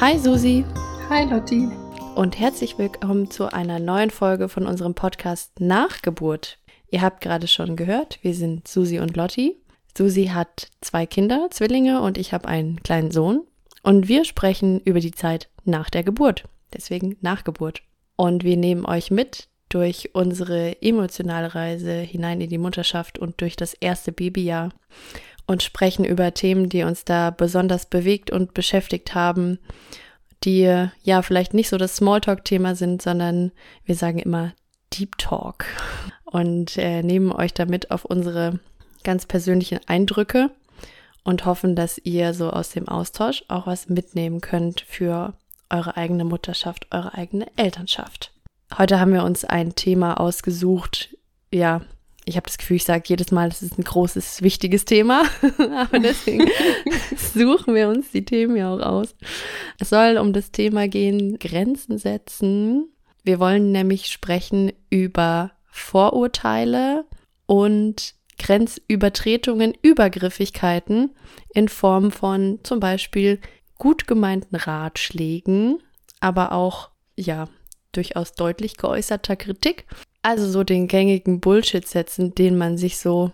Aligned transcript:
Hi 0.00 0.16
Susi. 0.16 0.64
Hi 1.08 1.28
Lotti. 1.28 1.68
Und 2.14 2.38
herzlich 2.38 2.78
willkommen 2.78 3.32
zu 3.32 3.52
einer 3.52 3.80
neuen 3.80 4.10
Folge 4.10 4.48
von 4.48 4.64
unserem 4.64 4.94
Podcast 4.94 5.58
Nachgeburt. 5.58 6.60
Ihr 6.88 7.02
habt 7.02 7.20
gerade 7.20 7.48
schon 7.48 7.74
gehört, 7.74 8.20
wir 8.22 8.32
sind 8.32 8.68
Susi 8.68 9.00
und 9.00 9.16
Lotti. 9.16 9.56
Susi 9.96 10.26
hat 10.26 10.68
zwei 10.80 11.04
Kinder, 11.04 11.48
Zwillinge 11.50 12.00
und 12.00 12.16
ich 12.16 12.32
habe 12.32 12.46
einen 12.46 12.80
kleinen 12.84 13.10
Sohn. 13.10 13.42
Und 13.82 14.06
wir 14.06 14.24
sprechen 14.24 14.78
über 14.82 15.00
die 15.00 15.10
Zeit 15.10 15.48
nach 15.64 15.90
der 15.90 16.04
Geburt. 16.04 16.44
Deswegen 16.72 17.16
Nachgeburt. 17.20 17.82
Und 18.14 18.44
wir 18.44 18.56
nehmen 18.56 18.86
euch 18.86 19.10
mit 19.10 19.48
durch 19.68 20.10
unsere 20.12 20.80
emotionale 20.80 21.56
Reise 21.56 21.94
hinein 21.94 22.40
in 22.40 22.50
die 22.50 22.58
Mutterschaft 22.58 23.18
und 23.18 23.40
durch 23.40 23.56
das 23.56 23.74
erste 23.74 24.12
Babyjahr 24.12 24.68
und 25.48 25.62
sprechen 25.62 26.04
über 26.04 26.32
Themen, 26.34 26.68
die 26.68 26.84
uns 26.84 27.04
da 27.04 27.30
besonders 27.30 27.86
bewegt 27.86 28.30
und 28.30 28.54
beschäftigt 28.54 29.14
haben, 29.14 29.58
die 30.44 30.86
ja 31.02 31.22
vielleicht 31.22 31.54
nicht 31.54 31.70
so 31.70 31.78
das 31.78 31.96
Smalltalk-Thema 31.96 32.76
sind, 32.76 33.02
sondern 33.02 33.50
wir 33.84 33.96
sagen 33.96 34.18
immer 34.18 34.52
Deep 34.92 35.16
Talk 35.18 35.64
und 36.24 36.76
äh, 36.76 37.02
nehmen 37.02 37.32
euch 37.32 37.54
damit 37.54 37.90
auf 37.90 38.04
unsere 38.04 38.60
ganz 39.02 39.26
persönlichen 39.26 39.80
Eindrücke 39.86 40.50
und 41.24 41.46
hoffen, 41.46 41.74
dass 41.74 41.98
ihr 41.98 42.34
so 42.34 42.50
aus 42.50 42.70
dem 42.70 42.86
Austausch 42.86 43.42
auch 43.48 43.66
was 43.66 43.88
mitnehmen 43.88 44.40
könnt 44.40 44.82
für 44.82 45.32
eure 45.70 45.96
eigene 45.96 46.24
Mutterschaft, 46.24 46.86
eure 46.90 47.14
eigene 47.14 47.46
Elternschaft. 47.56 48.32
Heute 48.76 49.00
haben 49.00 49.14
wir 49.14 49.24
uns 49.24 49.46
ein 49.46 49.74
Thema 49.74 50.20
ausgesucht, 50.20 51.16
ja, 51.50 51.80
ich 52.28 52.36
habe 52.36 52.46
das 52.46 52.58
Gefühl, 52.58 52.76
ich 52.76 52.84
sage 52.84 53.04
jedes 53.06 53.32
Mal, 53.32 53.48
das 53.48 53.62
ist 53.62 53.78
ein 53.78 53.84
großes, 53.84 54.42
wichtiges 54.42 54.84
Thema. 54.84 55.22
Aber 55.58 55.98
deswegen 55.98 56.46
suchen 57.16 57.74
wir 57.74 57.88
uns 57.88 58.10
die 58.10 58.24
Themen 58.24 58.56
ja 58.56 58.72
auch 58.72 58.80
aus. 58.80 59.14
Es 59.80 59.88
soll 59.88 60.18
um 60.18 60.32
das 60.32 60.50
Thema 60.50 60.88
gehen, 60.88 61.38
Grenzen 61.38 61.96
setzen. 61.96 62.88
Wir 63.24 63.40
wollen 63.40 63.72
nämlich 63.72 64.06
sprechen 64.06 64.72
über 64.90 65.52
Vorurteile 65.70 67.06
und 67.46 68.14
Grenzübertretungen, 68.38 69.74
Übergriffigkeiten 69.82 71.10
in 71.54 71.68
Form 71.68 72.12
von 72.12 72.60
zum 72.62 72.78
Beispiel 72.78 73.40
gut 73.78 74.06
gemeinten 74.06 74.56
Ratschlägen, 74.56 75.78
aber 76.20 76.52
auch, 76.52 76.90
ja, 77.16 77.48
durchaus 77.92 78.32
deutlich 78.34 78.76
geäußerter 78.76 79.34
Kritik 79.34 79.86
also 80.22 80.48
so 80.48 80.64
den 80.64 80.88
gängigen 80.88 81.40
Bullshit-Sätzen, 81.40 82.34
den 82.34 82.56
man 82.58 82.76
sich 82.76 82.98
so 82.98 83.32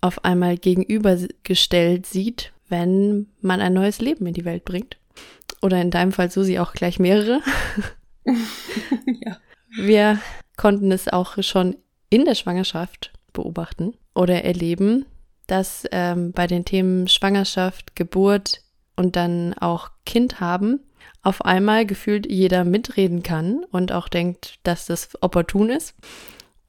auf 0.00 0.24
einmal 0.24 0.56
gegenübergestellt 0.56 2.06
sieht, 2.06 2.52
wenn 2.68 3.28
man 3.40 3.60
ein 3.60 3.72
neues 3.72 4.00
Leben 4.00 4.26
in 4.26 4.34
die 4.34 4.44
Welt 4.44 4.64
bringt. 4.64 4.98
Oder 5.62 5.80
in 5.80 5.90
deinem 5.90 6.12
Fall 6.12 6.30
Susi 6.30 6.58
auch 6.58 6.72
gleich 6.72 6.98
mehrere. 6.98 7.40
ja. 8.24 9.38
Wir 9.76 10.20
konnten 10.56 10.92
es 10.92 11.08
auch 11.08 11.42
schon 11.42 11.76
in 12.10 12.24
der 12.24 12.34
Schwangerschaft 12.34 13.12
beobachten 13.32 13.94
oder 14.14 14.44
erleben, 14.44 15.06
dass 15.46 15.84
ähm, 15.90 16.32
bei 16.32 16.46
den 16.46 16.64
Themen 16.64 17.08
Schwangerschaft, 17.08 17.96
Geburt 17.96 18.62
und 18.96 19.16
dann 19.16 19.54
auch 19.54 19.90
Kind 20.06 20.40
haben 20.40 20.80
auf 21.24 21.44
einmal 21.44 21.86
gefühlt 21.86 22.30
jeder 22.30 22.64
mitreden 22.64 23.22
kann 23.22 23.64
und 23.72 23.92
auch 23.92 24.08
denkt, 24.08 24.58
dass 24.62 24.86
das 24.86 25.08
opportun 25.22 25.70
ist. 25.70 25.94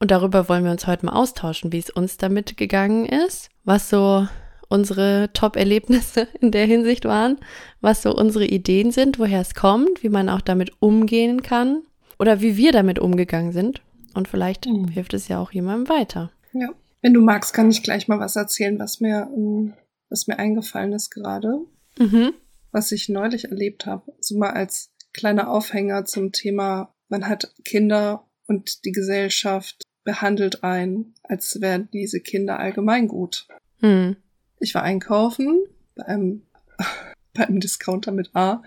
Und 0.00 0.10
darüber 0.10 0.48
wollen 0.48 0.64
wir 0.64 0.70
uns 0.72 0.86
heute 0.86 1.06
mal 1.06 1.12
austauschen, 1.12 1.72
wie 1.72 1.78
es 1.78 1.90
uns 1.90 2.16
damit 2.16 2.56
gegangen 2.56 3.06
ist, 3.06 3.50
was 3.64 3.88
so 3.90 4.26
unsere 4.68 5.30
Top-Erlebnisse 5.32 6.26
in 6.40 6.50
der 6.50 6.66
Hinsicht 6.66 7.04
waren, 7.04 7.38
was 7.80 8.02
so 8.02 8.14
unsere 8.14 8.46
Ideen 8.46 8.90
sind, 8.90 9.18
woher 9.18 9.40
es 9.40 9.54
kommt, 9.54 10.02
wie 10.02 10.08
man 10.08 10.28
auch 10.28 10.40
damit 10.40 10.72
umgehen 10.80 11.42
kann 11.42 11.82
oder 12.18 12.40
wie 12.40 12.56
wir 12.56 12.72
damit 12.72 12.98
umgegangen 12.98 13.52
sind. 13.52 13.82
Und 14.14 14.26
vielleicht 14.26 14.66
mhm. 14.66 14.88
hilft 14.88 15.12
es 15.14 15.28
ja 15.28 15.38
auch 15.38 15.52
jemandem 15.52 15.88
weiter. 15.88 16.30
Ja. 16.52 16.70
Wenn 17.02 17.12
du 17.12 17.20
magst, 17.20 17.52
kann 17.52 17.70
ich 17.70 17.82
gleich 17.82 18.08
mal 18.08 18.18
was 18.18 18.36
erzählen, 18.36 18.78
was 18.78 19.00
mir, 19.00 19.28
ähm, 19.36 19.74
was 20.08 20.26
mir 20.26 20.38
eingefallen 20.38 20.92
ist 20.94 21.10
gerade. 21.10 21.60
Mhm 21.98 22.32
was 22.76 22.92
ich 22.92 23.08
neulich 23.08 23.46
erlebt 23.46 23.86
habe, 23.86 24.12
so 24.20 24.36
mal 24.36 24.50
als 24.50 24.90
kleiner 25.14 25.50
Aufhänger 25.50 26.04
zum 26.04 26.30
Thema, 26.32 26.94
man 27.08 27.26
hat 27.26 27.54
Kinder 27.64 28.28
und 28.46 28.84
die 28.84 28.92
Gesellschaft 28.92 29.82
behandelt 30.04 30.62
ein, 30.62 31.14
als 31.22 31.62
wären 31.62 31.88
diese 31.90 32.20
Kinder 32.20 32.58
allgemein 32.58 33.08
gut. 33.08 33.48
Hm. 33.80 34.16
Ich 34.60 34.74
war 34.74 34.82
einkaufen 34.82 35.64
bei 35.94 36.04
einem, 36.04 36.42
bei 37.32 37.46
einem 37.46 37.60
Discounter 37.60 38.12
mit 38.12 38.36
A, 38.36 38.62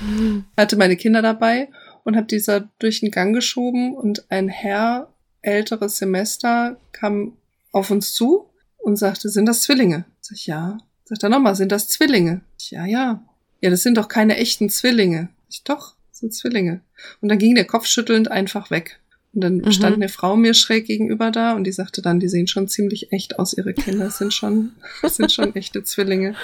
hm. 0.00 0.44
hatte 0.58 0.76
meine 0.76 0.96
Kinder 0.98 1.22
dabei 1.22 1.70
und 2.04 2.16
habe 2.16 2.26
dieser 2.26 2.68
durch 2.78 3.00
den 3.00 3.10
Gang 3.10 3.34
geschoben 3.34 3.94
und 3.94 4.30
ein 4.30 4.48
Herr, 4.48 5.08
älteres 5.40 5.96
Semester, 5.96 6.78
kam 6.92 7.38
auf 7.72 7.90
uns 7.90 8.12
zu 8.12 8.50
und 8.76 8.96
sagte, 8.96 9.30
sind 9.30 9.46
das 9.46 9.62
Zwillinge? 9.62 10.04
Sag 10.20 10.36
ich, 10.36 10.46
ja. 10.48 10.76
Sagt 11.06 11.22
er 11.22 11.30
nochmal, 11.30 11.54
sind 11.54 11.72
das 11.72 11.88
Zwillinge? 11.88 12.42
Ich, 12.58 12.70
ja, 12.70 12.84
ja 12.84 13.24
ja, 13.60 13.70
das 13.70 13.82
sind 13.82 13.96
doch 13.96 14.08
keine 14.08 14.36
echten 14.36 14.68
Zwillinge. 14.68 15.28
Ich, 15.48 15.64
doch, 15.64 15.94
das 16.10 16.20
sind 16.20 16.34
Zwillinge. 16.34 16.80
Und 17.20 17.28
dann 17.28 17.38
ging 17.38 17.54
der 17.54 17.64
kopfschüttelnd 17.64 18.30
einfach 18.30 18.70
weg. 18.70 19.00
Und 19.34 19.40
dann 19.40 19.56
mhm. 19.56 19.72
stand 19.72 19.96
eine 19.96 20.08
Frau 20.08 20.36
mir 20.36 20.54
schräg 20.54 20.86
gegenüber 20.86 21.32
da 21.32 21.54
und 21.54 21.64
die 21.64 21.72
sagte 21.72 22.02
dann, 22.02 22.20
die 22.20 22.28
sehen 22.28 22.46
schon 22.46 22.68
ziemlich 22.68 23.10
echt 23.10 23.38
aus, 23.38 23.52
ihre 23.52 23.74
Kinder 23.74 24.10
sind 24.10 24.32
schon, 24.32 24.72
sind 25.02 25.32
schon 25.32 25.54
echte 25.56 25.82
Zwillinge. 25.82 26.36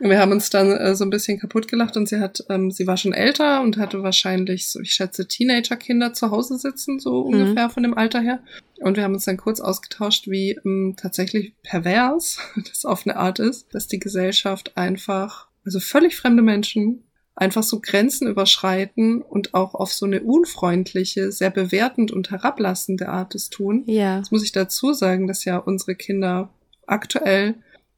Und 0.00 0.10
wir 0.10 0.18
haben 0.18 0.32
uns 0.32 0.50
dann 0.50 0.72
äh, 0.72 0.96
so 0.96 1.04
ein 1.04 1.10
bisschen 1.10 1.38
kaputt 1.38 1.68
gelacht 1.68 1.96
und 1.96 2.08
sie 2.08 2.18
hat, 2.18 2.44
ähm, 2.48 2.72
sie 2.72 2.88
war 2.88 2.96
schon 2.96 3.12
älter 3.12 3.62
und 3.62 3.76
hatte 3.76 4.02
wahrscheinlich, 4.02 4.68
so 4.68 4.80
ich 4.80 4.92
schätze, 4.92 5.28
Teenager-Kinder 5.28 6.12
zu 6.12 6.32
Hause 6.32 6.58
sitzen, 6.58 6.98
so 6.98 7.22
mhm. 7.22 7.34
ungefähr 7.34 7.70
von 7.70 7.84
dem 7.84 7.96
Alter 7.96 8.20
her. 8.20 8.40
Und 8.80 8.96
wir 8.96 9.04
haben 9.04 9.14
uns 9.14 9.26
dann 9.26 9.36
kurz 9.36 9.60
ausgetauscht, 9.60 10.26
wie 10.26 10.58
ähm, 10.64 10.96
tatsächlich 10.96 11.54
pervers 11.62 12.38
das 12.68 12.84
auf 12.84 13.06
eine 13.06 13.16
Art 13.16 13.38
ist, 13.38 13.72
dass 13.72 13.86
die 13.86 14.00
Gesellschaft 14.00 14.76
einfach 14.76 15.46
also 15.64 15.80
völlig 15.80 16.16
fremde 16.16 16.42
Menschen, 16.42 17.04
einfach 17.34 17.62
so 17.62 17.80
Grenzen 17.80 18.28
überschreiten 18.28 19.22
und 19.22 19.54
auch 19.54 19.74
auf 19.74 19.92
so 19.92 20.04
eine 20.06 20.22
unfreundliche, 20.22 21.32
sehr 21.32 21.50
bewertend 21.50 22.12
und 22.12 22.30
herablassende 22.30 23.08
Art 23.08 23.34
es 23.34 23.48
tun. 23.48 23.84
Ja. 23.86 24.18
Das 24.18 24.30
muss 24.30 24.44
ich 24.44 24.52
dazu 24.52 24.92
sagen, 24.92 25.26
dass 25.26 25.44
ja 25.44 25.56
unsere 25.56 25.94
Kinder 25.94 26.52
aktuell 26.86 27.54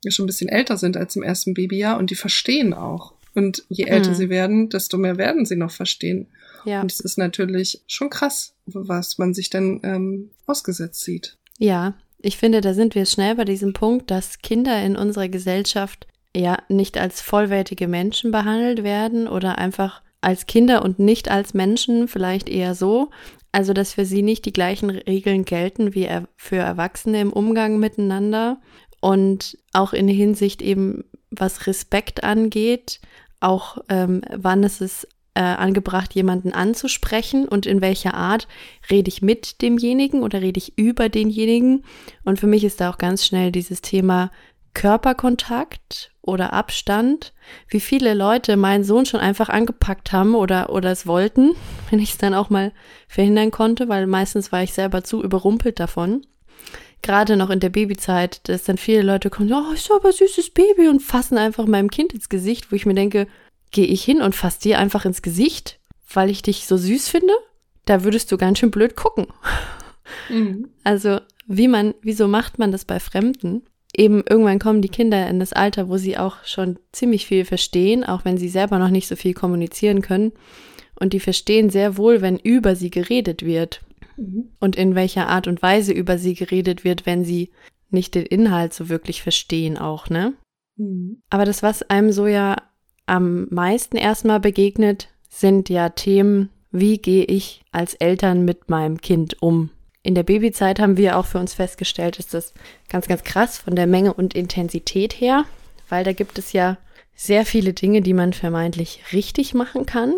schon 0.07 0.25
ein 0.25 0.27
bisschen 0.27 0.51
älter 0.51 0.77
sind 0.77 0.97
als 0.97 1.17
im 1.17 1.23
ersten 1.23 1.55
Babyjahr 1.55 1.99
und 1.99 2.11
die 2.11 2.15
verstehen 2.15 2.75
auch. 2.75 3.15
Und 3.35 3.65
je 3.69 3.85
älter 3.85 4.11
mhm. 4.11 4.15
sie 4.15 4.29
werden, 4.29 4.69
desto 4.69 4.99
mehr 4.99 5.19
werden 5.19 5.45
sie 5.47 5.57
noch 5.57 5.73
verstehen. 5.73 6.29
Ja. 6.65 6.81
Und 6.83 6.93
es 6.93 7.01
ist 7.01 7.19
natürlich 7.19 7.83
schon 7.87 8.11
krass, 8.11 8.55
was 8.67 9.19
man 9.19 9.35
sich 9.35 9.51
dann 9.51 9.81
ähm, 9.83 10.31
ausgesetzt 10.47 11.03
sieht. 11.03 11.37
Ja, 11.59 11.95
ich 12.19 12.37
finde, 12.37 12.61
da 12.61 12.73
sind 12.73 12.95
wir 12.95 13.07
schnell 13.07 13.35
bei 13.35 13.45
diesem 13.45 13.73
Punkt, 13.73 14.11
dass 14.11 14.39
Kinder 14.39 14.83
in 14.83 14.97
unserer 14.97 15.29
Gesellschaft 15.29 16.07
ja 16.37 16.59
nicht 16.69 16.99
als 16.99 17.21
vollwertige 17.21 17.89
Menschen 17.89 18.31
behandelt 18.31 18.83
werden 18.83 19.29
oder 19.29 19.59
einfach 19.59 20.03
als 20.21 20.47
Kinder 20.47 20.83
und 20.83 20.99
nicht 20.99 21.31
als 21.31 21.55
Menschen, 21.55 22.09
vielleicht 22.09 22.49
eher 22.49 22.75
so. 22.75 23.11
Also, 23.53 23.73
dass 23.73 23.93
für 23.93 24.05
sie 24.05 24.23
nicht 24.23 24.47
die 24.47 24.53
gleichen 24.53 24.91
Regeln 24.91 25.45
gelten 25.45 25.95
wie 25.95 26.09
für 26.37 26.57
Erwachsene 26.57 27.21
im 27.21 27.33
Umgang 27.33 27.79
miteinander 27.79 28.59
und 29.01 29.59
auch 29.73 29.93
in 29.93 30.09
Hinsicht 30.09 30.61
eben, 30.61 31.05
was 31.31 31.67
Respekt 31.67 32.25
angeht, 32.25 33.01
auch 33.41 33.79
ähm, 33.89 34.23
wann 34.35 34.63
ist 34.63 34.81
es 34.81 35.07
äh, 35.35 35.41
angebracht, 35.41 36.15
jemanden 36.15 36.53
anzusprechen 36.53 37.47
und 37.47 37.67
in 37.67 37.81
welcher 37.81 38.15
Art 38.15 38.49
rede 38.91 39.09
ich 39.09 39.21
mit 39.21 39.63
demjenigen 39.63 40.23
oder 40.23 40.41
rede 40.41 40.59
ich 40.59 40.79
über 40.79 41.09
denjenigen. 41.09 41.85
Und 42.25 42.41
für 42.41 42.47
mich 42.47 42.65
ist 42.65 42.81
da 42.81 42.91
auch 42.91 42.99
ganz 42.99 43.27
schnell 43.27 43.53
dieses 43.53 43.83
Thema 43.83 44.31
Körperkontakt 44.75 46.11
oder 46.21 46.53
Abstand, 46.53 47.33
wie 47.69 47.81
viele 47.81 48.15
Leute 48.15 48.57
meinen 48.57 48.85
Sohn 48.85 49.07
schon 49.07 49.21
einfach 49.21 49.49
angepackt 49.49 50.13
haben 50.13 50.35
oder, 50.35 50.71
oder 50.71 50.91
es 50.91 51.07
wollten, 51.07 51.53
wenn 51.91 52.01
ich 52.01 52.11
es 52.11 52.19
dann 52.19 52.35
auch 52.35 52.51
mal 52.51 52.73
verhindern 53.09 53.51
konnte, 53.51 53.89
weil 53.89 54.07
meistens 54.07 54.53
war 54.53 54.63
ich 54.63 54.73
selber 54.73 55.05
zu 55.05 55.23
überrumpelt 55.23 55.81
davon. 55.81 56.27
Gerade 57.03 57.37
noch 57.37 57.51
in 57.51 57.61
der 57.61 57.69
Babyzeit, 57.69 58.49
dass 58.49 58.65
dann 58.65 58.79
viele 58.79 59.03
Leute 59.03 59.29
kommen, 59.29 59.53
oh, 59.53 59.73
ist 59.75 59.91
aber 59.93 60.11
süßes 60.11 60.51
Baby 60.51 60.89
und 60.89 61.03
fassen 61.03 61.37
einfach 61.37 61.67
meinem 61.67 61.91
Kind 61.91 62.15
ins 62.15 62.31
Gesicht, 62.31 62.73
wo 62.73 62.77
ich 62.77 62.87
mir 62.87 62.95
denke, 62.95 63.27
gehe 63.71 63.87
ich 63.87 64.03
hin 64.03 64.23
und 64.23 64.35
fass 64.35 64.59
dir 64.59 64.79
einfach 64.79 65.05
ins 65.05 65.21
Gesicht, 65.21 65.79
weil 66.13 66.31
ich 66.31 66.41
dich 66.41 66.67
so 66.67 66.79
süß 66.79 67.09
finde? 67.09 67.35
Da 67.85 68.05
würdest 68.05 68.33
du 68.33 68.39
ganz 68.39 68.59
schön 68.59 68.71
blöd 68.71 68.97
gucken. 68.97 69.27
Mhm. 70.31 70.71
Also, 70.83 71.21
wie 71.47 71.69
man, 71.69 71.95
wieso 72.01 72.27
macht 72.27 72.59
man 72.59 72.73
das 72.73 72.87
bei 72.87 72.99
Fremden? 73.01 73.67
Eben 73.97 74.23
irgendwann 74.29 74.59
kommen 74.59 74.83
die 74.83 74.89
Kinder 74.89 75.29
in 75.29 75.41
das 75.41 75.53
Alter, 75.53 75.89
wo 75.89 75.97
sie 75.97 76.17
auch 76.19 76.45
schon 76.45 76.79
ziemlich 76.93 77.27
viel 77.27 77.45
verstehen, 77.45 78.05
auch 78.05 78.25
wenn 78.25 78.39
sie 78.39 78.49
selber 78.49 78.79
noch 78.79 78.91
nicht 78.91 79.09
so 79.09 79.17
viel 79.17 79.35
kommunizieren 79.35 80.03
können. 80.03 80.33
Und 80.99 81.13
die 81.13 81.21
verstehen 81.21 81.71
sehr 81.71 81.97
wohl, 81.97 82.21
wenn 82.23 82.39
über 82.39 82.77
sie 82.77 82.91
geredet 82.91 83.45
wird. 83.45 83.81
Mhm. 84.17 84.51
Und 84.61 84.77
in 84.77 84.95
welcher 84.95 85.29
Art 85.29 85.49
und 85.49 85.63
Weise 85.63 85.93
über 85.93 86.19
sie 86.19 86.35
geredet 86.35 86.85
wird, 86.85 87.07
wenn 87.07 87.25
sie 87.25 87.51
nicht 87.91 88.15
den 88.15 88.27
Inhalt 88.27 88.73
so 88.75 88.89
wirklich 88.89 89.23
verstehen 89.23 89.79
auch, 89.79 90.09
ne? 90.09 90.35
Mhm. 90.77 91.23
Aber 91.31 91.45
das, 91.45 91.63
was 91.63 91.83
einem 91.83 92.13
so 92.13 92.27
ja 92.27 92.57
am 93.07 93.47
meisten 93.51 93.97
erstmal 93.97 94.41
begegnet, 94.41 95.09
sind 95.29 95.69
ja 95.69 95.89
Themen, 95.91 96.51
wie 96.71 96.99
gehe 96.99 97.25
ich 97.25 97.63
als 97.73 97.95
Eltern 97.95 98.45
mit 98.45 98.69
meinem 98.69 99.01
Kind 99.01 99.43
um? 99.43 99.71
In 100.05 100.15
der 100.15 100.23
Babyzeit 100.23 100.81
haben 100.81 100.99
wir 100.99 101.19
auch 101.19 101.25
für 101.25 101.39
uns 101.39 101.55
festgestellt, 101.55 102.19
ist 102.19 102.35
das 102.35 102.53
ganz, 102.91 103.09
ganz 103.09 103.25
krass 103.25 103.57
von 103.57 103.75
der 103.75 103.87
Menge 103.87 104.13
und 104.13 104.35
Intensität 104.35 105.15
her, 105.15 105.47
weil 105.89 106.05
da 106.05 106.13
gibt 106.13 106.39
es 106.39 106.53
ja 106.53 106.77
sehr 107.17 107.47
viele 107.47 107.73
Dinge, 107.73 108.03
die 108.03 108.13
man 108.13 108.35
vermeintlich 108.35 109.03
richtig 109.15 109.55
machen 109.55 109.87
kann 109.87 110.13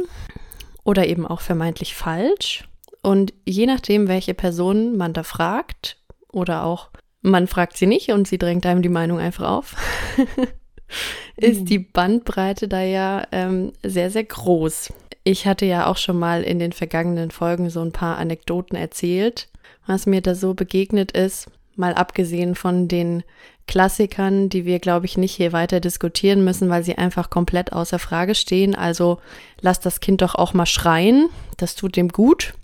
oder 0.82 1.06
eben 1.06 1.24
auch 1.24 1.40
vermeintlich 1.40 1.94
falsch. 1.94 2.68
Und 3.00 3.32
je 3.44 3.66
nachdem, 3.66 4.08
welche 4.08 4.34
Person 4.34 4.96
man 4.96 5.12
da 5.12 5.22
fragt 5.22 5.98
oder 6.32 6.64
auch 6.64 6.90
man 7.22 7.46
fragt 7.46 7.76
sie 7.76 7.86
nicht 7.86 8.10
und 8.10 8.26
sie 8.26 8.38
drängt 8.38 8.66
einem 8.66 8.82
die 8.82 8.88
Meinung 8.88 9.20
einfach 9.20 9.48
auf, 9.48 9.76
ist 11.36 11.60
mhm. 11.60 11.66
die 11.66 11.78
Bandbreite 11.78 12.66
da 12.66 12.82
ja 12.82 13.24
ähm, 13.30 13.72
sehr, 13.84 14.10
sehr 14.10 14.24
groß. 14.24 14.92
Ich 15.22 15.46
hatte 15.46 15.64
ja 15.64 15.86
auch 15.86 15.96
schon 15.96 16.18
mal 16.18 16.42
in 16.42 16.58
den 16.58 16.72
vergangenen 16.72 17.30
Folgen 17.30 17.70
so 17.70 17.82
ein 17.82 17.92
paar 17.92 18.18
Anekdoten 18.18 18.76
erzählt, 18.76 19.48
was 19.86 20.06
mir 20.06 20.20
da 20.20 20.34
so 20.34 20.54
begegnet 20.54 21.12
ist, 21.12 21.50
mal 21.76 21.94
abgesehen 21.94 22.54
von 22.54 22.88
den 22.88 23.22
Klassikern, 23.66 24.48
die 24.48 24.64
wir, 24.64 24.78
glaube 24.78 25.06
ich, 25.06 25.16
nicht 25.16 25.34
hier 25.34 25.52
weiter 25.52 25.80
diskutieren 25.80 26.44
müssen, 26.44 26.68
weil 26.68 26.84
sie 26.84 26.96
einfach 26.96 27.30
komplett 27.30 27.72
außer 27.72 27.98
Frage 27.98 28.34
stehen. 28.34 28.74
Also 28.74 29.18
lass 29.60 29.80
das 29.80 30.00
Kind 30.00 30.22
doch 30.22 30.34
auch 30.34 30.54
mal 30.54 30.66
schreien, 30.66 31.28
das 31.56 31.74
tut 31.74 31.96
dem 31.96 32.08
gut. 32.08 32.54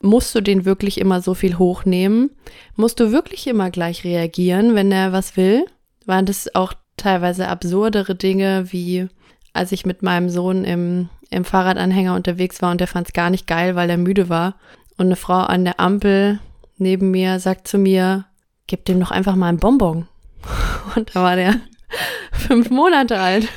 Musst 0.00 0.34
du 0.34 0.40
den 0.40 0.64
wirklich 0.64 0.98
immer 0.98 1.20
so 1.20 1.34
viel 1.34 1.58
hochnehmen? 1.58 2.30
Musst 2.74 2.98
du 2.98 3.12
wirklich 3.12 3.46
immer 3.46 3.70
gleich 3.70 4.04
reagieren, 4.04 4.74
wenn 4.74 4.90
er 4.90 5.12
was 5.12 5.36
will? 5.36 5.64
Waren 6.06 6.26
das 6.26 6.52
auch 6.54 6.74
teilweise 6.96 7.48
absurdere 7.48 8.14
Dinge, 8.14 8.72
wie 8.72 9.08
als 9.52 9.70
ich 9.70 9.86
mit 9.86 10.02
meinem 10.02 10.28
Sohn 10.28 10.64
im, 10.64 11.08
im 11.30 11.44
Fahrradanhänger 11.44 12.14
unterwegs 12.14 12.62
war 12.62 12.72
und 12.72 12.80
der 12.80 12.88
fand 12.88 13.08
es 13.08 13.12
gar 13.12 13.30
nicht 13.30 13.46
geil, 13.46 13.76
weil 13.76 13.90
er 13.90 13.98
müde 13.98 14.28
war. 14.28 14.56
Und 15.02 15.08
eine 15.08 15.16
Frau 15.16 15.40
an 15.40 15.64
der 15.64 15.80
Ampel 15.80 16.38
neben 16.76 17.10
mir 17.10 17.40
sagt 17.40 17.66
zu 17.66 17.76
mir, 17.76 18.26
gib 18.68 18.84
dem 18.84 19.00
doch 19.00 19.10
einfach 19.10 19.34
mal 19.34 19.48
ein 19.48 19.56
Bonbon. 19.56 20.06
Und 20.94 21.16
da 21.16 21.24
war 21.24 21.34
der 21.34 21.56
fünf 22.30 22.70
Monate 22.70 23.18
alt. 23.18 23.48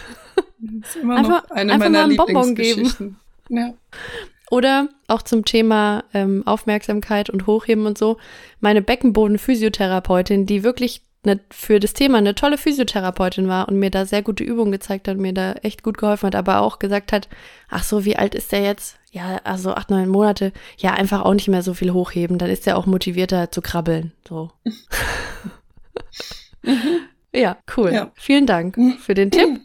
Das 0.57 0.89
ist 0.89 0.95
immer 1.03 1.18
einfach, 1.18 1.44
noch 1.44 1.51
eine 1.51 1.74
einfach 1.74 1.86
meiner 1.86 2.07
Lieblingsgeschichten. 2.07 3.18
Ja. 3.50 3.75
Oder 4.50 4.89
auch 5.07 5.21
zum 5.21 5.45
Thema 5.45 6.03
ähm, 6.15 6.42
Aufmerksamkeit 6.47 7.30
und 7.30 7.45
Hochheben 7.45 7.86
und 7.86 8.00
so. 8.00 8.18
Meine 8.59 8.81
Beckenboden-Physiotherapeutin, 8.81 10.48
die 10.48 10.63
wirklich 10.63 11.03
ne, 11.25 11.41
für 11.51 11.80
das 11.80 11.94
Thema 11.94 12.18
eine 12.18 12.33
tolle 12.33 12.57
Physiotherapeutin 12.57 13.48
war 13.48 13.68
und 13.68 13.77
mir 13.77 13.91
da 13.91 14.07
sehr 14.07 14.24
gute 14.24 14.44
Übungen 14.44 14.71
gezeigt 14.71 15.07
hat, 15.07 15.18
mir 15.18 15.33
da 15.36 15.53
echt 15.62 15.83
gut 15.83 16.00
geholfen 16.00 16.25
hat, 16.25 16.36
aber 16.36 16.62
auch 16.62 16.80
gesagt 16.80 17.12
hat, 17.12 17.30
ach 17.69 17.83
so, 17.83 18.03
wie 18.03 18.15
alt 18.15 18.33
ist 18.33 18.51
der 18.51 18.63
jetzt? 18.63 18.98
Ja, 19.15 19.39
also 19.45 19.71
acht, 19.71 19.89
neun 19.89 20.09
Monate. 20.09 20.51
Ja, 20.77 20.94
einfach 20.94 21.23
auch 21.23 21.33
nicht 21.33 21.47
mehr 21.47 21.62
so 21.62 21.73
viel 21.73 21.94
hochheben. 21.94 22.38
Dann 22.38 22.50
ist 22.50 22.67
er 22.67 22.75
auch 22.75 22.85
motivierter 22.85 23.50
zu 23.50 23.62
krabbeln. 23.62 24.12
So. 24.27 24.51
ja, 27.33 27.57
cool. 27.77 27.94
Ja. 27.94 28.12
Vielen 28.15 28.45
Dank 28.45 28.77
für 29.00 29.13
den 29.13 29.31
Tipp. 29.31 29.62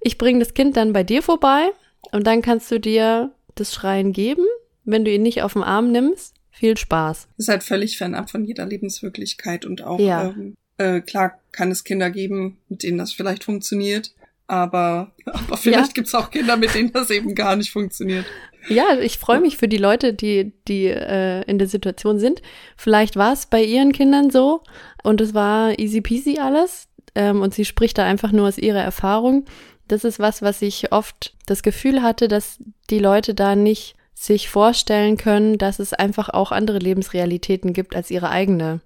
Ich 0.00 0.18
bringe 0.18 0.38
das 0.38 0.54
Kind 0.54 0.76
dann 0.76 0.92
bei 0.92 1.02
dir 1.02 1.20
vorbei 1.20 1.72
und 2.12 2.28
dann 2.28 2.42
kannst 2.42 2.70
du 2.70 2.78
dir 2.78 3.32
das 3.56 3.74
Schreien 3.74 4.12
geben, 4.12 4.44
wenn 4.84 5.04
du 5.04 5.10
ihn 5.10 5.22
nicht 5.22 5.42
auf 5.42 5.54
den 5.54 5.64
Arm 5.64 5.90
nimmst. 5.90 6.36
Viel 6.52 6.76
Spaß. 6.76 7.26
Ist 7.38 7.48
halt 7.48 7.64
völlig 7.64 7.98
fernab 7.98 8.30
von 8.30 8.44
jeder 8.44 8.66
Lebenswirklichkeit 8.66 9.64
und 9.64 9.82
auch 9.82 9.98
ja. 9.98 10.28
ähm, 10.28 10.54
äh, 10.78 11.00
klar 11.00 11.40
kann 11.50 11.72
es 11.72 11.82
Kinder 11.82 12.10
geben, 12.10 12.58
mit 12.68 12.84
denen 12.84 12.98
das 12.98 13.12
vielleicht 13.12 13.42
funktioniert, 13.42 14.14
aber, 14.46 15.12
aber 15.26 15.56
vielleicht 15.56 15.88
ja. 15.88 15.92
gibt's 15.94 16.14
auch 16.14 16.30
Kinder, 16.30 16.56
mit 16.56 16.74
denen 16.74 16.92
das 16.92 17.10
eben 17.10 17.34
gar 17.34 17.56
nicht 17.56 17.70
funktioniert. 17.70 18.26
Ja, 18.68 18.98
ich 18.98 19.18
freue 19.18 19.40
mich 19.40 19.56
für 19.56 19.68
die 19.68 19.76
Leute, 19.76 20.12
die, 20.12 20.52
die 20.66 20.86
äh, 20.86 21.42
in 21.42 21.58
der 21.58 21.68
Situation 21.68 22.18
sind. 22.18 22.42
Vielleicht 22.76 23.16
war 23.16 23.32
es 23.32 23.46
bei 23.46 23.62
ihren 23.62 23.92
Kindern 23.92 24.30
so 24.30 24.62
und 25.04 25.20
es 25.20 25.34
war 25.34 25.78
easy 25.78 26.00
peasy 26.00 26.38
alles 26.38 26.88
ähm, 27.14 27.42
und 27.42 27.54
sie 27.54 27.64
spricht 27.64 27.98
da 27.98 28.04
einfach 28.04 28.32
nur 28.32 28.48
aus 28.48 28.58
ihrer 28.58 28.82
Erfahrung. 28.82 29.44
Das 29.88 30.02
ist 30.02 30.18
was, 30.18 30.42
was 30.42 30.62
ich 30.62 30.92
oft 30.92 31.34
das 31.46 31.62
Gefühl 31.62 32.02
hatte, 32.02 32.26
dass 32.26 32.58
die 32.90 32.98
Leute 32.98 33.34
da 33.34 33.54
nicht 33.54 33.94
sich 34.14 34.48
vorstellen 34.48 35.16
können, 35.16 35.58
dass 35.58 35.78
es 35.78 35.92
einfach 35.92 36.28
auch 36.30 36.50
andere 36.50 36.78
Lebensrealitäten 36.78 37.72
gibt 37.72 37.94
als 37.94 38.10
ihre 38.10 38.30
eigene. 38.30 38.80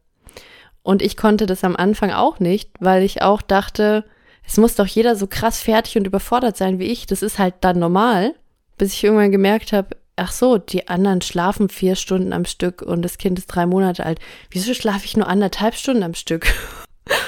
Und 0.83 1.03
ich 1.03 1.17
konnte 1.17 1.47
das 1.47 1.65
am 1.65 1.77
Anfang 1.77 2.11
auch 2.11 2.41
nicht, 2.41 2.71
weil 2.81 3.03
ich 3.03 3.23
auch 3.23 3.41
dachte, 3.41 4.05
es 4.51 4.59
muss 4.59 4.75
doch 4.75 4.87
jeder 4.87 5.17
so 5.17 5.27
krass 5.27 5.63
fertig 5.63 5.97
und 5.97 6.07
überfordert 6.07 6.57
sein 6.57 6.79
wie 6.79 6.87
ich. 6.87 7.07
Das 7.07 7.23
ist 7.23 7.39
halt 7.39 7.55
dann 7.61 7.79
normal 7.79 8.35
bis 8.81 8.95
ich 8.95 9.05
irgendwann 9.05 9.31
gemerkt 9.31 9.73
habe, 9.73 9.95
ach 10.17 10.33
so, 10.33 10.57
die 10.57 10.89
anderen 10.89 11.21
schlafen 11.21 11.69
vier 11.69 11.97
Stunden 11.97 12.33
am 12.33 12.47
Stück 12.47 12.81
und 12.81 13.03
das 13.03 13.19
Kind 13.19 13.39
ist 13.39 13.47
drei 13.47 13.67
Monate 13.67 14.07
alt. 14.07 14.19
Wieso 14.51 14.73
schlafe 14.73 15.05
ich 15.05 15.19
nur 15.19 15.29
anderthalb 15.29 15.75
Stunden 15.75 16.03
am 16.03 16.15
Stück? 16.15 16.53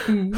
Mhm. 0.06 0.36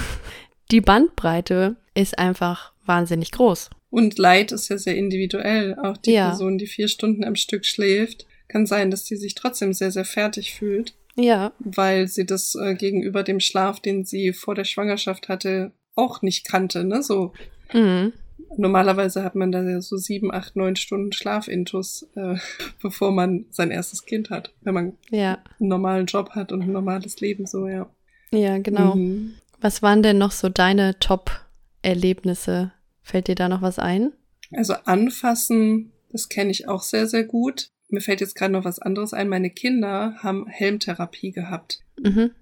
Die 0.70 0.80
Bandbreite 0.80 1.76
ist 1.92 2.18
einfach 2.18 2.72
wahnsinnig 2.86 3.30
groß. 3.30 3.68
Und 3.90 4.16
Leid 4.18 4.52
ist 4.52 4.70
ja 4.70 4.78
sehr 4.78 4.96
individuell. 4.96 5.76
Auch 5.78 5.98
die 5.98 6.12
ja. 6.12 6.28
Person, 6.28 6.56
die 6.56 6.66
vier 6.66 6.88
Stunden 6.88 7.24
am 7.24 7.36
Stück 7.36 7.66
schläft, 7.66 8.26
kann 8.48 8.64
sein, 8.64 8.90
dass 8.90 9.04
sie 9.04 9.16
sich 9.16 9.34
trotzdem 9.34 9.74
sehr, 9.74 9.90
sehr 9.90 10.06
fertig 10.06 10.54
fühlt. 10.54 10.94
Ja. 11.16 11.52
Weil 11.58 12.08
sie 12.08 12.24
das 12.24 12.54
äh, 12.54 12.74
gegenüber 12.74 13.22
dem 13.22 13.38
Schlaf, 13.38 13.80
den 13.80 14.04
sie 14.04 14.32
vor 14.32 14.54
der 14.54 14.64
Schwangerschaft 14.64 15.28
hatte, 15.28 15.72
auch 15.94 16.22
nicht 16.22 16.46
kannte, 16.46 16.84
ne? 16.84 17.02
So. 17.02 17.32
Mhm. 17.72 18.12
Normalerweise 18.56 19.24
hat 19.24 19.34
man 19.34 19.50
da 19.50 19.62
ja 19.62 19.80
so 19.80 19.96
sieben, 19.96 20.32
acht, 20.32 20.54
neun 20.54 20.76
Stunden 20.76 21.12
Schlafintus, 21.12 22.08
äh, 22.14 22.36
bevor 22.82 23.12
man 23.12 23.46
sein 23.50 23.70
erstes 23.70 24.04
Kind 24.04 24.30
hat, 24.30 24.52
wenn 24.62 24.74
man 24.74 24.92
ja. 25.10 25.38
einen 25.58 25.68
normalen 25.68 26.06
Job 26.06 26.30
hat 26.30 26.52
und 26.52 26.62
ein 26.62 26.72
normales 26.72 27.20
Leben, 27.20 27.46
so, 27.46 27.66
ja. 27.66 27.88
Ja, 28.30 28.58
genau. 28.58 28.96
Mhm. 28.96 29.34
Was 29.60 29.82
waren 29.82 30.02
denn 30.02 30.18
noch 30.18 30.32
so 30.32 30.48
deine 30.48 30.98
Top-Erlebnisse? 30.98 32.72
Fällt 33.02 33.28
dir 33.28 33.34
da 33.34 33.48
noch 33.48 33.62
was 33.62 33.78
ein? 33.78 34.12
Also 34.52 34.74
anfassen, 34.84 35.92
das 36.10 36.28
kenne 36.28 36.50
ich 36.50 36.68
auch 36.68 36.82
sehr, 36.82 37.06
sehr 37.06 37.24
gut. 37.24 37.68
Mir 37.88 38.00
fällt 38.00 38.20
jetzt 38.20 38.34
gerade 38.34 38.52
noch 38.52 38.64
was 38.64 38.78
anderes 38.78 39.12
ein. 39.12 39.28
Meine 39.28 39.50
Kinder 39.50 40.16
haben 40.18 40.46
Helmtherapie 40.48 41.32
gehabt. 41.32 41.80
Mhm. 42.02 42.32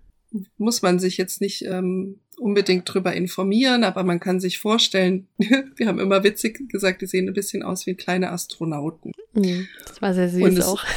Muss 0.56 0.82
man 0.82 0.98
sich 0.98 1.16
jetzt 1.16 1.40
nicht 1.40 1.62
ähm, 1.66 2.20
unbedingt 2.42 2.92
drüber 2.92 3.14
informieren, 3.14 3.84
aber 3.84 4.02
man 4.04 4.20
kann 4.20 4.40
sich 4.40 4.58
vorstellen, 4.58 5.28
wir 5.38 5.86
haben 5.86 5.98
immer 5.98 6.24
witzig 6.24 6.68
gesagt, 6.68 7.02
die 7.02 7.06
sehen 7.06 7.28
ein 7.28 7.34
bisschen 7.34 7.62
aus 7.62 7.86
wie 7.86 7.94
kleine 7.94 8.30
Astronauten. 8.30 9.12
Mhm, 9.32 9.68
das 9.86 10.02
war 10.02 10.14
sehr 10.14 10.28
süß 10.28 10.58
es, 10.58 10.66
auch. 10.66 10.84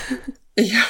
Ja, 0.58 0.84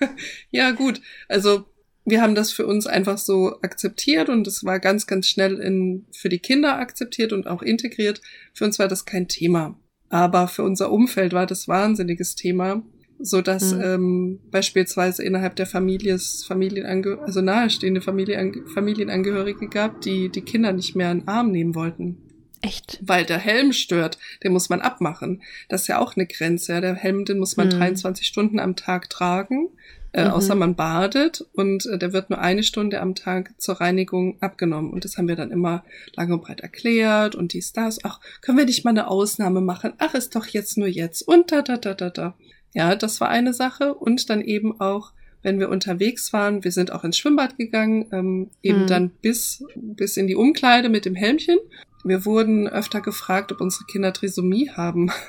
ja, 0.50 0.70
gut. 0.70 1.00
Also 1.28 1.64
wir 2.04 2.22
haben 2.22 2.34
das 2.34 2.52
für 2.52 2.66
uns 2.66 2.86
einfach 2.86 3.18
so 3.18 3.60
akzeptiert 3.62 4.28
und 4.28 4.46
es 4.46 4.64
war 4.64 4.78
ganz, 4.78 5.06
ganz 5.06 5.26
schnell 5.26 5.58
in, 5.58 6.06
für 6.12 6.28
die 6.28 6.38
Kinder 6.38 6.78
akzeptiert 6.78 7.32
und 7.32 7.46
auch 7.46 7.62
integriert. 7.62 8.20
Für 8.54 8.64
uns 8.64 8.78
war 8.78 8.88
das 8.88 9.04
kein 9.04 9.28
Thema. 9.28 9.78
Aber 10.08 10.48
für 10.48 10.62
unser 10.62 10.90
Umfeld 10.90 11.32
war 11.32 11.46
das 11.46 11.68
wahnsinniges 11.68 12.34
Thema 12.34 12.82
so 13.18 13.40
dass 13.42 13.74
mhm. 13.74 13.80
ähm, 13.80 14.40
beispielsweise 14.50 15.24
innerhalb 15.24 15.56
der 15.56 15.66
Familie 15.66 16.14
es 16.14 16.44
Familienange 16.44 17.18
also 17.20 17.40
nahestehende 17.40 18.00
Familien 18.00 18.66
Familienangehörige 18.66 19.68
gab, 19.68 20.00
die 20.00 20.28
die 20.28 20.42
Kinder 20.42 20.72
nicht 20.72 20.94
mehr 20.94 21.10
in 21.10 21.20
den 21.20 21.28
Arm 21.28 21.50
nehmen 21.50 21.74
wollten. 21.74 22.18
Echt? 22.60 22.98
Weil 23.02 23.24
der 23.24 23.38
Helm 23.38 23.72
stört, 23.72 24.18
den 24.42 24.52
muss 24.52 24.68
man 24.68 24.80
abmachen. 24.80 25.42
Das 25.68 25.82
ist 25.82 25.88
ja 25.88 25.98
auch 25.98 26.16
eine 26.16 26.26
Grenze. 26.26 26.72
Ja. 26.72 26.80
Der 26.80 26.94
Helm, 26.94 27.24
den 27.24 27.38
muss 27.38 27.56
man 27.56 27.68
mhm. 27.68 27.72
23 27.72 28.26
Stunden 28.26 28.58
am 28.58 28.74
Tag 28.74 29.10
tragen, 29.10 29.68
äh, 30.12 30.24
mhm. 30.24 30.30
außer 30.32 30.54
man 30.54 30.74
badet 30.74 31.46
und 31.52 31.86
äh, 31.86 31.98
der 31.98 32.12
wird 32.12 32.30
nur 32.30 32.40
eine 32.40 32.62
Stunde 32.62 33.00
am 33.00 33.14
Tag 33.14 33.52
zur 33.58 33.80
Reinigung 33.80 34.40
abgenommen. 34.40 34.92
Und 34.92 35.04
das 35.04 35.18
haben 35.18 35.28
wir 35.28 35.36
dann 35.36 35.52
immer 35.52 35.84
lang 36.14 36.32
und 36.32 36.42
breit 36.42 36.60
erklärt 36.60 37.34
und 37.34 37.52
dies, 37.52 37.72
das. 37.72 38.04
Ach, 38.04 38.20
können 38.40 38.58
wir 38.58 38.64
nicht 38.64 38.84
mal 38.84 38.90
eine 38.90 39.08
Ausnahme 39.08 39.60
machen? 39.60 39.92
Ach, 39.98 40.14
ist 40.14 40.34
doch 40.34 40.46
jetzt 40.46 40.76
nur 40.78 40.88
jetzt. 40.88 41.22
Und 41.22 41.52
da, 41.52 41.62
da, 41.62 41.76
da, 41.76 41.94
da, 41.94 42.10
da. 42.10 42.34
Ja, 42.78 42.94
das 42.94 43.20
war 43.20 43.28
eine 43.28 43.52
Sache. 43.52 43.92
Und 43.92 44.30
dann 44.30 44.40
eben 44.40 44.80
auch, 44.80 45.10
wenn 45.42 45.58
wir 45.58 45.68
unterwegs 45.68 46.32
waren, 46.32 46.62
wir 46.62 46.70
sind 46.70 46.92
auch 46.92 47.02
ins 47.02 47.18
Schwimmbad 47.18 47.58
gegangen, 47.58 48.06
ähm, 48.12 48.50
eben 48.62 48.82
mhm. 48.82 48.86
dann 48.86 49.10
bis, 49.10 49.64
bis 49.74 50.16
in 50.16 50.28
die 50.28 50.36
Umkleide 50.36 50.88
mit 50.88 51.04
dem 51.04 51.16
Helmchen. 51.16 51.58
Wir 52.04 52.24
wurden 52.24 52.68
öfter 52.68 53.00
gefragt, 53.00 53.50
ob 53.50 53.60
unsere 53.60 53.84
Kinder 53.86 54.12
Trisomie 54.12 54.70
haben. 54.70 55.10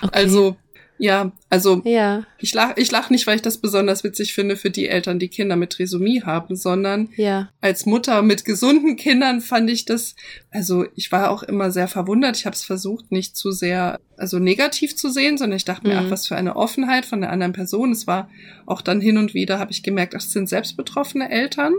Okay. 0.00 0.10
Also 0.12 0.56
ja, 1.04 1.32
also 1.50 1.82
ja. 1.84 2.24
ich 2.38 2.54
lach, 2.54 2.72
ich 2.76 2.90
lach 2.90 3.10
nicht, 3.10 3.26
weil 3.26 3.36
ich 3.36 3.42
das 3.42 3.58
besonders 3.58 4.04
witzig 4.04 4.32
finde 4.32 4.56
für 4.56 4.70
die 4.70 4.88
Eltern, 4.88 5.18
die 5.18 5.28
Kinder 5.28 5.54
mit 5.54 5.70
Trisomie 5.70 6.22
haben, 6.22 6.56
sondern 6.56 7.10
ja. 7.16 7.50
als 7.60 7.84
Mutter 7.84 8.22
mit 8.22 8.46
gesunden 8.46 8.96
Kindern 8.96 9.42
fand 9.42 9.68
ich 9.68 9.84
das, 9.84 10.16
also 10.50 10.86
ich 10.94 11.12
war 11.12 11.30
auch 11.30 11.42
immer 11.42 11.70
sehr 11.70 11.88
verwundert. 11.88 12.38
Ich 12.38 12.46
habe 12.46 12.56
es 12.56 12.64
versucht, 12.64 13.12
nicht 13.12 13.36
zu 13.36 13.50
sehr, 13.50 14.00
also 14.16 14.38
negativ 14.38 14.96
zu 14.96 15.10
sehen, 15.10 15.36
sondern 15.36 15.58
ich 15.58 15.66
dachte 15.66 15.86
mir, 15.86 16.00
mhm. 16.00 16.06
ach, 16.06 16.10
was 16.10 16.26
für 16.26 16.36
eine 16.36 16.56
Offenheit 16.56 17.04
von 17.04 17.20
der 17.20 17.30
anderen 17.30 17.52
Person. 17.52 17.92
Es 17.92 18.06
war 18.06 18.30
auch 18.64 18.80
dann 18.80 19.02
hin 19.02 19.18
und 19.18 19.34
wieder, 19.34 19.58
habe 19.58 19.72
ich 19.72 19.82
gemerkt, 19.82 20.14
ach, 20.14 20.20
es 20.20 20.32
sind 20.32 20.48
selbst 20.48 20.74
betroffene 20.78 21.30
Eltern, 21.30 21.74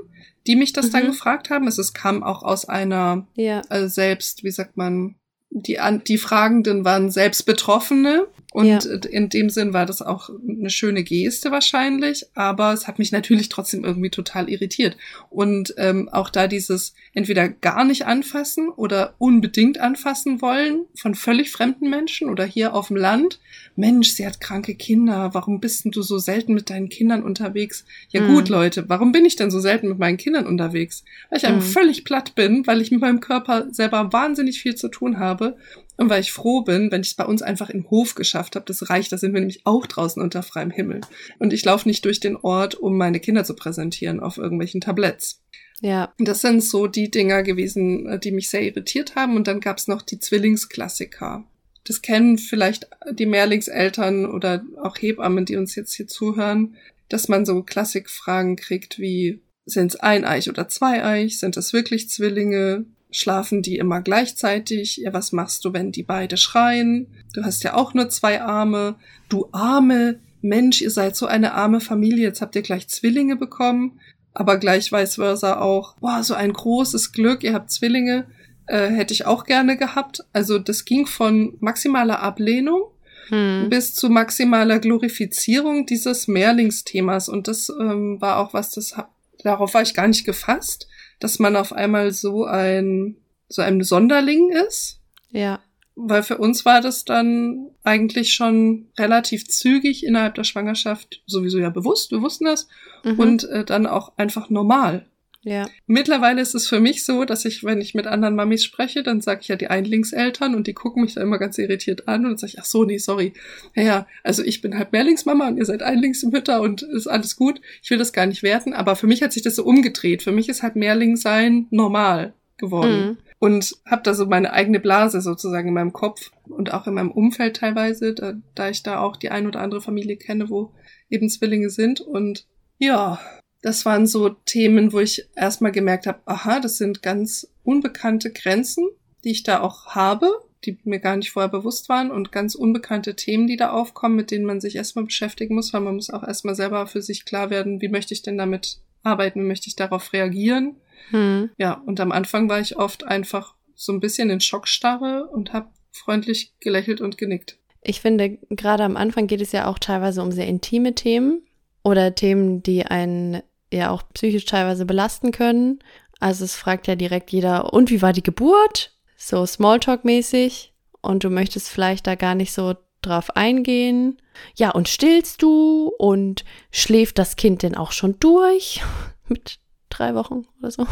die 0.46 0.55
mich 0.55 0.72
das 0.72 0.89
mhm. 0.89 0.91
dann 0.91 1.05
gefragt 1.08 1.50
haben. 1.50 1.65
Es, 1.65 1.79
es 1.79 1.96
kam 1.96 2.22
auch 2.22 2.44
aus 2.44 2.70
einer 2.70 3.25
ja. 3.36 3.62
also 3.70 3.88
selbst, 3.88 4.44
wie 4.44 4.51
sagt 4.51 4.77
man, 4.77 5.15
die, 5.50 5.79
die 6.08 6.17
Fragenden 6.17 6.86
waren 6.86 7.10
selbst 7.10 7.46
Betroffene 7.46 8.27
Und 8.55 8.67
ja. 8.67 8.79
in 9.09 9.27
dem 9.27 9.50
Sinn 9.50 9.74
war 9.74 9.85
das 9.85 10.01
auch 10.01 10.29
eine 10.47 10.69
schöne 10.69 11.03
Geste 11.03 11.51
wahrscheinlich, 11.51 12.25
aber 12.35 12.71
es 12.71 12.88
hat 12.88 13.00
mich 13.00 13.12
natürlich 13.12 13.50
trotzdem 13.50 13.83
irgendwie 13.83 14.09
total 14.09 14.50
irritiert. 14.50 14.95
Und 15.29 15.74
ähm, 15.77 16.07
auch 16.07 16.29
da 16.29 16.47
dieses 16.47 16.93
entweder 17.13 17.50
gar 17.50 17.83
nicht 17.83 18.05
anfassen 18.05 18.69
oder 18.69 19.13
unbedingt 19.17 19.81
anfassen 19.81 20.41
wollen 20.41 20.85
von 20.95 21.15
völlig 21.15 21.51
fremden 21.51 21.89
Menschen 21.89 22.29
oder 22.29 22.45
hier 22.45 22.74
auf 22.74 22.88
dem 22.88 22.95
Land. 22.95 23.41
Mensch, 23.75 24.12
sie 24.12 24.25
hat 24.25 24.39
kranke 24.39 24.75
Kinder, 24.75 25.33
warum 25.33 25.59
bist 25.59 25.83
denn 25.83 25.91
du 25.91 26.01
so 26.01 26.17
selten 26.17 26.53
mit 26.53 26.69
deinen 26.69 26.88
Kindern 26.88 27.24
unterwegs? 27.24 27.83
Ja 28.07 28.21
mhm. 28.21 28.35
gut, 28.35 28.47
Leute, 28.47 28.88
warum 28.88 29.12
bin 29.12 29.25
ich 29.25 29.35
denn 29.35 29.51
so 29.51 29.59
selten 29.59 29.89
mit 29.89 30.00
meinen 30.00 30.15
Kindern 30.15 30.47
unterwegs? 30.47 31.03
Weil 31.29 31.39
ich 31.39 31.43
mhm. 31.43 31.55
einfach 31.55 31.71
völlig 31.71 32.05
platt 32.05 32.35
bin, 32.35 32.65
weil 32.65 32.81
ich 32.81 32.89
mit 32.89 33.01
meinem 33.01 33.19
Körper 33.19 33.67
selber 33.74 34.13
wahnsinnig 34.13 34.62
viel 34.62 34.75
zu 34.75 34.88
tun 34.88 35.19
habe 35.19 35.57
und 35.97 36.09
weil 36.09 36.21
ich 36.21 36.31
froh 36.31 36.61
bin, 36.61 36.91
wenn 36.91 37.01
ich 37.01 37.09
es 37.09 37.13
bei 37.13 37.25
uns 37.25 37.41
einfach 37.41 37.69
im 37.69 37.89
Hof 37.89 38.15
geschafft 38.15 38.55
habe, 38.55 38.65
das 38.65 38.89
reicht, 38.89 39.11
da 39.11 39.17
sind 39.17 39.33
wir 39.33 39.39
nämlich 39.39 39.65
auch 39.65 39.85
draußen 39.85 40.21
unter 40.21 40.43
freiem 40.43 40.71
Himmel. 40.71 41.01
Und 41.39 41.53
ich 41.53 41.63
laufe 41.63 41.87
nicht 41.87 42.03
durch 42.05 42.19
den 42.19 42.35
Ort, 42.35 42.75
um 42.75 42.97
meine 42.97 43.19
Kinder 43.19 43.43
zu 43.43 43.55
präsentieren 43.55 44.19
auf 44.19 44.37
irgendwelchen 44.37 44.81
Tabletts. 44.81 45.41
Ja. 45.81 46.13
Das 46.17 46.41
sind 46.41 46.63
so 46.63 46.87
die 46.87 47.11
Dinger 47.11 47.43
gewesen, 47.43 48.07
äh, 48.07 48.19
die 48.19 48.31
mich 48.31 48.49
sehr 48.49 48.63
irritiert 48.63 49.15
haben. 49.15 49.35
Und 49.35 49.47
dann 49.47 49.59
gab's 49.59 49.87
noch 49.87 50.01
die 50.01 50.19
Zwillingsklassiker. 50.19 51.45
Das 51.83 52.01
kennen 52.01 52.37
vielleicht 52.37 52.87
die 53.11 53.25
Mehrlingseltern 53.27 54.25
oder 54.25 54.63
auch 54.81 54.97
Hebammen, 54.97 55.45
die 55.45 55.55
uns 55.55 55.75
jetzt 55.75 55.93
hier 55.93 56.07
zuhören, 56.07 56.75
dass 57.09 57.27
man 57.27 57.45
so 57.45 57.61
Klassikfragen 57.61 58.55
kriegt 58.55 58.97
wie, 58.97 59.41
sind 59.65 59.93
es 59.93 59.99
ein 59.99 60.25
Eich 60.25 60.49
oder 60.49 60.67
zwei 60.67 61.03
Eich? 61.03 61.39
Sind 61.39 61.57
es 61.57 61.73
wirklich 61.73 62.09
Zwillinge? 62.09 62.85
Schlafen 63.15 63.62
die 63.62 63.77
immer 63.77 64.01
gleichzeitig? 64.01 64.98
Ja, 64.98 65.13
was 65.13 65.31
machst 65.31 65.63
du, 65.63 65.72
wenn 65.72 65.93
die 65.93 66.03
beide 66.03 66.36
schreien? 66.36 67.07
Du 67.34 67.43
hast 67.43 67.63
ja 67.63 67.74
auch 67.74 67.93
nur 67.93 68.10
zwei 68.10 68.41
Arme. 68.41 68.95
Du 69.29 69.48
arme 69.53 70.19
Mensch, 70.41 70.81
ihr 70.81 70.91
seid 70.91 71.15
so 71.15 71.25
eine 71.25 71.53
arme 71.53 71.79
Familie, 71.79 72.25
jetzt 72.25 72.41
habt 72.41 72.57
ihr 72.57 72.62
gleich 72.62 72.89
Zwillinge 72.89 73.38
bekommen. 73.38 74.01
Aber 74.34 74.57
gleich 74.57 74.91
vice 74.91 75.15
versa 75.15 75.62
auch, 75.62 75.95
boah, 76.00 76.24
so 76.24 76.34
ein 76.34 76.51
großes 76.51 77.13
Glück, 77.13 77.41
ihr 77.45 77.53
habt 77.53 77.72
Zwillinge, 77.72 78.27
äh, 78.67 78.89
hätte 78.89 79.13
ich 79.13 79.25
auch 79.25 79.45
gerne 79.45 79.77
gehabt. 79.77 80.25
Also 80.34 80.60
das 80.60 80.84
ging 80.84 81.07
von 81.07 81.55
maximaler 81.62 82.19
Ablehnung 82.19 82.81
hm. 83.29 83.69
bis 83.69 83.95
zu 83.95 84.10
maximaler 84.10 84.79
Glorifizierung 84.79 85.86
dieses 85.86 86.27
Mehrlingsthemas. 86.27 87.29
Und 87.29 87.48
das 87.48 87.69
ähm, 87.69 88.19
war 88.19 88.39
auch 88.39 88.53
was, 88.53 88.72
das 88.72 88.93
darauf 89.41 89.74
war 89.74 89.84
ich 89.84 89.93
gar 89.93 90.10
nicht 90.10 90.25
gefasst 90.25 90.89
dass 91.19 91.39
man 91.39 91.55
auf 91.55 91.74
einmal 91.74 92.12
so 92.12 92.45
ein, 92.45 93.17
so 93.48 93.62
ein 93.62 93.84
Sonderling 93.84 94.51
ist. 94.51 95.00
Ja. 95.31 95.60
Weil 95.95 96.24
für 96.24 96.38
uns 96.38 96.65
war 96.65 96.81
das 96.81 97.05
dann 97.05 97.69
eigentlich 97.84 98.34
schon 98.34 98.88
relativ 98.98 99.48
zügig 99.48 100.05
innerhalb 100.05 100.36
der 100.36 100.43
Schwangerschaft 100.43 101.24
sowieso 101.25 101.60
ja 101.60 101.69
bewusst, 101.69 102.12
wir 102.12 102.22
wussten 102.22 102.45
das, 102.45 102.67
mhm. 103.03 103.19
und 103.19 103.43
äh, 103.45 103.63
dann 103.63 103.88
auch 103.88 104.17
einfach 104.17 104.50
normal. 104.50 105.05
Ja. 105.45 105.69
Mittlerweile 105.85 106.41
ist 106.41 106.55
es 106.55 106.67
für 106.67 106.79
mich 106.79 107.05
so, 107.05 107.23
dass 107.23 107.45
ich, 107.45 107.63
wenn 107.63 107.79
ich 107.79 107.93
mit 107.93 108.07
anderen 108.07 108.35
Mamis 108.35 108.63
spreche, 108.63 109.03
dann 109.03 109.21
sage 109.21 109.41
ich 109.41 109.47
ja 109.47 109.55
die 109.55 109.67
Einlingseltern 109.67 110.55
und 110.55 110.65
die 110.65 110.73
gucken 110.73 111.03
mich 111.03 111.13
da 111.13 111.21
immer 111.21 111.37
ganz 111.37 111.59
irritiert 111.59 112.07
an 112.07 112.25
und 112.25 112.39
sage 112.39 112.53
ich, 112.53 112.59
ach 112.59 112.65
so, 112.65 112.83
nee, 112.83 112.97
sorry. 112.97 113.31
Ja, 113.75 113.83
ja, 113.83 114.07
also 114.23 114.43
ich 114.43 114.61
bin 114.61 114.75
halt 114.75 114.91
Mehrlingsmama 114.91 115.47
und 115.47 115.57
ihr 115.57 115.65
seid 115.65 115.83
Einlingsmütter 115.83 116.61
und 116.61 116.81
ist 116.81 117.05
alles 117.05 117.35
gut. 117.35 117.61
Ich 117.83 117.91
will 117.91 117.99
das 117.99 118.11
gar 118.11 118.25
nicht 118.25 118.41
werten, 118.41 118.73
aber 118.73 118.95
für 118.95 119.05
mich 119.05 119.21
hat 119.21 119.33
sich 119.33 119.43
das 119.43 119.55
so 119.55 119.63
umgedreht. 119.63 120.23
Für 120.23 120.31
mich 120.31 120.49
ist 120.49 120.63
halt 120.63 120.75
Mehrling 120.75 121.15
sein 121.15 121.67
normal 121.69 122.33
geworden. 122.57 123.05
Mhm. 123.05 123.17
Und 123.37 123.75
habe 123.85 124.01
da 124.01 124.15
so 124.15 124.25
meine 124.25 124.51
eigene 124.51 124.79
Blase 124.79 125.21
sozusagen 125.21 125.67
in 125.67 125.73
meinem 125.75 125.93
Kopf 125.93 126.31
und 126.45 126.73
auch 126.73 126.87
in 126.87 126.95
meinem 126.95 127.11
Umfeld 127.11 127.57
teilweise, 127.57 128.15
da, 128.15 128.33
da 128.55 128.69
ich 128.69 128.81
da 128.81 128.99
auch 128.99 129.15
die 129.15 129.29
ein 129.29 129.45
oder 129.45 129.59
andere 129.59 129.81
Familie 129.81 130.17
kenne, 130.17 130.49
wo 130.49 130.71
eben 131.09 131.29
Zwillinge 131.29 131.69
sind. 131.69 132.01
Und 132.01 132.47
ja, 132.79 133.19
das 133.65 133.84
waren 133.84 134.05
so 134.05 134.29
Themen, 134.29 134.93
wo 134.93 135.00
ich 135.00 135.27
erstmal 135.36 135.72
gemerkt 135.72 136.05
habe, 136.05 136.19
aha, 136.25 136.60
das 136.60 136.77
sind 136.77 137.01
ganz 137.01 137.51
unbekannte 137.63 138.31
Grenzen, 138.31 138.88
die 139.24 139.31
ich 139.31 139.41
da 139.41 139.62
auch 139.62 139.88
habe, 139.88 140.29
die 140.65 140.77
mir 140.84 141.00
gar 141.00 141.17
nicht 141.17 141.31
vorher 141.31 141.50
bewusst 141.50 141.89
waren 141.89 142.12
und 142.12 142.31
ganz 142.31 142.53
unbekannte 142.53 143.15
Themen, 143.15 143.48
die 143.48 143.57
da 143.57 143.72
aufkommen, 143.72 144.15
mit 144.15 144.29
denen 144.29 144.45
man 144.45 144.62
sich 144.62 144.75
erstmal 144.75 145.05
beschäftigen 145.05 145.55
muss, 145.55 145.74
weil 145.74 145.81
man 145.81 145.95
muss 145.95 146.12
auch 146.12 146.22
erstmal 146.22 146.53
selber 146.53 146.86
für 146.86 147.01
sich 147.01 147.25
klar 147.25 147.50
werden, 147.50 147.81
wie 147.81 147.88
möchte 147.88 148.13
ich 148.13 148.22
denn 148.22 148.38
damit 148.38 148.81
arbeiten, 149.01 149.41
wie 149.41 149.48
möchte 149.48 149.67
ich 149.67 149.75
darauf 149.75 150.13
reagieren. 150.13 150.75
Hm. 151.10 151.50
Ja, 151.57 151.81
und 151.88 152.00
am 152.00 152.12
Anfang 152.12 152.48
war 152.48 152.60
ich 152.60 152.77
oft 152.77 153.03
einfach 153.03 153.55
so 153.74 153.93
ein 153.93 154.00
bisschen 154.00 154.29
in 154.29 154.41
Schockstarre 154.41 155.25
und 155.25 155.53
habe 155.53 155.69
freundlich 155.91 156.53
gelächelt 156.60 157.01
und 157.01 157.17
genickt. 157.17 157.57
Ich 157.81 158.00
finde, 158.00 158.38
gerade 158.51 158.84
am 158.84 158.95
Anfang 158.95 159.25
geht 159.25 159.41
es 159.41 159.53
ja 159.53 159.65
auch 159.65 159.79
teilweise 159.79 160.22
um 160.22 160.31
sehr 160.31 160.45
intime 160.45 160.93
Themen 160.93 161.41
oder 161.84 162.13
Themen, 162.13 162.62
die 162.62 162.86
einen 162.86 163.41
ja 163.75 163.91
auch 163.91 164.03
psychisch 164.13 164.46
teilweise 164.46 164.86
belasten 164.86 165.32
können. 165.32 165.79
Also 166.20 166.46
es 166.46 166.55
fragt 166.55 166.88
ja 166.88 166.96
direkt 166.96 167.32
jeder, 167.32 167.74
und 167.74 167.89
wie 167.89 168.01
war 168.01 168.13
die 168.13 168.24
Geburt? 168.24 168.98
So 169.17 169.44
Smalltalk-mäßig. 169.44 170.74
Und 171.01 171.24
du 171.24 171.29
möchtest 171.29 171.70
vielleicht 171.70 172.08
da 172.08 172.15
gar 172.15 172.36
nicht 172.36 172.53
so 172.53 172.75
drauf 173.01 173.36
eingehen. 173.36 174.17
Ja, 174.55 174.72
und 174.72 174.89
stillst 174.89 175.41
du? 175.41 175.91
Und 175.98 176.44
schläft 176.72 177.17
das 177.20 177.36
Kind 177.36 177.63
denn 177.63 177.75
auch 177.75 177.91
schon 177.91 178.20
durch? 178.20 178.82
Mit 179.27 179.60
drei 179.89 180.15
Wochen 180.15 180.46
oder 180.60 180.72
so. 180.72 180.88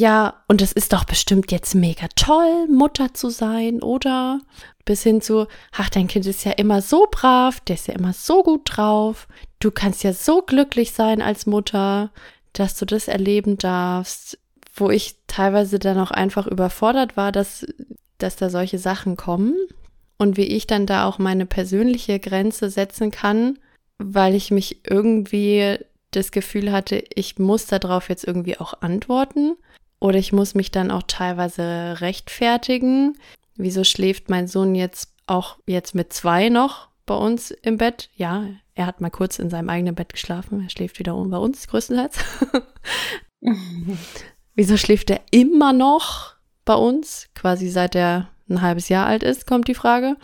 Ja, 0.00 0.42
und 0.48 0.62
es 0.62 0.72
ist 0.72 0.94
doch 0.94 1.04
bestimmt 1.04 1.52
jetzt 1.52 1.74
mega 1.74 2.06
toll, 2.16 2.66
Mutter 2.68 3.12
zu 3.12 3.28
sein, 3.28 3.82
oder? 3.82 4.40
Bis 4.86 5.02
hin 5.02 5.20
zu, 5.20 5.46
ach, 5.72 5.90
dein 5.90 6.08
Kind 6.08 6.24
ist 6.24 6.42
ja 6.42 6.52
immer 6.52 6.80
so 6.80 7.06
brav, 7.10 7.60
der 7.60 7.74
ist 7.74 7.86
ja 7.86 7.92
immer 7.92 8.14
so 8.14 8.42
gut 8.42 8.62
drauf, 8.64 9.28
du 9.58 9.70
kannst 9.70 10.02
ja 10.02 10.14
so 10.14 10.40
glücklich 10.40 10.92
sein 10.92 11.20
als 11.20 11.44
Mutter, 11.44 12.12
dass 12.54 12.78
du 12.78 12.86
das 12.86 13.08
erleben 13.08 13.58
darfst, 13.58 14.38
wo 14.74 14.88
ich 14.88 15.16
teilweise 15.26 15.78
dann 15.78 15.98
auch 15.98 16.12
einfach 16.12 16.46
überfordert 16.46 17.18
war, 17.18 17.30
dass, 17.30 17.66
dass 18.16 18.36
da 18.36 18.48
solche 18.48 18.78
Sachen 18.78 19.18
kommen 19.18 19.54
und 20.16 20.38
wie 20.38 20.46
ich 20.46 20.66
dann 20.66 20.86
da 20.86 21.04
auch 21.04 21.18
meine 21.18 21.44
persönliche 21.44 22.18
Grenze 22.20 22.70
setzen 22.70 23.10
kann, 23.10 23.58
weil 23.98 24.34
ich 24.34 24.50
mich 24.50 24.80
irgendwie 24.88 25.76
das 26.10 26.32
Gefühl 26.32 26.72
hatte, 26.72 27.04
ich 27.14 27.38
muss 27.38 27.66
darauf 27.66 28.08
jetzt 28.08 28.24
irgendwie 28.24 28.58
auch 28.58 28.80
antworten 28.80 29.56
oder 30.00 30.18
ich 30.18 30.32
muss 30.32 30.54
mich 30.54 30.70
dann 30.70 30.90
auch 30.90 31.02
teilweise 31.06 32.00
rechtfertigen. 32.00 33.16
Wieso 33.56 33.84
schläft 33.84 34.30
mein 34.30 34.48
Sohn 34.48 34.74
jetzt 34.74 35.14
auch 35.26 35.58
jetzt 35.66 35.94
mit 35.94 36.12
zwei 36.12 36.48
noch 36.48 36.88
bei 37.06 37.14
uns 37.14 37.50
im 37.50 37.76
Bett? 37.76 38.10
Ja, 38.14 38.46
er 38.74 38.86
hat 38.86 39.00
mal 39.00 39.10
kurz 39.10 39.38
in 39.38 39.50
seinem 39.50 39.68
eigenen 39.68 39.94
Bett 39.94 40.12
geschlafen. 40.12 40.62
Er 40.62 40.70
schläft 40.70 40.98
wieder 40.98 41.14
bei 41.14 41.36
uns 41.36 41.68
größtenteils. 41.68 42.18
Wieso 44.54 44.76
schläft 44.76 45.10
er 45.10 45.20
immer 45.30 45.72
noch 45.72 46.34
bei 46.64 46.74
uns? 46.74 47.28
Quasi 47.34 47.68
seit 47.68 47.94
er 47.94 48.28
ein 48.48 48.62
halbes 48.62 48.88
Jahr 48.88 49.06
alt 49.06 49.22
ist, 49.22 49.46
kommt 49.46 49.68
die 49.68 49.74
Frage. 49.74 50.16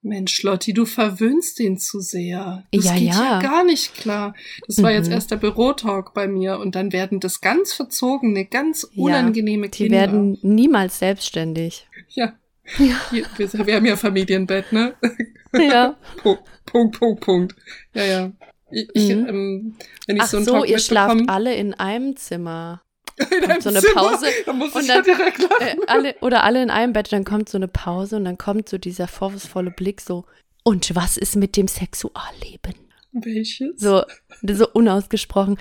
Mensch, 0.00 0.42
Lotti, 0.42 0.72
du 0.72 0.86
verwöhnst 0.86 1.58
ihn 1.60 1.76
zu 1.78 2.00
sehr. 2.00 2.64
Das 2.72 2.84
ja, 2.84 2.94
geht 2.94 3.02
ja. 3.02 3.22
ja 3.32 3.40
gar 3.40 3.64
nicht 3.64 3.94
klar. 3.94 4.34
Das 4.66 4.80
war 4.82 4.90
mhm. 4.90 4.96
jetzt 4.96 5.10
erst 5.10 5.30
der 5.30 5.36
Bürotalk 5.36 6.14
bei 6.14 6.28
mir 6.28 6.58
und 6.58 6.74
dann 6.74 6.92
werden 6.92 7.18
das 7.18 7.40
ganz 7.40 7.72
verzogene, 7.72 8.44
ganz 8.44 8.84
unangenehme 8.94 9.66
ja, 9.66 9.70
die 9.70 9.76
Kinder. 9.76 10.06
Die 10.06 10.12
werden 10.12 10.38
niemals 10.42 11.00
selbstständig. 11.00 11.88
Ja. 12.10 12.32
ja. 12.78 12.96
Hier, 13.10 13.26
wir, 13.36 13.66
wir, 13.66 13.76
haben 13.76 13.86
ja 13.86 13.96
Familienbett, 13.96 14.72
ne? 14.72 14.94
Ja. 15.52 15.96
Punkt, 16.22 16.42
Punkt, 16.64 16.98
Punkt, 16.98 17.20
Punkt. 17.20 17.56
Ja, 17.94 18.04
ja. 18.04 18.32
Ich, 18.70 19.08
mhm. 19.08 19.26
ähm, 19.26 19.76
wenn 20.06 20.16
ich 20.16 20.22
Ach 20.22 20.28
so 20.28 20.36
einen 20.36 20.46
so, 20.46 20.52
Talk 20.52 20.68
ihr 20.68 20.78
schlaft 20.78 21.28
alle 21.28 21.54
in 21.54 21.74
einem 21.74 22.16
Zimmer. 22.16 22.82
Einem 23.48 23.60
so 23.60 23.68
eine 23.70 23.80
Zimmer? 23.80 23.94
Pause 23.94 24.26
da 24.46 24.52
muss 24.52 24.74
und 24.74 24.88
dann, 24.88 25.04
ja 25.04 25.14
direkt 25.14 25.38
lachen. 25.38 25.82
Äh, 25.82 25.86
alle, 25.86 26.14
oder 26.20 26.44
alle 26.44 26.62
in 26.62 26.70
einem 26.70 26.92
Bett, 26.92 27.12
dann 27.12 27.24
kommt 27.24 27.48
so 27.48 27.58
eine 27.58 27.68
Pause 27.68 28.16
und 28.16 28.24
dann 28.24 28.38
kommt 28.38 28.68
so 28.68 28.78
dieser 28.78 29.08
vorwurfsvolle 29.08 29.70
Blick 29.70 30.00
so, 30.00 30.24
und 30.64 30.94
was 30.94 31.16
ist 31.16 31.36
mit 31.36 31.56
dem 31.56 31.66
Sexualleben? 31.66 32.74
Welches? 33.12 33.80
So, 33.80 34.02
so 34.42 34.68
unausgesprochen. 34.70 35.58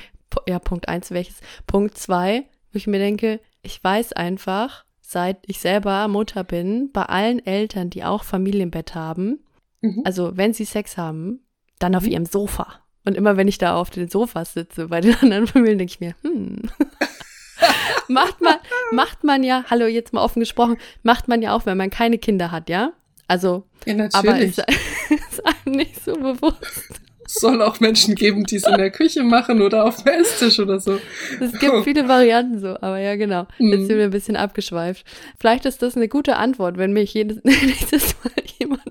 Ja, 0.47 0.59
Punkt 0.59 0.89
eins, 0.89 1.11
welches? 1.11 1.37
Punkt 1.65 1.97
zwei, 1.97 2.45
wo 2.71 2.77
ich 2.77 2.87
mir 2.87 2.99
denke, 2.99 3.39
ich 3.61 3.81
weiß 3.81 4.13
einfach, 4.13 4.83
seit 5.01 5.37
ich 5.45 5.59
selber 5.59 6.07
Mutter 6.09 6.43
bin, 6.43 6.91
bei 6.91 7.03
allen 7.03 7.45
Eltern, 7.45 7.89
die 7.89 8.03
auch 8.03 8.25
Familienbett 8.25 8.95
haben, 8.95 9.39
mhm. 9.81 10.01
also 10.03 10.35
wenn 10.35 10.53
sie 10.53 10.65
Sex 10.65 10.97
haben, 10.97 11.39
dann 11.79 11.95
auf 11.95 12.03
mhm. 12.03 12.09
ihrem 12.09 12.25
Sofa. 12.25 12.81
Und 13.05 13.15
immer 13.15 13.37
wenn 13.37 13.47
ich 13.47 13.57
da 13.57 13.77
auf 13.77 13.89
den 13.89 14.09
Sofas 14.09 14.53
sitze 14.53 14.89
bei 14.89 14.99
den 14.99 15.15
anderen 15.21 15.47
Familien, 15.47 15.77
denke 15.77 15.93
ich 15.93 16.01
mir, 16.01 16.15
hm, 16.23 16.63
macht 18.07 18.41
man, 18.41 18.55
macht 18.91 19.23
man 19.23 19.43
ja, 19.43 19.65
hallo, 19.69 19.85
jetzt 19.85 20.13
mal 20.13 20.23
offen 20.23 20.39
gesprochen, 20.39 20.77
macht 21.03 21.27
man 21.27 21.41
ja 21.41 21.55
auch, 21.55 21.65
wenn 21.65 21.77
man 21.77 21.89
keine 21.89 22.17
Kinder 22.17 22.51
hat, 22.51 22.69
ja? 22.69 22.93
Also, 23.27 23.65
ja, 23.85 24.07
aber 24.13 24.39
ist, 24.39 24.59
ist 25.09 25.45
einem 25.45 25.75
nicht 25.75 26.03
so 26.03 26.13
bewusst. 26.13 27.01
Es 27.25 27.33
soll 27.41 27.61
auch 27.61 27.81
Menschen 27.81 28.15
geben, 28.15 28.45
die 28.45 28.55
es 28.55 28.65
in 28.65 28.77
der 28.77 28.89
Küche 28.89 29.21
machen 29.21 29.61
oder 29.61 29.83
auf 29.83 30.01
dem 30.01 30.13
Esstisch 30.13 30.59
oder 30.59 30.79
so. 30.79 30.97
Es 31.41 31.59
gibt 31.59 31.73
viele 31.83 32.07
Varianten 32.07 32.59
so, 32.59 32.69
aber 32.79 32.99
ja, 32.99 33.17
genau. 33.17 33.47
Jetzt 33.57 33.81
mhm. 33.81 33.85
sind 33.85 33.97
wir 33.97 34.05
ein 34.05 34.11
bisschen 34.11 34.37
abgeschweift. 34.37 35.05
Vielleicht 35.37 35.65
ist 35.65 35.81
das 35.81 35.97
eine 35.97 36.07
gute 36.07 36.37
Antwort, 36.37 36.77
wenn 36.77 36.93
mich 36.93 37.13
jedes, 37.13 37.43
nächstes 37.43 38.15
Mal 38.23 38.43
jemand. 38.59 38.81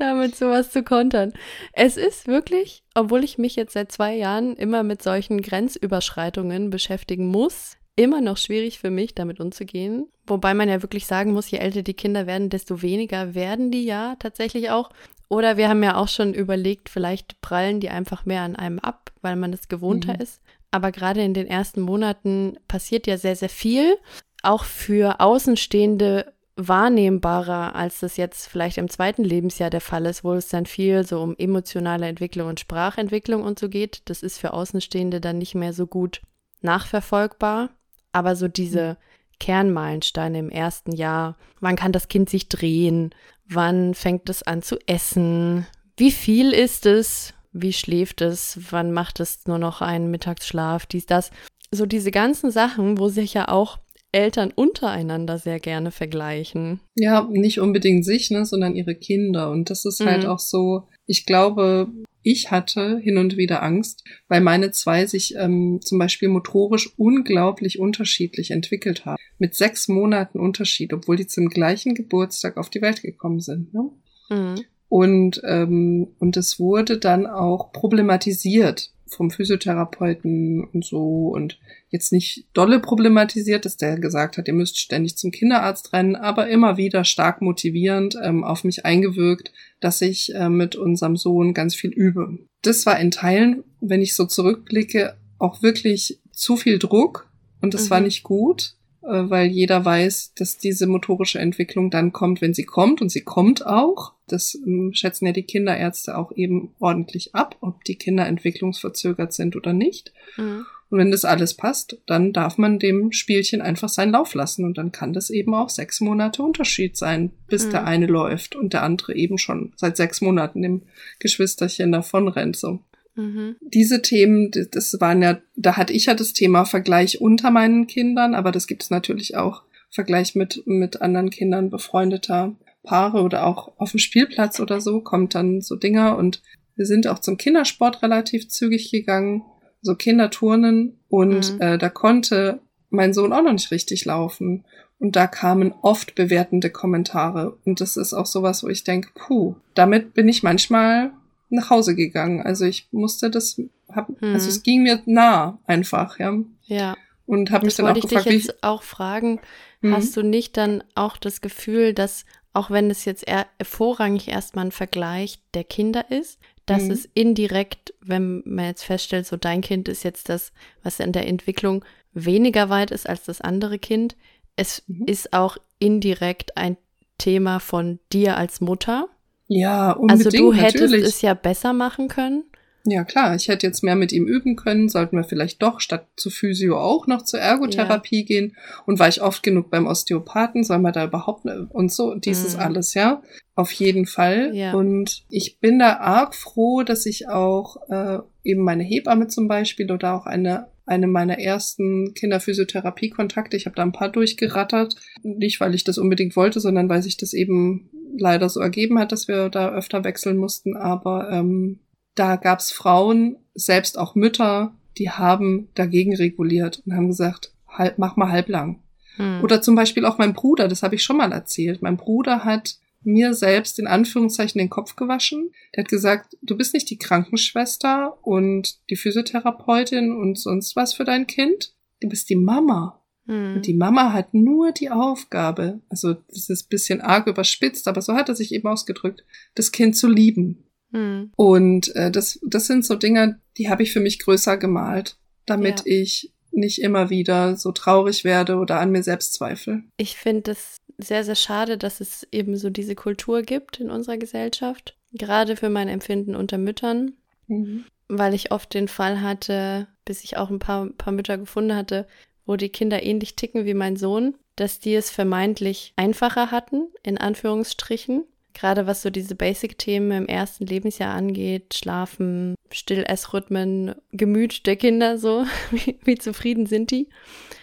Damit 0.00 0.36
sowas 0.36 0.70
zu 0.70 0.82
kontern. 0.82 1.32
Es 1.72 1.96
ist 1.96 2.26
wirklich, 2.26 2.82
obwohl 2.94 3.24
ich 3.24 3.38
mich 3.38 3.56
jetzt 3.56 3.74
seit 3.74 3.92
zwei 3.92 4.14
Jahren 4.14 4.56
immer 4.56 4.82
mit 4.82 5.02
solchen 5.02 5.42
Grenzüberschreitungen 5.42 6.70
beschäftigen 6.70 7.26
muss, 7.26 7.76
immer 7.96 8.20
noch 8.20 8.36
schwierig 8.36 8.78
für 8.78 8.90
mich, 8.90 9.14
damit 9.14 9.40
umzugehen. 9.40 10.08
Wobei 10.26 10.54
man 10.54 10.68
ja 10.68 10.82
wirklich 10.82 11.06
sagen 11.06 11.32
muss, 11.32 11.50
je 11.50 11.58
älter 11.58 11.82
die 11.82 11.94
Kinder 11.94 12.26
werden, 12.26 12.48
desto 12.48 12.82
weniger 12.82 13.34
werden 13.34 13.70
die 13.70 13.84
ja 13.84 14.16
tatsächlich 14.18 14.70
auch. 14.70 14.90
Oder 15.28 15.56
wir 15.56 15.68
haben 15.68 15.82
ja 15.82 15.96
auch 15.96 16.08
schon 16.08 16.34
überlegt, 16.34 16.88
vielleicht 16.88 17.40
prallen 17.40 17.78
die 17.78 17.90
einfach 17.90 18.24
mehr 18.24 18.42
an 18.42 18.56
einem 18.56 18.78
ab, 18.78 19.12
weil 19.22 19.36
man 19.36 19.52
es 19.52 19.68
gewohnter 19.68 20.14
mhm. 20.14 20.20
ist. 20.20 20.40
Aber 20.70 20.92
gerade 20.92 21.22
in 21.22 21.34
den 21.34 21.46
ersten 21.46 21.80
Monaten 21.80 22.56
passiert 22.68 23.06
ja 23.06 23.18
sehr, 23.18 23.36
sehr 23.36 23.48
viel. 23.48 23.96
Auch 24.42 24.64
für 24.64 25.20
Außenstehende 25.20 26.32
wahrnehmbarer, 26.68 27.74
als 27.74 28.00
das 28.00 28.16
jetzt 28.16 28.46
vielleicht 28.48 28.78
im 28.78 28.88
zweiten 28.88 29.24
Lebensjahr 29.24 29.70
der 29.70 29.80
Fall 29.80 30.06
ist, 30.06 30.24
wo 30.24 30.32
es 30.34 30.48
dann 30.48 30.66
viel 30.66 31.06
so 31.06 31.20
um 31.20 31.36
emotionale 31.36 32.06
Entwicklung 32.06 32.48
und 32.48 32.60
Sprachentwicklung 32.60 33.42
und 33.42 33.58
so 33.58 33.68
geht. 33.68 34.02
Das 34.06 34.22
ist 34.22 34.38
für 34.38 34.52
Außenstehende 34.52 35.20
dann 35.20 35.38
nicht 35.38 35.54
mehr 35.54 35.72
so 35.72 35.86
gut 35.86 36.22
nachverfolgbar. 36.60 37.70
Aber 38.12 38.36
so 38.36 38.48
diese 38.48 38.96
Kernmeilensteine 39.38 40.38
im 40.38 40.50
ersten 40.50 40.92
Jahr, 40.92 41.36
wann 41.60 41.76
kann 41.76 41.92
das 41.92 42.08
Kind 42.08 42.28
sich 42.28 42.48
drehen, 42.48 43.14
wann 43.48 43.94
fängt 43.94 44.28
es 44.28 44.42
an 44.42 44.62
zu 44.62 44.78
essen, 44.86 45.66
wie 45.96 46.10
viel 46.10 46.52
ist 46.52 46.86
es, 46.86 47.34
wie 47.52 47.72
schläft 47.72 48.20
es, 48.20 48.58
wann 48.70 48.92
macht 48.92 49.20
es 49.20 49.46
nur 49.46 49.58
noch 49.58 49.80
einen 49.80 50.10
Mittagsschlaf, 50.10 50.86
dies, 50.86 51.06
das. 51.06 51.30
So 51.72 51.86
diese 51.86 52.10
ganzen 52.10 52.50
Sachen, 52.50 52.98
wo 52.98 53.08
sich 53.08 53.34
ja 53.34 53.48
auch 53.48 53.78
Eltern 54.12 54.52
untereinander 54.54 55.38
sehr 55.38 55.60
gerne 55.60 55.90
vergleichen. 55.90 56.80
Ja, 56.96 57.28
nicht 57.30 57.60
unbedingt 57.60 58.04
sich, 58.04 58.30
ne, 58.30 58.44
sondern 58.44 58.74
ihre 58.74 58.94
Kinder. 58.94 59.50
Und 59.50 59.70
das 59.70 59.84
ist 59.84 60.00
halt 60.00 60.08
mhm. 60.08 60.12
halt 60.12 60.26
auch 60.26 60.38
so, 60.38 60.88
ich 61.06 61.26
glaube, 61.26 61.88
ich 62.22 62.50
hatte 62.50 62.98
hin 62.98 63.18
und 63.18 63.36
wieder 63.36 63.62
Angst, 63.62 64.04
weil 64.28 64.40
meine 64.40 64.70
zwei 64.72 65.06
sich 65.06 65.34
ähm, 65.36 65.80
zum 65.82 65.98
Beispiel 65.98 66.28
motorisch 66.28 66.92
unglaublich 66.96 67.78
unterschiedlich 67.78 68.50
entwickelt 68.50 69.06
haben. 69.06 69.22
Mit 69.38 69.54
sechs 69.54 69.88
Monaten 69.88 70.38
Unterschied, 70.38 70.92
obwohl 70.92 71.16
die 71.16 71.26
zum 71.26 71.48
gleichen 71.48 71.94
Geburtstag 71.94 72.56
auf 72.56 72.68
die 72.68 72.82
Welt 72.82 73.02
gekommen 73.02 73.40
sind. 73.40 73.72
Ne? 73.72 73.90
Mhm. 74.28 74.64
Und, 74.88 75.40
ähm, 75.44 76.08
und 76.18 76.36
es 76.36 76.58
wurde 76.58 76.98
dann 76.98 77.26
auch 77.26 77.72
problematisiert 77.72 78.90
vom 79.10 79.30
Physiotherapeuten 79.30 80.64
und 80.64 80.84
so 80.84 81.28
und 81.28 81.58
jetzt 81.88 82.12
nicht 82.12 82.46
dolle 82.52 82.80
problematisiert, 82.80 83.64
dass 83.64 83.76
der 83.76 83.98
gesagt 83.98 84.38
hat, 84.38 84.48
ihr 84.48 84.54
müsst 84.54 84.78
ständig 84.78 85.16
zum 85.16 85.30
Kinderarzt 85.30 85.92
rennen, 85.92 86.16
aber 86.16 86.48
immer 86.48 86.76
wieder 86.76 87.04
stark 87.04 87.42
motivierend 87.42 88.16
ähm, 88.22 88.44
auf 88.44 88.64
mich 88.64 88.84
eingewirkt, 88.84 89.52
dass 89.80 90.00
ich 90.00 90.34
äh, 90.34 90.48
mit 90.48 90.76
unserem 90.76 91.16
Sohn 91.16 91.54
ganz 91.54 91.74
viel 91.74 91.90
übe. 91.90 92.38
Das 92.62 92.86
war 92.86 92.98
in 92.98 93.10
Teilen, 93.10 93.64
wenn 93.80 94.02
ich 94.02 94.14
so 94.14 94.26
zurückblicke, 94.26 95.16
auch 95.38 95.62
wirklich 95.62 96.20
zu 96.32 96.56
viel 96.56 96.78
Druck 96.78 97.28
und 97.60 97.74
das 97.74 97.86
mhm. 97.86 97.90
war 97.90 98.00
nicht 98.00 98.22
gut. 98.22 98.76
Äh, 99.02 99.30
weil 99.30 99.48
jeder 99.48 99.84
weiß, 99.84 100.34
dass 100.34 100.58
diese 100.58 100.86
motorische 100.86 101.38
Entwicklung 101.38 101.90
dann 101.90 102.12
kommt, 102.12 102.40
wenn 102.40 102.54
sie 102.54 102.64
kommt 102.64 103.00
und 103.00 103.08
sie 103.08 103.22
kommt 103.22 103.66
auch. 103.66 104.12
Das 104.32 104.54
ähm, 104.66 104.92
schätzen 104.94 105.26
ja 105.26 105.32
die 105.32 105.42
Kinderärzte 105.42 106.16
auch 106.16 106.32
eben 106.32 106.74
ordentlich 106.78 107.34
ab, 107.34 107.56
ob 107.60 107.84
die 107.84 107.96
Kinder 107.96 108.26
entwicklungsverzögert 108.26 109.32
sind 109.32 109.56
oder 109.56 109.72
nicht. 109.72 110.12
Mhm. 110.36 110.64
Und 110.90 110.98
wenn 110.98 111.12
das 111.12 111.24
alles 111.24 111.54
passt, 111.54 111.98
dann 112.06 112.32
darf 112.32 112.58
man 112.58 112.80
dem 112.80 113.12
Spielchen 113.12 113.62
einfach 113.62 113.88
seinen 113.88 114.12
Lauf 114.12 114.34
lassen. 114.34 114.64
Und 114.64 114.76
dann 114.76 114.90
kann 114.90 115.12
das 115.12 115.30
eben 115.30 115.54
auch 115.54 115.70
sechs 115.70 116.00
Monate 116.00 116.42
Unterschied 116.42 116.96
sein, 116.96 117.30
bis 117.46 117.66
mhm. 117.66 117.70
der 117.70 117.84
eine 117.84 118.06
läuft 118.06 118.56
und 118.56 118.72
der 118.72 118.82
andere 118.82 119.14
eben 119.14 119.38
schon 119.38 119.72
seit 119.76 119.96
sechs 119.96 120.20
Monaten 120.20 120.62
dem 120.62 120.82
Geschwisterchen 121.20 121.92
davonrennt. 121.92 122.56
So. 122.56 122.80
Mhm. 123.14 123.54
Diese 123.60 124.02
Themen, 124.02 124.50
das 124.72 125.00
waren 125.00 125.22
ja, 125.22 125.40
da 125.54 125.76
hatte 125.76 125.92
ich 125.92 126.06
ja 126.06 126.14
das 126.14 126.32
Thema 126.32 126.64
Vergleich 126.64 127.20
unter 127.20 127.52
meinen 127.52 127.86
Kindern, 127.86 128.34
aber 128.34 128.50
das 128.50 128.66
gibt 128.66 128.82
es 128.82 128.90
natürlich 128.90 129.36
auch 129.36 129.62
Vergleich 129.90 130.34
mit, 130.34 130.62
mit 130.66 131.02
anderen 131.02 131.30
Kindern 131.30 131.70
befreundeter 131.70 132.54
Paare 132.82 133.22
oder 133.22 133.46
auch 133.46 133.72
auf 133.78 133.90
dem 133.90 133.98
Spielplatz 133.98 134.60
oder 134.60 134.80
so, 134.80 135.00
kommt 135.00 135.34
dann 135.34 135.60
so 135.60 135.76
Dinger 135.76 136.16
und 136.16 136.42
wir 136.76 136.86
sind 136.86 137.06
auch 137.06 137.18
zum 137.18 137.36
Kindersport 137.36 138.02
relativ 138.02 138.48
zügig 138.48 138.90
gegangen, 138.90 139.42
so 139.82 139.94
Kinderturnen 139.94 140.98
und 141.08 141.54
mhm. 141.54 141.60
äh, 141.60 141.78
da 141.78 141.88
konnte 141.88 142.60
mein 142.90 143.14
Sohn 143.14 143.32
auch 143.32 143.42
noch 143.42 143.52
nicht 143.52 143.70
richtig 143.70 144.04
laufen. 144.04 144.64
Und 144.98 145.16
da 145.16 145.26
kamen 145.26 145.72
oft 145.80 146.14
bewertende 146.14 146.68
Kommentare. 146.68 147.56
Und 147.64 147.80
das 147.80 147.96
ist 147.96 148.12
auch 148.12 148.26
sowas, 148.26 148.62
wo 148.62 148.68
ich 148.68 148.84
denke, 148.84 149.08
puh, 149.14 149.56
damit 149.74 150.12
bin 150.12 150.28
ich 150.28 150.42
manchmal 150.42 151.12
nach 151.48 151.70
Hause 151.70 151.94
gegangen. 151.94 152.42
Also 152.42 152.66
ich 152.66 152.88
musste 152.92 153.30
das, 153.30 153.60
hab, 153.88 154.08
hm. 154.20 154.34
also 154.34 154.48
es 154.48 154.62
ging 154.62 154.82
mir 154.82 155.00
nah 155.06 155.58
einfach, 155.64 156.18
ja. 156.18 156.38
Ja. 156.64 156.96
Und 157.24 157.50
habe 157.50 157.64
mich 157.64 157.76
dann 157.76 157.86
auch 157.86 157.96
ich 157.96 158.02
gefragt, 158.02 158.26
dich 158.26 158.46
jetzt 158.46 158.62
auch 158.62 158.82
fragen, 158.82 159.40
mhm. 159.82 159.94
hast 159.94 160.16
du 160.16 160.22
nicht 160.22 160.56
dann 160.56 160.82
auch 160.96 161.16
das 161.16 161.40
Gefühl, 161.40 161.94
dass 161.94 162.24
auch 162.52 162.70
wenn 162.70 162.90
es 162.90 163.04
jetzt 163.04 163.26
eher 163.26 163.46
vorrangig 163.62 164.28
erstmal 164.28 164.66
ein 164.66 164.72
Vergleich 164.72 165.40
der 165.54 165.64
Kinder 165.64 166.10
ist, 166.10 166.38
dass 166.66 166.84
mhm. 166.84 166.90
es 166.90 167.08
indirekt, 167.14 167.94
wenn 168.00 168.42
man 168.44 168.66
jetzt 168.66 168.84
feststellt, 168.84 169.26
so 169.26 169.36
dein 169.36 169.60
Kind 169.60 169.88
ist 169.88 170.02
jetzt 170.02 170.28
das, 170.28 170.52
was 170.82 171.00
in 171.00 171.12
der 171.12 171.26
Entwicklung 171.26 171.84
weniger 172.12 172.68
weit 172.68 172.90
ist 172.90 173.08
als 173.08 173.24
das 173.24 173.40
andere 173.40 173.78
Kind, 173.78 174.16
es 174.56 174.82
mhm. 174.86 175.04
ist 175.06 175.32
auch 175.32 175.56
indirekt 175.78 176.56
ein 176.56 176.76
Thema 177.18 177.60
von 177.60 177.98
dir 178.12 178.36
als 178.36 178.60
Mutter, 178.60 179.08
ja, 179.52 179.90
unbedingt. 179.90 180.26
Also 180.26 180.38
du 180.38 180.52
hättest 180.52 180.92
natürlich. 180.92 181.06
es 181.06 181.22
ja 181.22 181.34
besser 181.34 181.72
machen 181.72 182.06
können. 182.06 182.44
Ja, 182.84 183.04
klar. 183.04 183.34
Ich 183.34 183.48
hätte 183.48 183.66
jetzt 183.66 183.82
mehr 183.82 183.96
mit 183.96 184.12
ihm 184.12 184.26
üben 184.26 184.56
können. 184.56 184.88
Sollten 184.88 185.16
wir 185.16 185.24
vielleicht 185.24 185.62
doch 185.62 185.80
statt 185.80 186.06
zu 186.16 186.30
Physio 186.30 186.78
auch 186.78 187.06
noch 187.06 187.22
zur 187.22 187.40
Ergotherapie 187.40 188.20
ja. 188.20 188.26
gehen. 188.26 188.56
Und 188.86 188.98
war 188.98 189.08
ich 189.08 189.22
oft 189.22 189.42
genug 189.42 189.70
beim 189.70 189.86
Osteopathen? 189.86 190.64
Sollen 190.64 190.82
wir 190.82 190.92
da 190.92 191.04
überhaupt 191.04 191.44
ne? 191.44 191.68
und 191.70 191.92
so? 191.92 192.14
Dieses 192.14 192.56
mhm. 192.56 192.62
alles, 192.62 192.94
ja. 192.94 193.22
Auf 193.54 193.72
jeden 193.72 194.06
Fall. 194.06 194.54
Ja. 194.54 194.72
Und 194.72 195.24
ich 195.28 195.58
bin 195.60 195.78
da 195.78 195.98
arg 195.98 196.34
froh, 196.34 196.82
dass 196.82 197.04
ich 197.04 197.28
auch 197.28 197.76
äh, 197.90 198.18
eben 198.44 198.62
meine 198.62 198.84
Hebamme 198.84 199.28
zum 199.28 199.48
Beispiel 199.48 199.90
oder 199.92 200.14
auch 200.14 200.26
eine 200.26 200.68
eine 200.90 201.06
meiner 201.06 201.38
ersten 201.38 202.14
Kinderphysiotherapie-Kontakte. 202.14 203.56
Ich 203.56 203.66
habe 203.66 203.76
da 203.76 203.82
ein 203.82 203.92
paar 203.92 204.08
durchgerattert. 204.08 204.96
Nicht, 205.22 205.60
weil 205.60 205.72
ich 205.72 205.84
das 205.84 205.98
unbedingt 205.98 206.34
wollte, 206.34 206.58
sondern 206.58 206.88
weil 206.88 207.00
sich 207.00 207.16
das 207.16 207.32
eben 207.32 207.88
leider 208.18 208.48
so 208.48 208.58
ergeben 208.58 208.98
hat, 208.98 209.12
dass 209.12 209.28
wir 209.28 209.50
da 209.50 209.70
öfter 209.72 210.02
wechseln 210.02 210.36
mussten. 210.36 210.76
Aber 210.76 211.30
ähm, 211.30 211.78
da 212.14 212.36
gab's 212.36 212.72
Frauen, 212.72 213.36
selbst 213.54 213.98
auch 213.98 214.14
Mütter, 214.14 214.74
die 214.98 215.10
haben 215.10 215.68
dagegen 215.74 216.14
reguliert 216.14 216.82
und 216.84 216.94
haben 216.94 217.08
gesagt, 217.08 217.52
halb, 217.68 217.98
mach 217.98 218.16
mal 218.16 218.30
halblang. 218.30 218.82
Hm. 219.16 219.42
Oder 219.42 219.62
zum 219.62 219.74
Beispiel 219.74 220.04
auch 220.04 220.18
mein 220.18 220.34
Bruder, 220.34 220.68
das 220.68 220.82
habe 220.82 220.94
ich 220.94 221.02
schon 221.02 221.16
mal 221.16 221.32
erzählt. 221.32 221.82
Mein 221.82 221.96
Bruder 221.96 222.44
hat 222.44 222.76
mir 223.02 223.34
selbst 223.34 223.78
in 223.78 223.86
Anführungszeichen 223.86 224.58
den 224.58 224.70
Kopf 224.70 224.96
gewaschen. 224.96 225.52
Der 225.74 225.84
hat 225.84 225.90
gesagt, 225.90 226.36
du 226.42 226.56
bist 226.56 226.74
nicht 226.74 226.90
die 226.90 226.98
Krankenschwester 226.98 228.18
und 228.22 228.78
die 228.90 228.96
Physiotherapeutin 228.96 230.12
und 230.12 230.38
sonst 230.38 230.76
was 230.76 230.92
für 230.92 231.04
dein 231.04 231.26
Kind. 231.26 231.72
Du 232.00 232.08
bist 232.08 232.28
die 232.28 232.36
Mama. 232.36 233.00
Mhm. 233.26 233.54
Und 233.56 233.66
die 233.66 233.74
Mama 233.74 234.12
hat 234.12 234.34
nur 234.34 234.72
die 234.72 234.90
Aufgabe, 234.90 235.80
also 235.88 236.14
das 236.14 236.50
ist 236.50 236.66
ein 236.66 236.68
bisschen 236.68 237.00
arg 237.00 237.26
überspitzt, 237.26 237.88
aber 237.88 238.02
so 238.02 238.14
hat 238.14 238.28
er 238.28 238.34
sich 238.34 238.52
eben 238.52 238.68
ausgedrückt, 238.68 239.24
das 239.54 239.72
Kind 239.72 239.96
zu 239.96 240.08
lieben. 240.08 240.64
Mhm. 240.90 241.32
Und 241.36 241.94
äh, 241.96 242.10
das, 242.10 242.38
das 242.42 242.66
sind 242.66 242.84
so 242.84 242.94
Dinge, 242.94 243.40
die 243.56 243.68
habe 243.68 243.82
ich 243.82 243.92
für 243.92 244.00
mich 244.00 244.18
größer 244.18 244.56
gemalt, 244.56 245.16
damit 245.46 245.80
ja. 245.80 245.92
ich 245.92 246.32
nicht 246.52 246.80
immer 246.82 247.10
wieder 247.10 247.56
so 247.56 247.72
traurig 247.72 248.24
werde 248.24 248.56
oder 248.56 248.80
an 248.80 248.90
mir 248.90 249.02
selbst 249.02 249.34
zweifle. 249.34 249.82
Ich 249.96 250.16
finde 250.16 250.52
es 250.52 250.76
sehr, 250.98 251.24
sehr 251.24 251.36
schade, 251.36 251.78
dass 251.78 252.00
es 252.00 252.26
eben 252.32 252.56
so 252.56 252.70
diese 252.70 252.94
Kultur 252.94 253.42
gibt 253.42 253.80
in 253.80 253.90
unserer 253.90 254.18
Gesellschaft. 254.18 254.96
Gerade 255.12 255.56
für 255.56 255.70
mein 255.70 255.88
Empfinden 255.88 256.34
unter 256.34 256.58
Müttern. 256.58 257.12
Mhm. 257.46 257.84
Weil 258.08 258.34
ich 258.34 258.50
oft 258.50 258.74
den 258.74 258.88
Fall 258.88 259.20
hatte, 259.22 259.86
bis 260.04 260.24
ich 260.24 260.36
auch 260.36 260.50
ein 260.50 260.58
paar, 260.58 260.86
paar 260.98 261.12
Mütter 261.12 261.38
gefunden 261.38 261.74
hatte, 261.74 262.06
wo 262.44 262.56
die 262.56 262.68
Kinder 262.68 263.02
ähnlich 263.02 263.36
ticken 263.36 263.64
wie 263.64 263.74
mein 263.74 263.96
Sohn, 263.96 264.34
dass 264.56 264.80
die 264.80 264.94
es 264.94 265.10
vermeintlich 265.10 265.92
einfacher 265.96 266.50
hatten, 266.50 266.88
in 267.02 267.18
Anführungsstrichen. 267.18 268.24
Gerade 268.54 268.86
was 268.86 269.02
so 269.02 269.10
diese 269.10 269.34
Basic-Themen 269.34 270.10
im 270.10 270.26
ersten 270.26 270.66
Lebensjahr 270.66 271.14
angeht, 271.14 271.74
Schlafen, 271.74 272.54
Still-Essrhythmen, 272.72 273.94
Gemüt 274.12 274.66
der 274.66 274.76
Kinder, 274.76 275.18
so, 275.18 275.44
wie, 275.70 275.98
wie 276.04 276.16
zufrieden 276.16 276.66
sind 276.66 276.90
die. 276.90 277.08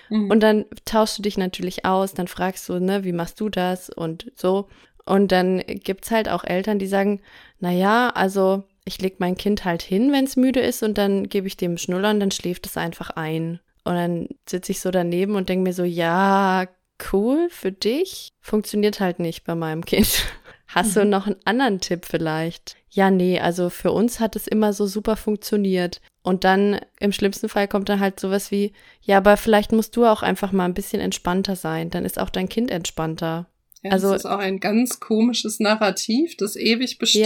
Mhm. 0.09 0.29
Und 0.29 0.41
dann 0.41 0.65
tauschst 0.85 1.17
du 1.17 1.21
dich 1.21 1.37
natürlich 1.37 1.85
aus, 1.85 2.13
dann 2.13 2.27
fragst 2.27 2.67
du, 2.69 2.79
ne, 2.79 3.03
wie 3.03 3.13
machst 3.13 3.39
du 3.39 3.49
das 3.49 3.89
und 3.89 4.31
so. 4.35 4.67
Und 5.05 5.31
dann 5.31 5.59
gibt's 5.65 6.11
halt 6.11 6.27
auch 6.27 6.43
Eltern, 6.43 6.79
die 6.79 6.87
sagen, 6.87 7.21
na 7.59 7.71
ja, 7.71 8.09
also 8.09 8.63
ich 8.83 9.01
leg 9.01 9.19
mein 9.19 9.37
Kind 9.37 9.65
halt 9.65 9.81
hin, 9.81 10.11
wenn 10.11 10.25
es 10.25 10.35
müde 10.35 10.59
ist 10.59 10.83
und 10.83 10.97
dann 10.97 11.29
gebe 11.29 11.47
ich 11.47 11.57
dem 11.57 11.77
Schnuller 11.77 12.09
und 12.09 12.19
dann 12.19 12.31
schläft 12.31 12.65
es 12.65 12.77
einfach 12.77 13.11
ein. 13.11 13.59
Und 13.83 13.95
dann 13.95 14.27
sitze 14.47 14.73
ich 14.73 14.81
so 14.81 14.91
daneben 14.91 15.35
und 15.35 15.49
denke 15.49 15.63
mir 15.63 15.73
so, 15.73 15.83
ja, 15.83 16.65
cool 17.11 17.47
für 17.49 17.71
dich, 17.71 18.29
funktioniert 18.41 18.99
halt 18.99 19.19
nicht 19.19 19.45
bei 19.45 19.55
meinem 19.55 19.85
Kind. 19.85 20.25
Hast 20.67 20.95
mhm. 20.95 21.01
du 21.01 21.05
noch 21.05 21.27
einen 21.27 21.37
anderen 21.45 21.79
Tipp 21.79 22.05
vielleicht? 22.05 22.75
Ja, 22.89 23.09
nee, 23.11 23.39
also 23.39 23.69
für 23.69 23.91
uns 23.91 24.19
hat 24.19 24.35
es 24.35 24.47
immer 24.47 24.73
so 24.73 24.85
super 24.85 25.15
funktioniert. 25.15 26.01
Und 26.23 26.43
dann 26.43 26.79
im 26.99 27.13
schlimmsten 27.13 27.47
Fall 27.47 27.67
kommt 27.67 27.89
dann 27.89 27.99
halt 27.99 28.19
sowas 28.19 28.51
wie, 28.51 28.73
ja, 29.01 29.17
aber 29.17 29.37
vielleicht 29.37 29.71
musst 29.71 29.95
du 29.95 30.05
auch 30.05 30.23
einfach 30.23 30.51
mal 30.51 30.65
ein 30.65 30.73
bisschen 30.73 30.99
entspannter 30.99 31.55
sein, 31.55 31.89
dann 31.89 32.05
ist 32.05 32.19
auch 32.19 32.29
dein 32.29 32.49
Kind 32.49 32.69
entspannter. 32.69 33.47
Ja, 33.83 33.91
also, 33.91 34.11
das 34.11 34.23
ist 34.23 34.29
auch 34.29 34.39
ein 34.39 34.59
ganz 34.59 34.99
komisches 34.99 35.59
Narrativ, 35.59 36.35
das 36.35 36.55
ewig 36.55 36.97
besteht. 36.97 37.23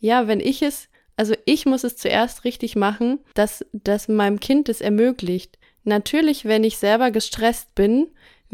Ja, 0.00 0.20
ja 0.22 0.26
wenn 0.26 0.40
ich 0.40 0.62
es, 0.62 0.88
also 1.16 1.34
ich 1.44 1.66
muss 1.66 1.84
es 1.84 1.96
zuerst 1.96 2.44
richtig 2.44 2.74
machen, 2.74 3.20
dass, 3.34 3.64
dass 3.72 4.08
meinem 4.08 4.40
Kind 4.40 4.68
es 4.68 4.80
ermöglicht. 4.80 5.58
Natürlich, 5.84 6.44
wenn 6.44 6.64
ich 6.64 6.78
selber 6.78 7.10
gestresst 7.10 7.74
bin, 7.74 8.08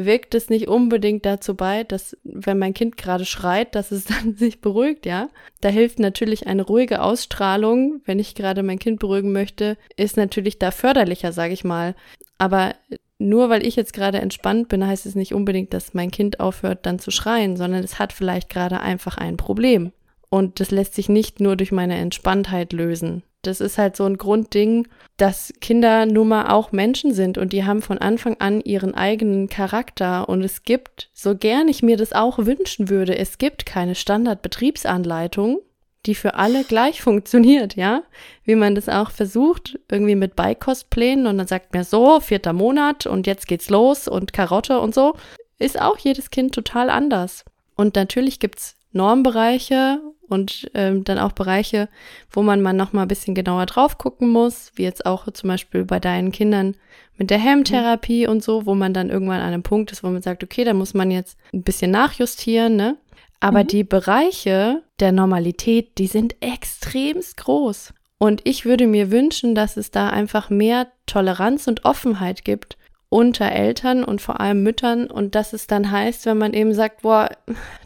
wirkt 0.04 0.34
es 0.34 0.50
nicht 0.50 0.68
unbedingt 0.68 1.26
dazu 1.26 1.54
bei, 1.54 1.84
dass, 1.84 2.16
wenn 2.24 2.58
mein 2.58 2.74
Kind 2.74 2.96
gerade 2.96 3.24
schreit, 3.24 3.74
dass 3.74 3.90
es 3.90 4.04
dann 4.06 4.36
sich 4.36 4.60
beruhigt, 4.60 5.06
ja. 5.06 5.28
Da 5.60 5.68
hilft 5.68 5.98
natürlich 5.98 6.46
eine 6.46 6.62
ruhige 6.62 7.02
Ausstrahlung, 7.02 8.00
wenn 8.04 8.18
ich 8.18 8.34
gerade 8.34 8.62
mein 8.62 8.78
Kind 8.78 9.00
beruhigen 9.00 9.32
möchte, 9.32 9.76
ist 9.96 10.16
natürlich 10.16 10.58
da 10.58 10.70
förderlicher, 10.70 11.32
sage 11.32 11.52
ich 11.52 11.64
mal. 11.64 11.94
Aber 12.38 12.74
nur 13.18 13.50
weil 13.50 13.66
ich 13.66 13.76
jetzt 13.76 13.92
gerade 13.92 14.20
entspannt 14.20 14.68
bin, 14.68 14.86
heißt 14.86 15.04
es 15.04 15.14
nicht 15.14 15.34
unbedingt, 15.34 15.74
dass 15.74 15.94
mein 15.94 16.10
Kind 16.10 16.40
aufhört 16.40 16.86
dann 16.86 16.98
zu 16.98 17.10
schreien, 17.10 17.56
sondern 17.56 17.84
es 17.84 17.98
hat 17.98 18.12
vielleicht 18.12 18.48
gerade 18.48 18.80
einfach 18.80 19.18
ein 19.18 19.36
Problem. 19.36 19.92
Und 20.30 20.60
das 20.60 20.70
lässt 20.70 20.94
sich 20.94 21.08
nicht 21.08 21.40
nur 21.40 21.56
durch 21.56 21.72
meine 21.72 21.96
Entspanntheit 21.98 22.72
lösen. 22.72 23.22
Das 23.42 23.60
ist 23.60 23.78
halt 23.78 23.96
so 23.96 24.04
ein 24.04 24.18
Grundding, 24.18 24.86
dass 25.16 25.52
Kinder 25.60 26.04
nun 26.04 26.28
mal 26.28 26.50
auch 26.50 26.72
Menschen 26.72 27.14
sind 27.14 27.38
und 27.38 27.52
die 27.52 27.64
haben 27.64 27.80
von 27.80 27.98
Anfang 27.98 28.36
an 28.38 28.60
ihren 28.60 28.94
eigenen 28.94 29.48
Charakter. 29.48 30.28
Und 30.28 30.42
es 30.42 30.62
gibt, 30.62 31.10
so 31.14 31.34
gern 31.34 31.68
ich 31.68 31.82
mir 31.82 31.96
das 31.96 32.12
auch 32.12 32.38
wünschen 32.38 32.88
würde, 32.88 33.16
es 33.16 33.38
gibt 33.38 33.64
keine 33.64 33.94
Standardbetriebsanleitung, 33.94 35.60
die 36.06 36.14
für 36.14 36.34
alle 36.34 36.64
gleich 36.64 37.02
funktioniert, 37.02 37.76
ja? 37.76 38.02
Wie 38.44 38.54
man 38.54 38.74
das 38.74 38.88
auch 38.88 39.10
versucht, 39.10 39.78
irgendwie 39.90 40.14
mit 40.14 40.36
Beikostplänen 40.36 41.26
und 41.26 41.38
dann 41.38 41.46
sagt 41.46 41.74
mir 41.74 41.84
so, 41.84 42.20
vierter 42.20 42.52
Monat 42.52 43.06
und 43.06 43.26
jetzt 43.26 43.46
geht's 43.46 43.70
los 43.70 44.08
und 44.08 44.32
Karotte 44.32 44.80
und 44.80 44.94
so, 44.94 45.14
ist 45.58 45.80
auch 45.80 45.98
jedes 45.98 46.30
Kind 46.30 46.54
total 46.54 46.88
anders. 46.88 47.44
Und 47.76 47.96
natürlich 47.96 48.40
gibt's 48.40 48.76
Normbereiche 48.92 50.00
und 50.30 50.70
ähm, 50.74 51.04
dann 51.04 51.18
auch 51.18 51.32
Bereiche, 51.32 51.88
wo 52.30 52.42
man 52.42 52.62
mal 52.62 52.72
noch 52.72 52.92
mal 52.92 53.02
ein 53.02 53.08
bisschen 53.08 53.34
genauer 53.34 53.66
drauf 53.66 53.98
gucken 53.98 54.28
muss, 54.28 54.72
wie 54.74 54.84
jetzt 54.84 55.06
auch 55.06 55.30
zum 55.32 55.48
Beispiel 55.48 55.84
bei 55.84 56.00
deinen 56.00 56.32
Kindern 56.32 56.76
mit 57.16 57.30
der 57.30 57.38
Hemmtherapie 57.38 58.26
mhm. 58.26 58.32
und 58.32 58.42
so, 58.42 58.66
wo 58.66 58.74
man 58.74 58.94
dann 58.94 59.10
irgendwann 59.10 59.40
an 59.40 59.52
einem 59.52 59.62
Punkt 59.62 59.92
ist, 59.92 60.02
wo 60.02 60.08
man 60.08 60.22
sagt, 60.22 60.42
okay, 60.42 60.64
da 60.64 60.72
muss 60.72 60.94
man 60.94 61.10
jetzt 61.10 61.38
ein 61.52 61.62
bisschen 61.62 61.90
nachjustieren, 61.90 62.76
ne? 62.76 62.96
Aber 63.40 63.62
mhm. 63.62 63.68
die 63.68 63.84
Bereiche 63.84 64.82
der 65.00 65.12
Normalität, 65.12 65.98
die 65.98 66.06
sind 66.06 66.36
extremst 66.40 67.36
groß. 67.38 67.94
Und 68.18 68.42
ich 68.44 68.66
würde 68.66 68.86
mir 68.86 69.10
wünschen, 69.10 69.54
dass 69.54 69.78
es 69.78 69.90
da 69.90 70.10
einfach 70.10 70.50
mehr 70.50 70.88
Toleranz 71.06 71.66
und 71.66 71.84
Offenheit 71.86 72.44
gibt 72.44 72.76
unter 73.10 73.50
Eltern 73.50 74.04
und 74.04 74.22
vor 74.22 74.40
allem 74.40 74.62
Müttern. 74.62 75.10
Und 75.10 75.34
dass 75.34 75.52
es 75.52 75.66
dann 75.66 75.90
heißt, 75.90 76.24
wenn 76.26 76.38
man 76.38 76.54
eben 76.54 76.72
sagt, 76.72 77.02
boah, 77.02 77.28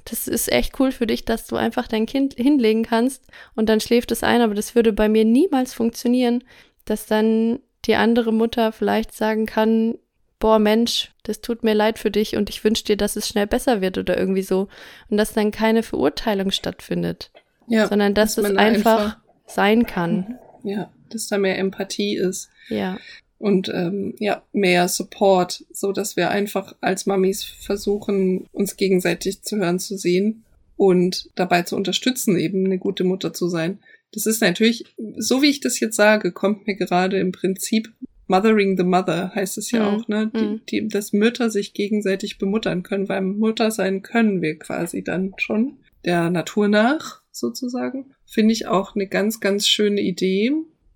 das 0.04 0.28
ist 0.28 0.52
echt 0.52 0.78
cool 0.78 0.92
für 0.92 1.06
dich, 1.06 1.24
dass 1.24 1.46
du 1.46 1.56
einfach 1.56 1.88
dein 1.88 2.06
Kind 2.06 2.34
hinlegen 2.34 2.84
kannst 2.84 3.24
und 3.56 3.68
dann 3.68 3.80
schläft 3.80 4.12
es 4.12 4.22
ein, 4.22 4.42
aber 4.42 4.54
das 4.54 4.74
würde 4.74 4.92
bei 4.92 5.08
mir 5.08 5.24
niemals 5.24 5.72
funktionieren, 5.72 6.44
dass 6.84 7.06
dann 7.06 7.58
die 7.86 7.96
andere 7.96 8.32
Mutter 8.32 8.70
vielleicht 8.70 9.14
sagen 9.14 9.46
kann, 9.46 9.96
boah 10.38 10.58
Mensch, 10.58 11.12
das 11.22 11.40
tut 11.40 11.64
mir 11.64 11.74
leid 11.74 11.98
für 11.98 12.10
dich 12.10 12.36
und 12.36 12.50
ich 12.50 12.62
wünsche 12.62 12.84
dir, 12.84 12.98
dass 12.98 13.16
es 13.16 13.26
schnell 13.26 13.46
besser 13.46 13.80
wird 13.80 13.96
oder 13.96 14.18
irgendwie 14.18 14.42
so. 14.42 14.68
Und 15.08 15.16
dass 15.16 15.32
dann 15.32 15.52
keine 15.52 15.82
Verurteilung 15.82 16.50
stattfindet, 16.50 17.30
ja, 17.66 17.88
sondern 17.88 18.12
dass, 18.12 18.34
dass 18.34 18.50
es 18.50 18.56
einfach, 18.56 19.00
einfach 19.00 19.16
sein 19.46 19.86
kann. 19.86 20.38
Ja, 20.64 20.90
dass 21.08 21.28
da 21.28 21.38
mehr 21.38 21.56
Empathie 21.56 22.16
ist. 22.16 22.50
Ja 22.68 22.98
und 23.44 23.68
ähm, 23.68 24.14
ja 24.18 24.42
mehr 24.54 24.88
Support, 24.88 25.66
so 25.70 25.92
dass 25.92 26.16
wir 26.16 26.30
einfach 26.30 26.74
als 26.80 27.04
Mamis 27.04 27.44
versuchen, 27.44 28.46
uns 28.52 28.78
gegenseitig 28.78 29.42
zu 29.42 29.58
hören, 29.58 29.78
zu 29.78 29.98
sehen 29.98 30.44
und 30.76 31.28
dabei 31.34 31.60
zu 31.60 31.76
unterstützen, 31.76 32.38
eben 32.38 32.64
eine 32.64 32.78
gute 32.78 33.04
Mutter 33.04 33.34
zu 33.34 33.48
sein. 33.48 33.80
Das 34.12 34.24
ist 34.24 34.40
natürlich, 34.40 34.86
so 35.18 35.42
wie 35.42 35.50
ich 35.50 35.60
das 35.60 35.78
jetzt 35.78 35.96
sage, 35.96 36.32
kommt 36.32 36.66
mir 36.66 36.74
gerade 36.74 37.18
im 37.18 37.32
Prinzip 37.32 37.92
Mothering 38.28 38.78
the 38.78 38.84
Mother 38.84 39.32
heißt 39.34 39.58
es 39.58 39.70
ja 39.70 39.90
mhm. 39.90 39.94
auch, 39.94 40.08
ne? 40.08 40.32
Die, 40.34 40.42
mhm. 40.42 40.60
die, 40.70 40.88
dass 40.88 41.12
Mütter 41.12 41.50
sich 41.50 41.74
gegenseitig 41.74 42.38
bemuttern 42.38 42.82
können, 42.82 43.10
weil 43.10 43.20
Mutter 43.20 43.70
sein 43.70 44.00
können 44.00 44.40
wir 44.40 44.58
quasi 44.58 45.04
dann 45.04 45.34
schon 45.36 45.76
der 46.06 46.30
Natur 46.30 46.68
nach 46.68 47.20
sozusagen. 47.30 48.14
Finde 48.24 48.54
ich 48.54 48.66
auch 48.66 48.94
eine 48.94 49.06
ganz, 49.06 49.40
ganz 49.40 49.68
schöne 49.68 50.00
Idee 50.00 50.52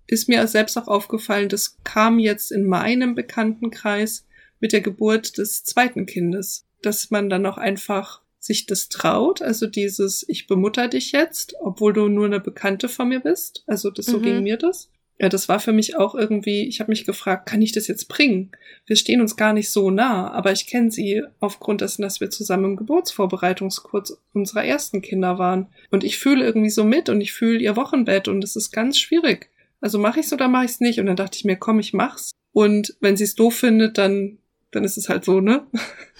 ist 0.09 0.27
mir 0.27 0.45
selbst 0.47 0.77
auch 0.77 0.87
aufgefallen, 0.87 1.49
das 1.49 1.77
kam 1.83 2.19
jetzt 2.19 2.51
in 2.51 2.65
meinem 2.65 3.15
Bekanntenkreis 3.15 4.25
mit 4.59 4.73
der 4.73 4.81
Geburt 4.81 5.37
des 5.37 5.63
zweiten 5.63 6.05
Kindes, 6.05 6.65
dass 6.81 7.11
man 7.11 7.29
dann 7.29 7.45
auch 7.45 7.57
einfach 7.57 8.21
sich 8.39 8.65
das 8.65 8.89
traut, 8.89 9.41
also 9.41 9.67
dieses 9.67 10.25
ich 10.27 10.47
bemutter 10.47 10.87
dich 10.87 11.11
jetzt, 11.11 11.53
obwohl 11.59 11.93
du 11.93 12.07
nur 12.07 12.25
eine 12.25 12.39
Bekannte 12.39 12.89
von 12.89 13.09
mir 13.09 13.19
bist, 13.19 13.63
also 13.67 13.91
das 13.91 14.05
so 14.05 14.19
mhm. 14.19 14.23
ging 14.23 14.43
mir 14.43 14.57
das. 14.57 14.89
Ja, 15.21 15.27
das 15.27 15.49
war 15.49 15.59
für 15.59 15.73
mich 15.73 15.97
auch 15.97 16.15
irgendwie, 16.15 16.65
ich 16.65 16.79
habe 16.79 16.91
mich 16.91 17.03
gefragt, 17.03 17.45
kann 17.45 17.61
ich 17.61 17.73
das 17.73 17.87
jetzt 17.87 18.07
bringen? 18.07 18.51
Wir 18.85 18.95
stehen 18.95 19.19
uns 19.19 19.35
gar 19.35 19.51
nicht 19.51 19.69
so 19.69 19.91
nah, 19.91 20.31
aber 20.31 20.53
ich 20.53 20.65
kenne 20.65 20.91
sie 20.91 21.21
aufgrund 21.41 21.81
dessen, 21.81 22.03
dass 22.03 22.21
wir 22.21 22.29
zusammen 22.29 22.63
im 22.63 22.77
Geburtsvorbereitungskurs 22.77 24.17
unserer 24.33 24.63
ersten 24.63 25.01
Kinder 25.01 25.37
waren. 25.37 25.67
Und 25.91 26.05
ich 26.05 26.17
fühle 26.17 26.45
irgendwie 26.45 26.69
so 26.69 26.85
mit 26.85 27.09
und 27.09 27.19
ich 27.19 27.33
fühle 27.33 27.59
ihr 27.59 27.75
Wochenbett 27.75 28.29
und 28.29 28.41
es 28.45 28.55
ist 28.55 28.71
ganz 28.71 28.97
schwierig. 28.97 29.48
Also 29.81 29.99
mache 29.99 30.19
ich's 30.19 30.33
oder 30.33 30.47
mache 30.47 30.65
ich's 30.65 30.79
nicht? 30.79 30.99
Und 30.99 31.05
dann 31.05 31.15
dachte 31.15 31.37
ich 31.37 31.45
mir, 31.45 31.55
komm, 31.55 31.79
ich 31.79 31.93
mach's. 31.93 32.31
Und 32.51 32.95
wenn 32.99 33.17
sie 33.17 33.23
es 33.23 33.35
doof 33.35 33.55
findet, 33.55 33.97
dann 33.97 34.39
dann 34.71 34.83
ist 34.83 34.97
es 34.97 35.09
halt 35.09 35.25
so, 35.25 35.39
ne? 35.39 35.65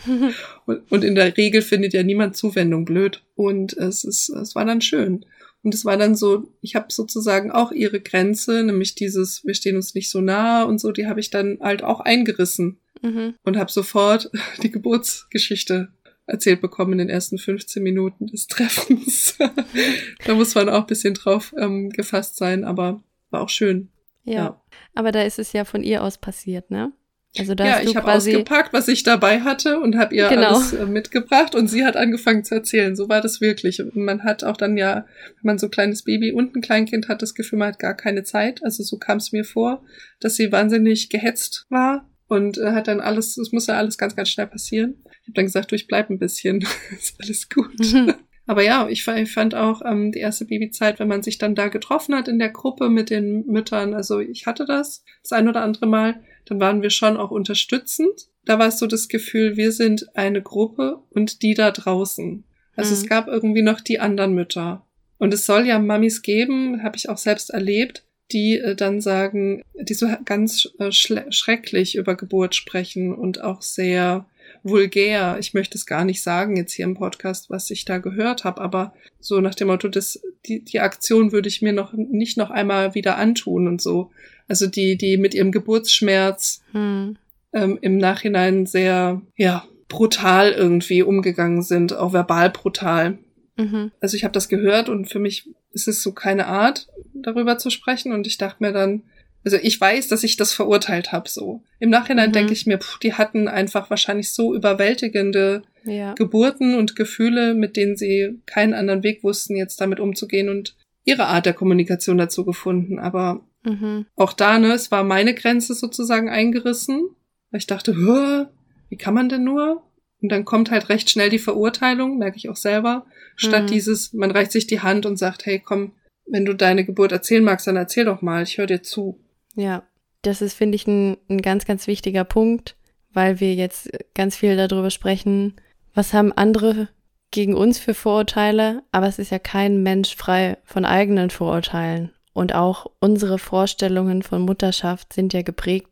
und, 0.65 0.91
und 0.91 1.03
in 1.03 1.15
der 1.15 1.37
Regel 1.37 1.61
findet 1.61 1.93
ja 1.93 2.03
niemand 2.03 2.35
Zuwendung 2.35 2.85
blöd. 2.85 3.23
Und 3.35 3.73
es 3.73 4.03
ist, 4.03 4.29
es 4.29 4.55
war 4.55 4.65
dann 4.65 4.81
schön. 4.81 5.25
Und 5.61 5.73
es 5.73 5.85
war 5.85 5.97
dann 5.97 6.15
so, 6.15 6.51
ich 6.61 6.75
habe 6.75 6.87
sozusagen 6.89 7.51
auch 7.51 7.71
ihre 7.71 7.99
Grenze, 7.99 8.63
nämlich 8.63 8.95
dieses, 8.95 9.45
wir 9.45 9.53
stehen 9.53 9.75
uns 9.75 9.93
nicht 9.93 10.09
so 10.09 10.21
nah 10.21 10.63
und 10.63 10.79
so, 10.79 10.91
die 10.91 11.07
habe 11.07 11.19
ich 11.19 11.29
dann 11.29 11.59
halt 11.61 11.83
auch 11.83 11.99
eingerissen 11.99 12.79
mhm. 13.01 13.35
und 13.43 13.57
habe 13.57 13.71
sofort 13.71 14.31
die 14.63 14.71
Geburtsgeschichte 14.71 15.89
erzählt 16.25 16.61
bekommen 16.61 16.93
in 16.93 16.99
den 16.99 17.09
ersten 17.09 17.39
15 17.39 17.83
Minuten 17.83 18.27
des 18.27 18.47
Treffens. 18.47 19.35
da 20.25 20.35
muss 20.35 20.55
man 20.55 20.69
auch 20.69 20.85
bisschen 20.85 21.15
drauf 21.15 21.53
ähm, 21.57 21.89
gefasst 21.89 22.37
sein, 22.37 22.63
aber 22.63 23.03
war 23.29 23.41
auch 23.41 23.49
schön. 23.49 23.89
Ja. 24.23 24.33
ja. 24.33 24.61
Aber 24.93 25.11
da 25.11 25.23
ist 25.23 25.39
es 25.39 25.53
ja 25.53 25.65
von 25.65 25.83
ihr 25.83 26.03
aus 26.03 26.17
passiert, 26.17 26.71
ne? 26.71 26.93
Also 27.37 27.53
da 27.53 27.65
ja, 27.65 27.81
ich 27.81 27.95
habe 27.95 28.11
ausgepackt, 28.11 28.73
was 28.73 28.87
ich 28.87 29.03
dabei 29.03 29.41
hatte 29.41 29.79
und 29.79 29.97
habe 29.97 30.15
ihr 30.15 30.27
genau. 30.29 30.55
alles 30.55 30.73
äh, 30.73 30.85
mitgebracht 30.87 31.53
und 31.53 31.67
sie 31.67 31.85
hat 31.85 31.95
angefangen 31.95 32.43
zu 32.43 32.55
erzählen. 32.55 32.95
So 32.95 33.07
war 33.07 33.21
das 33.21 33.39
wirklich. 33.39 33.81
Und 33.81 33.95
man 33.95 34.23
hat 34.23 34.43
auch 34.43 34.57
dann 34.57 34.77
ja, 34.77 35.05
wenn 35.35 35.43
man 35.43 35.59
so 35.59 35.67
ein 35.67 35.71
kleines 35.71 36.03
Baby 36.03 36.31
und 36.31 36.55
ein 36.55 36.61
Kleinkind 36.61 37.07
hat, 37.07 37.21
das 37.21 37.35
Gefühl, 37.35 37.59
man 37.59 37.69
hat 37.69 37.79
gar 37.79 37.93
keine 37.93 38.23
Zeit. 38.23 38.63
Also 38.63 38.81
so 38.81 38.97
kam 38.97 39.17
es 39.19 39.31
mir 39.31 39.43
vor, 39.43 39.83
dass 40.19 40.37
sie 40.37 40.51
wahnsinnig 40.51 41.09
gehetzt 41.09 41.67
war 41.69 42.09
und 42.27 42.57
äh, 42.57 42.71
hat 42.71 42.87
dann 42.87 42.99
alles, 42.99 43.37
es 43.37 43.51
muss 43.51 43.67
ja 43.67 43.75
alles 43.75 43.99
ganz, 43.99 44.15
ganz 44.15 44.29
schnell 44.29 44.47
passieren. 44.47 45.03
Ich 45.05 45.27
habe 45.27 45.33
dann 45.35 45.45
gesagt, 45.45 45.71
du, 45.71 45.75
ich 45.75 45.85
bleib 45.85 46.09
ein 46.09 46.17
bisschen, 46.17 46.65
ist 46.97 47.15
alles 47.21 47.47
gut. 47.47 47.75
Aber 48.49 48.63
ja, 48.63 48.89
ich, 48.89 49.07
ich 49.07 49.31
fand 49.31 49.53
auch 49.53 49.83
ähm, 49.85 50.11
die 50.11 50.21
erste 50.21 50.43
Babyzeit, 50.43 50.97
wenn 50.97 51.07
man 51.07 51.21
sich 51.21 51.37
dann 51.37 51.53
da 51.53 51.67
getroffen 51.67 52.15
hat 52.15 52.27
in 52.27 52.39
der 52.39 52.49
Gruppe 52.49 52.89
mit 52.89 53.11
den 53.11 53.45
Müttern, 53.45 53.93
also 53.93 54.19
ich 54.21 54.47
hatte 54.47 54.65
das 54.65 55.03
das 55.21 55.33
ein 55.33 55.47
oder 55.47 55.61
andere 55.61 55.85
Mal, 55.85 56.19
dann 56.45 56.59
waren 56.59 56.81
wir 56.81 56.89
schon 56.89 57.15
auch 57.15 57.29
unterstützend. 57.29 58.27
Da 58.45 58.57
war 58.57 58.69
es 58.69 58.79
so 58.79 58.87
das 58.87 59.07
Gefühl, 59.07 59.55
wir 59.55 59.71
sind 59.71 60.17
eine 60.17 60.41
Gruppe 60.41 61.03
und 61.11 61.43
die 61.43 61.53
da 61.53 61.69
draußen. 61.69 62.43
Also 62.75 62.95
mhm. 62.95 63.01
es 63.01 63.07
gab 63.07 63.27
irgendwie 63.27 63.61
noch 63.61 63.81
die 63.81 63.99
anderen 63.99 64.33
Mütter. 64.33 64.83
Und 65.19 65.31
es 65.31 65.45
soll 65.45 65.67
ja 65.67 65.77
Mamis 65.77 66.23
geben, 66.23 66.81
habe 66.81 66.97
ich 66.97 67.07
auch 67.07 67.19
selbst 67.19 67.51
erlebt, 67.51 68.03
die 68.31 68.57
äh, 68.57 68.73
dann 68.73 68.99
sagen, 68.99 69.61
die 69.75 69.93
so 69.93 70.07
ganz 70.25 70.67
äh, 70.79 70.91
schrecklich 70.91 71.93
über 71.97 72.15
Geburt 72.15 72.55
sprechen 72.55 73.13
und 73.13 73.43
auch 73.43 73.61
sehr 73.61 74.25
vulgär. 74.63 75.37
Ich 75.39 75.53
möchte 75.53 75.77
es 75.77 75.85
gar 75.85 76.05
nicht 76.05 76.21
sagen 76.21 76.57
jetzt 76.57 76.73
hier 76.73 76.85
im 76.85 76.95
Podcast, 76.95 77.49
was 77.49 77.69
ich 77.69 77.85
da 77.85 77.97
gehört 77.97 78.43
habe, 78.43 78.61
aber 78.61 78.93
so 79.19 79.41
nach 79.41 79.55
dem 79.55 79.67
Motto, 79.67 79.87
das, 79.87 80.21
die, 80.45 80.63
die 80.63 80.79
Aktion 80.79 81.31
würde 81.31 81.49
ich 81.49 81.61
mir 81.61 81.73
noch 81.73 81.93
nicht 81.93 82.37
noch 82.37 82.51
einmal 82.51 82.95
wieder 82.95 83.17
antun 83.17 83.67
und 83.67 83.81
so. 83.81 84.11
Also 84.47 84.67
die, 84.67 84.97
die 84.97 85.17
mit 85.17 85.33
ihrem 85.33 85.51
Geburtsschmerz 85.51 86.61
hm. 86.71 87.17
ähm, 87.53 87.77
im 87.81 87.97
Nachhinein 87.97 88.65
sehr, 88.65 89.21
ja, 89.35 89.65
brutal 89.89 90.51
irgendwie 90.51 91.01
umgegangen 91.01 91.63
sind, 91.63 91.93
auch 91.93 92.13
verbal 92.13 92.51
brutal. 92.51 93.17
Mhm. 93.57 93.91
Also 93.99 94.15
ich 94.15 94.23
habe 94.23 94.31
das 94.31 94.47
gehört 94.47 94.87
und 94.87 95.09
für 95.09 95.19
mich 95.19 95.49
ist 95.73 95.87
es 95.87 96.01
so 96.01 96.13
keine 96.13 96.47
Art, 96.47 96.87
darüber 97.13 97.57
zu 97.57 97.69
sprechen. 97.69 98.13
Und 98.13 98.25
ich 98.25 98.37
dachte 98.37 98.63
mir 98.63 98.71
dann, 98.71 99.03
also 99.43 99.57
ich 99.61 99.79
weiß, 99.79 100.07
dass 100.07 100.23
ich 100.23 100.37
das 100.37 100.53
verurteilt 100.53 101.11
habe 101.11 101.29
so. 101.29 101.63
Im 101.79 101.89
Nachhinein 101.89 102.29
mhm. 102.29 102.33
denke 102.33 102.53
ich 102.53 102.65
mir, 102.65 102.77
pff, 102.77 102.99
die 102.99 103.13
hatten 103.13 103.47
einfach 103.47 103.89
wahrscheinlich 103.89 104.31
so 104.31 104.53
überwältigende 104.53 105.63
ja. 105.85 106.13
Geburten 106.13 106.75
und 106.75 106.95
Gefühle, 106.95 107.53
mit 107.53 107.77
denen 107.77 107.95
sie 107.95 108.41
keinen 108.45 108.73
anderen 108.73 109.03
Weg 109.03 109.23
wussten, 109.23 109.55
jetzt 109.55 109.79
damit 109.79 109.99
umzugehen 109.99 110.49
und 110.49 110.75
ihre 111.05 111.27
Art 111.27 111.45
der 111.45 111.53
Kommunikation 111.53 112.17
dazu 112.17 112.45
gefunden. 112.45 112.99
Aber 112.99 113.45
mhm. 113.63 114.05
auch 114.15 114.33
da, 114.33 114.59
ne, 114.59 114.73
es 114.73 114.91
war 114.91 115.03
meine 115.03 115.33
Grenze 115.33 115.73
sozusagen 115.73 116.29
eingerissen, 116.29 117.09
weil 117.51 117.59
ich 117.59 117.67
dachte, 117.67 117.95
wie 117.97 118.97
kann 118.97 119.13
man 119.13 119.29
denn 119.29 119.43
nur? 119.43 119.83
Und 120.21 120.29
dann 120.29 120.43
kommt 120.43 120.69
halt 120.69 120.89
recht 120.89 121.09
schnell 121.09 121.29
die 121.29 121.39
Verurteilung, 121.39 122.17
merke 122.17 122.37
ich 122.37 122.49
auch 122.49 122.57
selber, 122.57 123.05
statt 123.37 123.63
mhm. 123.63 123.67
dieses, 123.67 124.13
man 124.13 124.31
reicht 124.31 124.51
sich 124.51 124.67
die 124.67 124.81
Hand 124.81 125.05
und 125.05 125.17
sagt, 125.17 125.45
hey, 125.45 125.61
komm, 125.63 125.93
wenn 126.25 126.45
du 126.45 126.53
deine 126.53 126.85
Geburt 126.85 127.11
erzählen 127.11 127.43
magst, 127.43 127.67
dann 127.67 127.77
erzähl 127.77 128.05
doch 128.05 128.21
mal, 128.21 128.43
ich 128.43 128.57
höre 128.57 128.67
dir 128.67 128.83
zu. 128.83 129.19
Ja, 129.55 129.83
das 130.21 130.41
ist, 130.41 130.53
finde 130.53 130.75
ich, 130.75 130.87
ein, 130.87 131.17
ein 131.29 131.41
ganz, 131.41 131.65
ganz 131.65 131.87
wichtiger 131.87 132.23
Punkt, 132.23 132.75
weil 133.11 133.39
wir 133.39 133.55
jetzt 133.55 133.89
ganz 134.13 134.35
viel 134.35 134.55
darüber 134.55 134.89
sprechen, 134.89 135.55
was 135.93 136.13
haben 136.13 136.31
andere 136.31 136.89
gegen 137.31 137.55
uns 137.55 137.79
für 137.79 137.93
Vorurteile, 137.93 138.83
aber 138.91 139.07
es 139.07 139.19
ist 139.19 139.31
ja 139.31 139.39
kein 139.39 139.83
Mensch 139.83 140.15
frei 140.15 140.57
von 140.63 140.85
eigenen 140.85 141.29
Vorurteilen. 141.29 142.11
Und 142.33 142.55
auch 142.55 142.87
unsere 142.99 143.37
Vorstellungen 143.37 144.23
von 144.23 144.41
Mutterschaft 144.41 145.13
sind 145.13 145.33
ja 145.33 145.41
geprägt 145.41 145.89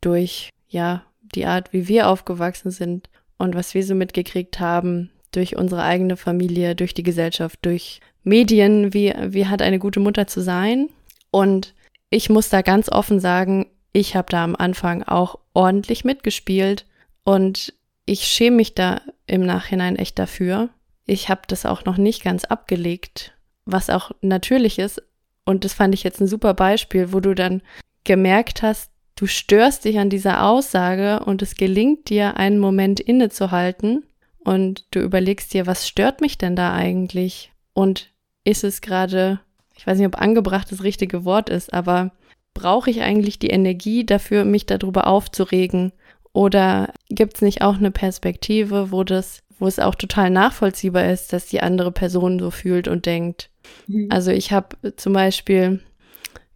durch, 0.00 0.50
ja, 0.68 1.04
die 1.34 1.46
Art, 1.46 1.72
wie 1.72 1.88
wir 1.88 2.08
aufgewachsen 2.08 2.70
sind 2.70 3.08
und 3.38 3.54
was 3.54 3.74
wir 3.74 3.84
so 3.84 3.94
mitgekriegt 3.94 4.60
haben, 4.60 5.10
durch 5.32 5.56
unsere 5.56 5.82
eigene 5.82 6.16
Familie, 6.16 6.74
durch 6.74 6.94
die 6.94 7.02
Gesellschaft, 7.02 7.58
durch 7.62 8.00
Medien, 8.22 8.92
wie, 8.92 9.14
wie 9.28 9.46
hat 9.46 9.62
eine 9.62 9.78
gute 9.78 9.98
Mutter 9.98 10.26
zu 10.26 10.42
sein. 10.42 10.88
Und 11.30 11.74
ich 12.12 12.28
muss 12.28 12.50
da 12.50 12.60
ganz 12.60 12.90
offen 12.90 13.20
sagen, 13.20 13.70
ich 13.94 14.14
habe 14.16 14.28
da 14.30 14.44
am 14.44 14.54
Anfang 14.54 15.02
auch 15.02 15.38
ordentlich 15.54 16.04
mitgespielt 16.04 16.86
und 17.24 17.72
ich 18.04 18.26
schäme 18.26 18.56
mich 18.56 18.74
da 18.74 19.00
im 19.26 19.46
Nachhinein 19.46 19.96
echt 19.96 20.18
dafür. 20.18 20.68
Ich 21.06 21.30
habe 21.30 21.40
das 21.48 21.64
auch 21.64 21.86
noch 21.86 21.96
nicht 21.96 22.22
ganz 22.22 22.44
abgelegt, 22.44 23.32
was 23.64 23.88
auch 23.88 24.10
natürlich 24.20 24.78
ist. 24.78 25.02
Und 25.46 25.64
das 25.64 25.72
fand 25.72 25.94
ich 25.94 26.02
jetzt 26.02 26.20
ein 26.20 26.26
super 26.26 26.52
Beispiel, 26.52 27.14
wo 27.14 27.20
du 27.20 27.34
dann 27.34 27.62
gemerkt 28.04 28.62
hast, 28.62 28.90
du 29.16 29.26
störst 29.26 29.86
dich 29.86 29.98
an 29.98 30.10
dieser 30.10 30.44
Aussage 30.44 31.24
und 31.24 31.40
es 31.40 31.54
gelingt 31.54 32.10
dir, 32.10 32.36
einen 32.36 32.58
Moment 32.58 33.00
innezuhalten 33.00 34.04
und 34.38 34.84
du 34.90 35.00
überlegst 35.00 35.54
dir, 35.54 35.66
was 35.66 35.88
stört 35.88 36.20
mich 36.20 36.36
denn 36.36 36.56
da 36.56 36.74
eigentlich? 36.74 37.52
Und 37.72 38.10
ist 38.44 38.64
es 38.64 38.82
gerade 38.82 39.40
ich 39.82 39.86
weiß 39.88 39.98
nicht, 39.98 40.06
ob 40.06 40.20
angebracht 40.20 40.70
das 40.70 40.84
richtige 40.84 41.24
Wort 41.24 41.50
ist, 41.50 41.74
aber 41.74 42.12
brauche 42.54 42.88
ich 42.88 43.02
eigentlich 43.02 43.40
die 43.40 43.50
Energie 43.50 44.06
dafür, 44.06 44.44
mich 44.44 44.64
darüber 44.64 45.08
aufzuregen? 45.08 45.90
Oder 46.32 46.92
gibt 47.08 47.34
es 47.34 47.42
nicht 47.42 47.62
auch 47.62 47.78
eine 47.78 47.90
Perspektive, 47.90 48.92
wo 48.92 49.02
das, 49.02 49.42
wo 49.58 49.66
es 49.66 49.80
auch 49.80 49.96
total 49.96 50.30
nachvollziehbar 50.30 51.10
ist, 51.10 51.32
dass 51.32 51.46
die 51.46 51.62
andere 51.62 51.90
Person 51.90 52.38
so 52.38 52.52
fühlt 52.52 52.86
und 52.86 53.06
denkt? 53.06 53.50
Mhm. 53.88 54.06
Also 54.08 54.30
ich 54.30 54.52
habe 54.52 54.76
zum 54.94 55.14
Beispiel 55.14 55.80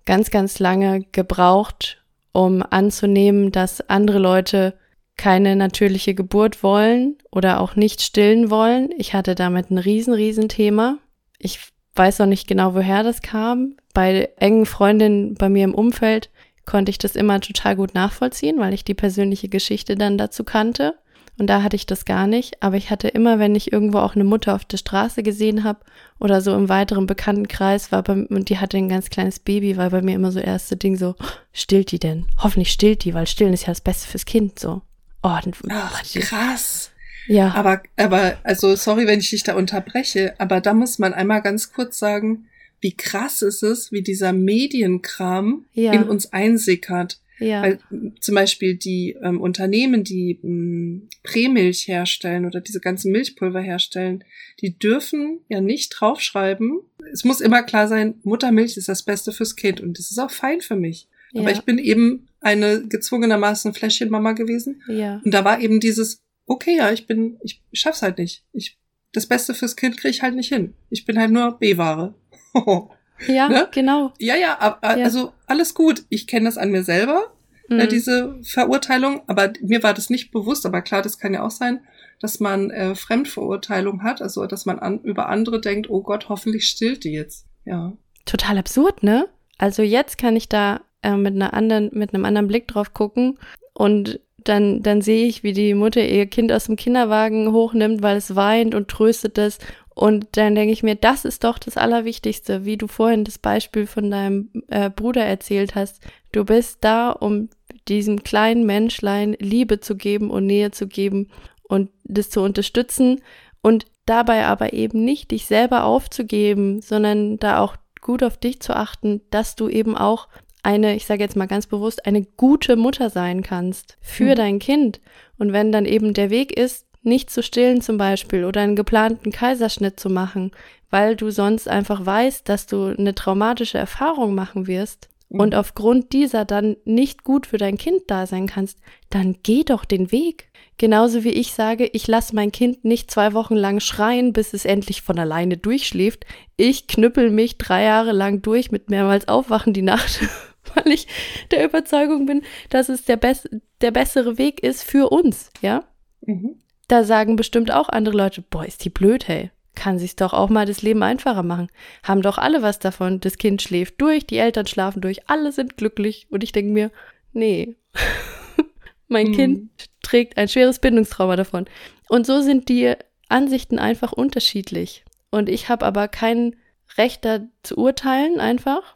ganz, 0.04 0.30
ganz 0.30 0.60
lange 0.60 1.00
gebraucht, 1.10 2.04
um 2.30 2.62
anzunehmen, 2.62 3.50
dass 3.50 3.80
andere 3.90 4.20
Leute 4.20 4.74
keine 5.16 5.56
natürliche 5.56 6.14
Geburt 6.14 6.62
wollen 6.62 7.16
oder 7.32 7.58
auch 7.58 7.74
nicht 7.74 8.02
stillen 8.02 8.50
wollen. 8.50 8.90
Ich 8.96 9.14
hatte 9.14 9.34
damit 9.34 9.72
ein 9.72 9.78
riesen, 9.78 10.14
riesen 10.14 10.48
Thema. 10.48 10.98
Ich 11.40 11.72
weiß 11.96 12.18
noch 12.18 12.26
nicht 12.26 12.46
genau, 12.46 12.74
woher 12.74 13.02
das 13.02 13.22
kam. 13.22 13.76
Bei 13.94 14.30
engen 14.36 14.66
Freundinnen 14.66 15.34
bei 15.34 15.48
mir 15.48 15.64
im 15.64 15.74
Umfeld 15.74 16.30
konnte 16.66 16.90
ich 16.90 16.98
das 16.98 17.16
immer 17.16 17.40
total 17.40 17.76
gut 17.76 17.94
nachvollziehen, 17.94 18.58
weil 18.58 18.74
ich 18.74 18.84
die 18.84 18.94
persönliche 18.94 19.48
Geschichte 19.48 19.94
dann 19.96 20.18
dazu 20.18 20.44
kannte. 20.44 20.94
Und 21.38 21.48
da 21.48 21.62
hatte 21.62 21.76
ich 21.76 21.86
das 21.86 22.04
gar 22.04 22.26
nicht. 22.26 22.62
Aber 22.62 22.76
ich 22.76 22.90
hatte 22.90 23.08
immer, 23.08 23.38
wenn 23.38 23.54
ich 23.54 23.72
irgendwo 23.72 23.98
auch 23.98 24.14
eine 24.14 24.24
Mutter 24.24 24.54
auf 24.54 24.64
der 24.64 24.78
Straße 24.78 25.22
gesehen 25.22 25.64
habe 25.64 25.80
oder 26.18 26.40
so 26.40 26.54
im 26.54 26.68
weiteren 26.68 27.06
Bekanntenkreis 27.06 27.92
war, 27.92 28.02
bei, 28.02 28.14
und 28.14 28.48
die 28.48 28.58
hatte 28.58 28.78
ein 28.78 28.88
ganz 28.88 29.10
kleines 29.10 29.38
Baby, 29.38 29.76
war 29.76 29.90
bei 29.90 30.02
mir 30.02 30.14
immer 30.14 30.32
so 30.32 30.40
erste 30.40 30.76
Ding 30.76 30.96
so, 30.96 31.14
stillt 31.52 31.92
die 31.92 31.98
denn? 31.98 32.26
Hoffentlich 32.38 32.72
stillt 32.72 33.04
die, 33.04 33.14
weil 33.14 33.26
stillen 33.26 33.52
ist 33.52 33.62
ja 33.62 33.68
das 33.72 33.82
Beste 33.82 34.08
fürs 34.08 34.24
Kind, 34.24 34.58
so. 34.58 34.82
Oh, 35.22 35.38
Ach, 35.70 36.02
krass. 36.02 36.90
Ja. 37.26 37.52
Aber, 37.54 37.82
aber, 37.96 38.38
also 38.42 38.76
sorry, 38.76 39.06
wenn 39.06 39.20
ich 39.20 39.30
dich 39.30 39.42
da 39.42 39.54
unterbreche, 39.54 40.34
aber 40.38 40.60
da 40.60 40.74
muss 40.74 40.98
man 40.98 41.12
einmal 41.12 41.42
ganz 41.42 41.72
kurz 41.72 41.98
sagen, 41.98 42.46
wie 42.80 42.92
krass 42.92 43.42
ist 43.42 43.62
es, 43.62 43.90
wie 43.90 44.02
dieser 44.02 44.32
Medienkram 44.32 45.64
ja. 45.72 45.92
in 45.92 46.04
uns 46.04 46.32
einsickert. 46.32 47.20
Ja. 47.38 47.62
Weil 47.62 47.78
zum 48.20 48.34
Beispiel 48.34 48.76
die 48.76 49.16
ähm, 49.22 49.40
Unternehmen, 49.40 50.04
die 50.04 50.40
ähm, 50.42 51.08
Prämilch 51.22 51.86
herstellen 51.86 52.46
oder 52.46 52.60
diese 52.60 52.80
ganzen 52.80 53.12
Milchpulver 53.12 53.60
herstellen, 53.60 54.24
die 54.60 54.78
dürfen 54.78 55.40
ja 55.48 55.60
nicht 55.60 55.90
draufschreiben. 55.90 56.80
Es 57.12 57.24
muss 57.24 57.42
immer 57.42 57.62
klar 57.62 57.88
sein, 57.88 58.14
Muttermilch 58.22 58.78
ist 58.78 58.88
das 58.88 59.02
Beste 59.02 59.32
fürs 59.32 59.54
Kind 59.54 59.80
und 59.82 59.98
das 59.98 60.10
ist 60.10 60.18
auch 60.18 60.30
fein 60.30 60.62
für 60.62 60.76
mich. 60.76 61.08
Ja. 61.32 61.42
Aber 61.42 61.52
ich 61.52 61.62
bin 61.62 61.78
eben 61.78 62.28
eine 62.40 62.86
gezwungenermaßen 62.86 63.74
Fläschchenmama 63.74 64.32
gewesen. 64.32 64.82
Ja. 64.88 65.20
Und 65.24 65.34
da 65.34 65.44
war 65.44 65.60
eben 65.60 65.80
dieses 65.80 66.22
okay, 66.46 66.76
ja, 66.76 66.90
ich 66.90 67.06
bin, 67.06 67.38
ich 67.42 67.62
schaff's 67.72 68.02
halt 68.02 68.18
nicht. 68.18 68.44
Ich, 68.52 68.78
das 69.12 69.26
Beste 69.26 69.54
fürs 69.54 69.76
Kind 69.76 69.96
kriege 69.96 70.10
ich 70.10 70.22
halt 70.22 70.34
nicht 70.34 70.48
hin. 70.48 70.74
Ich 70.90 71.04
bin 71.04 71.18
halt 71.18 71.30
nur 71.30 71.58
B-Ware. 71.58 72.14
ja, 73.26 73.48
ne? 73.48 73.68
genau. 73.72 74.12
Ja, 74.18 74.36
ja, 74.36 74.58
aber, 74.60 74.96
ja, 74.96 75.04
also 75.04 75.32
alles 75.46 75.74
gut. 75.74 76.04
Ich 76.08 76.26
kenne 76.26 76.46
das 76.46 76.58
an 76.58 76.70
mir 76.70 76.84
selber, 76.84 77.32
ne, 77.68 77.76
mhm. 77.76 77.80
äh, 77.80 77.88
diese 77.88 78.38
Verurteilung, 78.42 79.22
aber 79.26 79.52
mir 79.60 79.82
war 79.82 79.94
das 79.94 80.10
nicht 80.10 80.30
bewusst, 80.30 80.66
aber 80.66 80.82
klar, 80.82 81.02
das 81.02 81.18
kann 81.18 81.34
ja 81.34 81.42
auch 81.42 81.50
sein, 81.50 81.80
dass 82.20 82.40
man 82.40 82.70
äh, 82.70 82.94
Fremdverurteilung 82.94 84.02
hat, 84.02 84.22
also 84.22 84.46
dass 84.46 84.64
man 84.64 84.78
an, 84.78 85.00
über 85.00 85.28
andere 85.28 85.60
denkt, 85.60 85.90
oh 85.90 86.02
Gott, 86.02 86.28
hoffentlich 86.28 86.66
stillt 86.66 87.04
die 87.04 87.12
jetzt. 87.12 87.46
Ja. 87.64 87.92
Total 88.24 88.58
absurd, 88.58 89.02
ne? 89.02 89.28
Also 89.58 89.82
jetzt 89.82 90.18
kann 90.18 90.36
ich 90.36 90.48
da 90.48 90.80
äh, 91.02 91.16
mit 91.16 91.34
einer 91.34 91.54
anderen, 91.54 91.90
mit 91.92 92.14
einem 92.14 92.24
anderen 92.24 92.48
Blick 92.48 92.68
drauf 92.68 92.94
gucken 92.94 93.38
und 93.74 94.20
dann, 94.48 94.82
dann 94.82 95.02
sehe 95.02 95.26
ich, 95.26 95.42
wie 95.42 95.52
die 95.52 95.74
Mutter 95.74 96.04
ihr 96.04 96.26
Kind 96.26 96.52
aus 96.52 96.66
dem 96.66 96.76
Kinderwagen 96.76 97.52
hochnimmt, 97.52 98.02
weil 98.02 98.16
es 98.16 98.34
weint 98.34 98.74
und 98.74 98.88
tröstet 98.88 99.38
es. 99.38 99.58
Und 99.94 100.26
dann 100.32 100.54
denke 100.54 100.72
ich 100.72 100.82
mir, 100.82 100.94
das 100.94 101.24
ist 101.24 101.44
doch 101.44 101.58
das 101.58 101.76
Allerwichtigste, 101.76 102.64
wie 102.64 102.76
du 102.76 102.86
vorhin 102.86 103.24
das 103.24 103.38
Beispiel 103.38 103.86
von 103.86 104.10
deinem 104.10 104.50
äh, 104.68 104.90
Bruder 104.90 105.24
erzählt 105.24 105.74
hast. 105.74 106.00
Du 106.32 106.44
bist 106.44 106.78
da, 106.82 107.10
um 107.10 107.48
diesem 107.88 108.22
kleinen 108.22 108.66
Menschlein 108.66 109.36
Liebe 109.38 109.80
zu 109.80 109.96
geben 109.96 110.30
und 110.30 110.46
Nähe 110.46 110.70
zu 110.70 110.86
geben 110.86 111.28
und 111.62 111.90
das 112.04 112.30
zu 112.30 112.42
unterstützen 112.42 113.22
und 113.62 113.86
dabei 114.04 114.46
aber 114.46 114.72
eben 114.72 115.04
nicht 115.04 115.30
dich 115.30 115.46
selber 115.46 115.84
aufzugeben, 115.84 116.82
sondern 116.82 117.38
da 117.38 117.60
auch 117.60 117.76
gut 118.00 118.22
auf 118.22 118.36
dich 118.36 118.60
zu 118.60 118.76
achten, 118.76 119.22
dass 119.30 119.56
du 119.56 119.68
eben 119.68 119.96
auch 119.96 120.28
eine, 120.66 120.96
ich 120.96 121.06
sage 121.06 121.22
jetzt 121.22 121.36
mal 121.36 121.46
ganz 121.46 121.66
bewusst, 121.68 122.06
eine 122.06 122.22
gute 122.22 122.74
Mutter 122.74 123.08
sein 123.08 123.42
kannst 123.42 123.96
für 124.00 124.32
mhm. 124.32 124.34
dein 124.34 124.58
Kind. 124.58 125.00
Und 125.38 125.52
wenn 125.52 125.70
dann 125.70 125.86
eben 125.86 126.12
der 126.12 126.28
Weg 126.28 126.58
ist, 126.58 126.86
nicht 127.02 127.30
zu 127.30 127.42
stillen 127.42 127.80
zum 127.80 127.98
Beispiel 127.98 128.44
oder 128.44 128.62
einen 128.62 128.74
geplanten 128.74 129.30
Kaiserschnitt 129.30 130.00
zu 130.00 130.10
machen, 130.10 130.50
weil 130.90 131.14
du 131.14 131.30
sonst 131.30 131.68
einfach 131.68 132.04
weißt, 132.04 132.48
dass 132.48 132.66
du 132.66 132.86
eine 132.86 133.14
traumatische 133.14 133.78
Erfahrung 133.78 134.34
machen 134.34 134.66
wirst 134.66 135.08
mhm. 135.28 135.40
und 135.40 135.54
aufgrund 135.54 136.12
dieser 136.12 136.44
dann 136.44 136.76
nicht 136.84 137.22
gut 137.22 137.46
für 137.46 137.58
dein 137.58 137.78
Kind 137.78 138.02
da 138.08 138.26
sein 138.26 138.48
kannst, 138.48 138.80
dann 139.08 139.36
geh 139.44 139.62
doch 139.62 139.84
den 139.84 140.10
Weg. 140.10 140.48
Genauso 140.78 141.22
wie 141.22 141.30
ich 141.30 141.52
sage, 141.52 141.88
ich 141.92 142.08
lasse 142.08 142.34
mein 142.34 142.50
Kind 142.50 142.84
nicht 142.84 143.10
zwei 143.10 143.32
Wochen 143.34 143.54
lang 143.54 143.78
schreien, 143.78 144.32
bis 144.32 144.52
es 144.52 144.64
endlich 144.64 145.00
von 145.00 145.18
alleine 145.18 145.56
durchschläft. 145.56 146.26
Ich 146.56 146.88
knüppel 146.88 147.30
mich 147.30 147.56
drei 147.56 147.84
Jahre 147.84 148.12
lang 148.12 148.42
durch 148.42 148.72
mit 148.72 148.90
mehrmals 148.90 149.28
Aufwachen 149.28 149.72
die 149.72 149.82
Nacht 149.82 150.20
weil 150.74 150.92
ich 150.92 151.06
der 151.50 151.64
Überzeugung 151.64 152.26
bin, 152.26 152.42
dass 152.70 152.88
es 152.88 153.04
der, 153.04 153.16
bess 153.16 153.48
der 153.80 153.90
bessere 153.90 154.38
Weg 154.38 154.62
ist 154.62 154.82
für 154.82 155.10
uns, 155.10 155.50
ja? 155.60 155.84
Mhm. 156.22 156.60
Da 156.88 157.04
sagen 157.04 157.36
bestimmt 157.36 157.72
auch 157.72 157.88
andere 157.88 158.16
Leute, 158.16 158.42
boah, 158.42 158.64
ist 158.64 158.84
die 158.84 158.90
blöd, 158.90 159.28
hey. 159.28 159.50
Kann 159.74 159.98
sich 159.98 160.16
doch 160.16 160.32
auch 160.32 160.48
mal 160.48 160.64
das 160.64 160.80
Leben 160.80 161.02
einfacher 161.02 161.42
machen. 161.42 161.68
Haben 162.02 162.22
doch 162.22 162.38
alle 162.38 162.62
was 162.62 162.78
davon. 162.78 163.20
Das 163.20 163.36
Kind 163.36 163.60
schläft 163.60 164.00
durch, 164.00 164.26
die 164.26 164.38
Eltern 164.38 164.66
schlafen 164.66 165.02
durch, 165.02 165.28
alle 165.28 165.52
sind 165.52 165.76
glücklich. 165.76 166.26
Und 166.30 166.42
ich 166.42 166.52
denke 166.52 166.72
mir, 166.72 166.90
nee. 167.32 167.76
mein 169.08 169.28
mhm. 169.28 169.32
Kind 169.32 169.70
trägt 170.02 170.38
ein 170.38 170.48
schweres 170.48 170.78
Bindungstrauma 170.78 171.36
davon. 171.36 171.66
Und 172.08 172.26
so 172.26 172.40
sind 172.40 172.70
die 172.70 172.94
Ansichten 173.28 173.78
einfach 173.78 174.12
unterschiedlich. 174.12 175.04
Und 175.30 175.50
ich 175.50 175.68
habe 175.68 175.84
aber 175.84 176.08
kein 176.08 176.56
Recht 176.96 177.24
da 177.24 177.40
zu 177.62 177.76
urteilen, 177.76 178.40
einfach. 178.40 178.95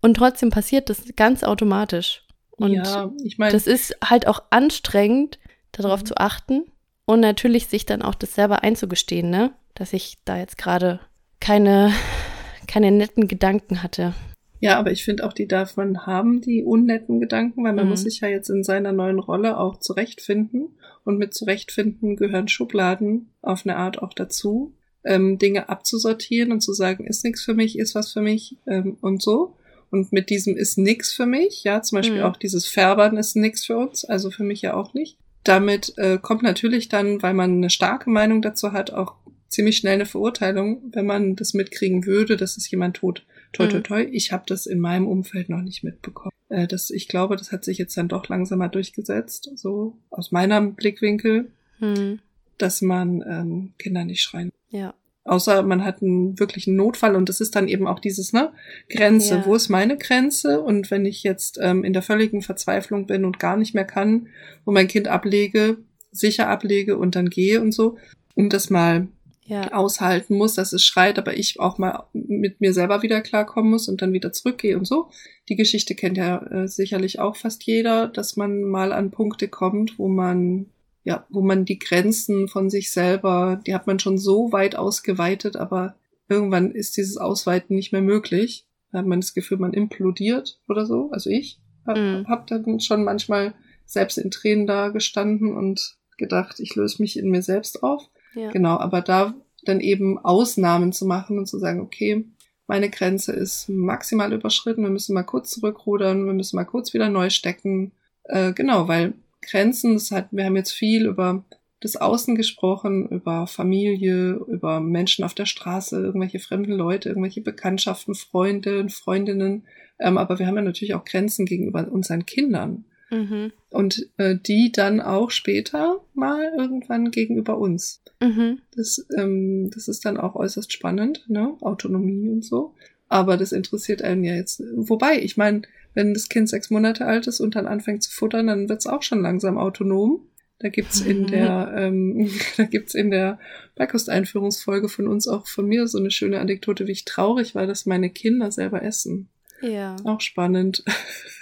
Und 0.00 0.14
trotzdem 0.14 0.50
passiert 0.50 0.88
das 0.88 1.02
ganz 1.16 1.42
automatisch. 1.42 2.24
Und 2.52 2.72
ja, 2.72 3.12
ich 3.22 3.38
meine. 3.38 3.52
Das 3.52 3.66
ist 3.66 3.96
halt 4.04 4.26
auch 4.26 4.42
anstrengend, 4.50 5.38
darauf 5.72 6.02
mhm. 6.02 6.06
zu 6.06 6.16
achten 6.16 6.62
und 7.04 7.20
natürlich 7.20 7.66
sich 7.66 7.86
dann 7.86 8.02
auch 8.02 8.14
das 8.14 8.34
selber 8.34 8.62
einzugestehen, 8.62 9.30
ne? 9.30 9.52
Dass 9.74 9.92
ich 9.92 10.18
da 10.24 10.36
jetzt 10.36 10.58
gerade 10.58 11.00
keine, 11.40 11.92
keine 12.66 12.90
netten 12.90 13.28
Gedanken 13.28 13.82
hatte. 13.82 14.14
Ja, 14.62 14.78
aber 14.78 14.92
ich 14.92 15.04
finde 15.04 15.26
auch, 15.26 15.32
die 15.32 15.48
darf 15.48 15.76
man 15.76 16.06
haben, 16.06 16.42
die 16.42 16.62
unnetten 16.62 17.18
Gedanken, 17.18 17.64
weil 17.64 17.72
man 17.72 17.86
Mhm. 17.86 17.90
muss 17.90 18.02
sich 18.02 18.20
ja 18.20 18.28
jetzt 18.28 18.50
in 18.50 18.62
seiner 18.62 18.92
neuen 18.92 19.18
Rolle 19.18 19.58
auch 19.58 19.78
zurechtfinden. 19.78 20.76
Und 21.02 21.18
mit 21.18 21.32
zurechtfinden 21.32 22.16
gehören 22.16 22.46
Schubladen 22.46 23.30
auf 23.40 23.64
eine 23.64 23.76
Art 23.76 24.02
auch 24.02 24.12
dazu, 24.12 24.74
ähm, 25.02 25.38
Dinge 25.38 25.70
abzusortieren 25.70 26.52
und 26.52 26.60
zu 26.60 26.74
sagen, 26.74 27.06
ist 27.06 27.24
nichts 27.24 27.42
für 27.42 27.54
mich, 27.54 27.78
ist 27.78 27.94
was 27.94 28.12
für 28.12 28.20
mich 28.20 28.58
ähm, 28.66 28.98
und 29.00 29.22
so. 29.22 29.56
Und 29.90 30.12
mit 30.12 30.30
diesem 30.30 30.56
ist 30.56 30.78
nix 30.78 31.12
für 31.12 31.26
mich, 31.26 31.64
ja, 31.64 31.82
zum 31.82 31.96
Beispiel 31.96 32.18
Mhm. 32.18 32.24
auch 32.24 32.36
dieses 32.36 32.66
Färbern 32.66 33.16
ist 33.16 33.34
nix 33.36 33.64
für 33.66 33.76
uns, 33.76 34.04
also 34.04 34.30
für 34.30 34.44
mich 34.44 34.62
ja 34.62 34.74
auch 34.74 34.94
nicht. 34.94 35.16
Damit 35.44 35.94
äh, 35.98 36.18
kommt 36.20 36.42
natürlich 36.42 36.88
dann, 36.88 37.22
weil 37.22 37.34
man 37.34 37.54
eine 37.54 37.70
starke 37.70 38.08
Meinung 38.10 38.40
dazu 38.42 38.72
hat, 38.72 38.92
auch 38.92 39.14
ziemlich 39.48 39.78
schnell 39.78 39.94
eine 39.94 40.06
Verurteilung, 40.06 40.80
wenn 40.92 41.06
man 41.06 41.34
das 41.34 41.54
mitkriegen 41.54 42.06
würde, 42.06 42.36
dass 42.36 42.56
es 42.56 42.70
jemand 42.70 42.96
tut. 42.98 43.24
Toi, 43.52 43.66
toi, 43.66 43.78
Mhm. 43.78 43.82
toi. 43.84 44.08
Ich 44.12 44.30
habe 44.30 44.44
das 44.46 44.66
in 44.66 44.78
meinem 44.78 45.08
Umfeld 45.08 45.48
noch 45.48 45.62
nicht 45.62 45.82
mitbekommen. 45.82 46.30
Äh, 46.50 46.68
das, 46.68 46.90
ich 46.90 47.08
glaube, 47.08 47.34
das 47.36 47.50
hat 47.50 47.64
sich 47.64 47.78
jetzt 47.78 47.96
dann 47.96 48.06
doch 48.06 48.28
langsamer 48.28 48.68
durchgesetzt, 48.68 49.50
so 49.56 49.96
aus 50.10 50.30
meinem 50.30 50.74
Blickwinkel, 50.74 51.50
Hm. 51.80 52.20
dass 52.58 52.80
man 52.82 53.24
ähm, 53.28 53.72
Kinder 53.78 54.04
nicht 54.04 54.22
schreien. 54.22 54.52
Ja. 54.70 54.94
Außer 55.24 55.62
man 55.62 55.84
hat 55.84 56.02
einen 56.02 56.38
wirklichen 56.40 56.76
Notfall 56.76 57.14
und 57.14 57.28
das 57.28 57.40
ist 57.40 57.54
dann 57.54 57.68
eben 57.68 57.86
auch 57.86 57.98
dieses, 57.98 58.32
ne, 58.32 58.52
Grenze. 58.88 59.36
Ja. 59.36 59.46
Wo 59.46 59.54
ist 59.54 59.68
meine 59.68 59.98
Grenze? 59.98 60.60
Und 60.62 60.90
wenn 60.90 61.04
ich 61.04 61.22
jetzt 61.22 61.58
ähm, 61.60 61.84
in 61.84 61.92
der 61.92 62.02
völligen 62.02 62.40
Verzweiflung 62.42 63.06
bin 63.06 63.24
und 63.24 63.38
gar 63.38 63.56
nicht 63.56 63.74
mehr 63.74 63.84
kann, 63.84 64.28
wo 64.64 64.72
mein 64.72 64.88
Kind 64.88 65.08
ablege, 65.08 65.76
sicher 66.10 66.48
ablege 66.48 66.96
und 66.96 67.16
dann 67.16 67.28
gehe 67.30 67.60
und 67.60 67.72
so, 67.72 67.98
und 68.34 68.52
das 68.52 68.70
mal 68.70 69.08
Ja. 69.44 69.72
aushalten 69.72 70.36
muss, 70.36 70.54
dass 70.54 70.72
es 70.72 70.84
schreit, 70.84 71.18
aber 71.18 71.36
ich 71.36 71.60
auch 71.60 71.76
mal 71.76 72.04
mit 72.14 72.60
mir 72.60 72.72
selber 72.72 73.02
wieder 73.02 73.20
klarkommen 73.20 73.70
muss 73.70 73.88
und 73.88 74.00
dann 74.00 74.12
wieder 74.12 74.32
zurückgehe 74.32 74.78
und 74.78 74.86
so. 74.86 75.10
Die 75.48 75.56
Geschichte 75.56 75.94
kennt 75.94 76.16
ja 76.16 76.38
äh, 76.46 76.66
sicherlich 76.68 77.18
auch 77.18 77.36
fast 77.36 77.64
jeder, 77.64 78.06
dass 78.08 78.36
man 78.36 78.62
mal 78.62 78.92
an 78.92 79.10
Punkte 79.10 79.48
kommt, 79.48 79.98
wo 79.98 80.08
man 80.08 80.66
ja, 81.04 81.26
wo 81.30 81.40
man 81.40 81.64
die 81.64 81.78
Grenzen 81.78 82.48
von 82.48 82.70
sich 82.70 82.92
selber, 82.92 83.60
die 83.66 83.74
hat 83.74 83.86
man 83.86 83.98
schon 83.98 84.18
so 84.18 84.52
weit 84.52 84.76
ausgeweitet, 84.76 85.56
aber 85.56 85.96
irgendwann 86.28 86.70
ist 86.70 86.96
dieses 86.96 87.16
Ausweiten 87.16 87.74
nicht 87.74 87.92
mehr 87.92 88.02
möglich. 88.02 88.66
Da 88.92 88.98
hat 88.98 89.06
man 89.06 89.20
das 89.20 89.34
Gefühl, 89.34 89.58
man 89.58 89.72
implodiert 89.72 90.60
oder 90.68 90.84
so. 90.86 91.10
Also 91.12 91.30
ich 91.30 91.58
habe 91.86 92.00
Mhm. 92.00 92.28
hab 92.28 92.46
dann 92.46 92.80
schon 92.80 93.04
manchmal 93.04 93.54
selbst 93.86 94.18
in 94.18 94.30
Tränen 94.30 94.66
da 94.66 94.88
gestanden 94.88 95.56
und 95.56 95.96
gedacht, 96.18 96.60
ich 96.60 96.74
löse 96.76 97.00
mich 97.02 97.18
in 97.18 97.30
mir 97.30 97.42
selbst 97.42 97.82
auf. 97.82 98.08
Ja. 98.34 98.50
Genau, 98.50 98.76
aber 98.76 99.00
da 99.00 99.34
dann 99.64 99.80
eben 99.80 100.18
Ausnahmen 100.18 100.92
zu 100.92 101.06
machen 101.06 101.38
und 101.38 101.46
zu 101.46 101.58
sagen, 101.58 101.80
okay, 101.80 102.24
meine 102.66 102.88
Grenze 102.88 103.32
ist 103.32 103.68
maximal 103.68 104.32
überschritten, 104.32 104.82
wir 104.82 104.90
müssen 104.90 105.14
mal 105.14 105.24
kurz 105.24 105.50
zurückrudern, 105.50 106.26
wir 106.26 106.34
müssen 106.34 106.56
mal 106.56 106.64
kurz 106.64 106.94
wieder 106.94 107.08
neu 107.08 107.30
stecken. 107.30 107.92
Äh, 108.24 108.52
genau, 108.52 108.86
weil 108.86 109.14
Grenzen, 109.42 109.94
das 109.94 110.10
hat, 110.10 110.28
wir 110.30 110.44
haben 110.44 110.56
jetzt 110.56 110.72
viel 110.72 111.06
über 111.06 111.44
das 111.80 111.96
Außen 111.96 112.36
gesprochen, 112.36 113.08
über 113.08 113.46
Familie, 113.46 114.32
über 114.48 114.80
Menschen 114.80 115.24
auf 115.24 115.34
der 115.34 115.46
Straße, 115.46 115.98
irgendwelche 115.98 116.38
fremden 116.38 116.72
Leute, 116.72 117.08
irgendwelche 117.08 117.40
Bekanntschaften, 117.40 118.14
Freunde, 118.14 118.88
Freundinnen. 118.90 119.64
Ähm, 119.98 120.18
aber 120.18 120.38
wir 120.38 120.46
haben 120.46 120.56
ja 120.56 120.62
natürlich 120.62 120.94
auch 120.94 121.04
Grenzen 121.04 121.46
gegenüber 121.46 121.88
unseren 121.90 122.26
Kindern. 122.26 122.84
Mhm. 123.10 123.52
Und 123.70 124.08
äh, 124.18 124.36
die 124.36 124.70
dann 124.72 125.00
auch 125.00 125.30
später 125.30 126.00
mal 126.14 126.52
irgendwann 126.56 127.10
gegenüber 127.10 127.58
uns. 127.58 128.02
Mhm. 128.22 128.60
Das, 128.76 129.04
ähm, 129.16 129.70
das 129.74 129.88
ist 129.88 130.04
dann 130.04 130.16
auch 130.16 130.36
äußerst 130.36 130.72
spannend, 130.72 131.24
ne? 131.28 131.56
Autonomie 131.60 132.28
und 132.28 132.44
so. 132.44 132.74
Aber 133.08 133.36
das 133.36 133.52
interessiert 133.52 134.02
einen 134.02 134.22
ja 134.22 134.34
jetzt. 134.34 134.62
Wobei, 134.74 135.20
ich 135.20 135.36
meine, 135.36 135.62
wenn 135.94 136.14
das 136.14 136.28
Kind 136.28 136.48
sechs 136.48 136.70
Monate 136.70 137.06
alt 137.06 137.26
ist 137.26 137.40
und 137.40 137.54
dann 137.56 137.66
anfängt 137.66 138.02
zu 138.02 138.10
futtern, 138.10 138.46
dann 138.46 138.68
wird's 138.68 138.86
auch 138.86 139.02
schon 139.02 139.22
langsam 139.22 139.58
autonom. 139.58 140.26
Da 140.60 140.68
gibt's 140.68 141.00
in 141.00 141.26
der, 141.26 141.72
ähm, 141.76 142.30
da 142.56 142.64
gibt's 142.64 142.94
in 142.94 143.10
der 143.10 143.38
Beikosteinführungsfolge 143.76 144.88
von 144.88 145.08
uns 145.08 145.26
auch 145.26 145.46
von 145.46 145.66
mir 145.66 145.88
so 145.88 145.98
eine 145.98 146.10
schöne 146.10 146.38
Anekdote, 146.38 146.86
wie 146.86 146.92
ich 146.92 147.06
traurig 147.06 147.54
war, 147.54 147.66
dass 147.66 147.86
meine 147.86 148.10
Kinder 148.10 148.50
selber 148.52 148.82
essen. 148.82 149.28
Ja. 149.62 149.96
Auch 150.04 150.20
spannend. 150.20 150.84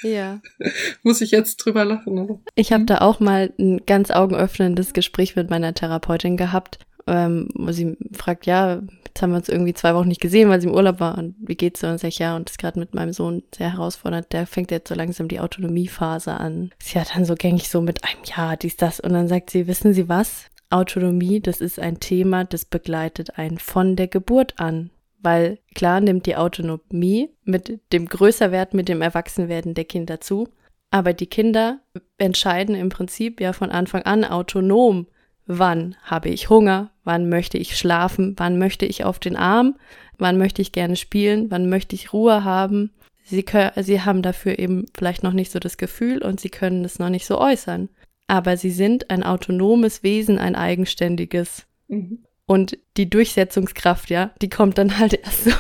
Ja. 0.03 0.41
Muss 1.03 1.21
ich 1.21 1.31
jetzt 1.31 1.57
drüber 1.57 1.85
lachen, 1.85 2.19
aber. 2.19 2.41
Ich 2.55 2.73
habe 2.73 2.85
da 2.85 2.99
auch 2.99 3.21
mal 3.21 3.53
ein 3.59 3.85
ganz 3.87 4.11
augenöffnendes 4.11 4.93
Gespräch 4.93 5.37
mit 5.37 5.51
meiner 5.51 5.75
Therapeutin 5.75 6.37
gehabt, 6.37 6.79
ähm, 7.07 7.49
wo 7.55 7.73
sie 7.73 7.97
fragt, 8.13 8.47
ja, 8.47 8.83
jetzt 9.19 9.23
haben 9.23 9.31
wir 9.33 9.39
uns 9.39 9.49
irgendwie 9.49 9.75
zwei 9.75 9.95
Wochen 9.95 10.07
nicht 10.07 10.21
gesehen, 10.21 10.49
weil 10.49 10.61
sie 10.61 10.69
im 10.69 10.75
Urlaub 10.75 11.01
war 11.01 11.19
und 11.19 11.35
wie 11.41 11.57
geht's 11.57 11.81
so? 11.81 11.89
Und 11.89 11.99
sag 11.99 12.09
ich, 12.09 12.21
ja, 12.21 12.37
und 12.37 12.49
das 12.49 12.53
ist 12.53 12.59
gerade 12.59 12.79
mit 12.79 12.95
meinem 12.95 13.13
Sohn 13.13 13.43
sehr 13.55 13.73
herausfordernd, 13.73 14.33
der 14.33 14.47
fängt 14.47 14.71
jetzt 14.71 14.89
so 14.89 14.95
langsam 14.95 15.27
die 15.27 15.41
Autonomiephase 15.41 16.33
an. 16.33 16.71
Sie 16.79 16.99
hat 17.01 17.15
dann 17.15 17.25
so 17.25 17.35
gängig 17.35 17.69
so 17.69 17.81
mit 17.81 18.05
einem 18.05 18.23
Ja, 18.25 18.55
dies, 18.55 18.77
das. 18.77 19.01
Und 19.01 19.15
dann 19.15 19.27
sagt 19.27 19.51
sie, 19.51 19.67
wissen 19.67 19.93
Sie 19.93 20.09
was? 20.09 20.47
Autonomie, 20.71 21.41
das 21.41 21.61
ist 21.61 21.81
ein 21.81 21.99
Thema, 21.99 22.45
das 22.45 22.65
begleitet 22.65 23.39
einen 23.39 23.59
von 23.59 23.97
der 23.97 24.07
Geburt 24.07 24.61
an. 24.61 24.91
Weil 25.21 25.59
klar 25.75 26.01
nimmt 26.01 26.27
die 26.27 26.37
Autonomie 26.37 27.31
mit 27.43 27.81
dem 27.93 28.07
Größerwerden, 28.07 28.77
mit 28.77 28.89
dem 28.89 29.03
Erwachsenwerden 29.03 29.75
der 29.75 29.85
Kinder 29.85 30.21
zu. 30.21 30.49
Aber 30.91 31.13
die 31.13 31.27
Kinder 31.27 31.81
entscheiden 32.19 32.77
im 32.77 32.89
Prinzip 32.89 33.41
ja 33.41 33.53
von 33.53 33.71
Anfang 33.71 34.03
an 34.03 34.25
autonom, 34.25 35.07
wann 35.49 35.97
habe 36.03 36.29
ich 36.29 36.51
Hunger, 36.51 36.91
wann 37.03 37.29
möchte 37.29 37.59
ich 37.59 37.77
schlafen, 37.77 38.35
wann 38.37 38.59
möchte 38.59 38.87
ich 38.87 39.05
auf 39.05 39.19
den 39.19 39.35
Arm, 39.35 39.77
wann 40.19 40.39
möchte 40.39 40.63
ich 40.63 40.71
gerne 40.71 40.95
spielen, 40.95 41.51
wann 41.51 41.69
möchte 41.69 41.97
ich 41.97 42.13
Ruhe 42.13 42.45
haben. 42.45 42.93
Sie, 43.25 43.43
können, 43.43 43.73
sie 43.83 44.03
haben 44.03 44.23
dafür 44.23 44.59
eben 44.59 44.87
vielleicht 44.97 45.23
noch 45.23 45.33
nicht 45.33 45.51
so 45.51 45.59
das 45.59 45.77
Gefühl 45.77 46.23
und 46.23 46.39
sie 46.39 46.51
können 46.51 46.85
es 46.85 46.99
noch 46.99 47.09
nicht 47.09 47.27
so 47.27 47.39
äußern. 47.39 47.89
Aber 48.27 48.57
sie 48.57 48.71
sind 48.71 49.11
ein 49.11 49.23
autonomes 49.23 50.03
Wesen, 50.03 50.39
ein 50.39 50.55
eigenständiges. 50.55 51.67
Mhm. 51.89 52.25
Und 52.47 52.79
die 52.97 53.11
Durchsetzungskraft, 53.11 54.11
ja, 54.11 54.31
die 54.41 54.49
kommt 54.49 54.79
dann 54.79 54.99
halt 54.99 55.15
erst 55.25 55.45
so 55.45 55.51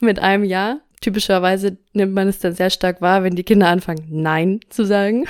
mit 0.00 0.18
einem 0.18 0.44
Jahr. 0.44 0.80
Typischerweise 1.00 1.76
nimmt 1.92 2.14
man 2.14 2.28
es 2.28 2.38
dann 2.38 2.54
sehr 2.54 2.70
stark 2.70 3.02
wahr, 3.02 3.22
wenn 3.24 3.36
die 3.36 3.44
Kinder 3.44 3.68
anfangen, 3.68 4.06
Nein 4.08 4.60
zu 4.70 4.84
sagen. 4.84 5.26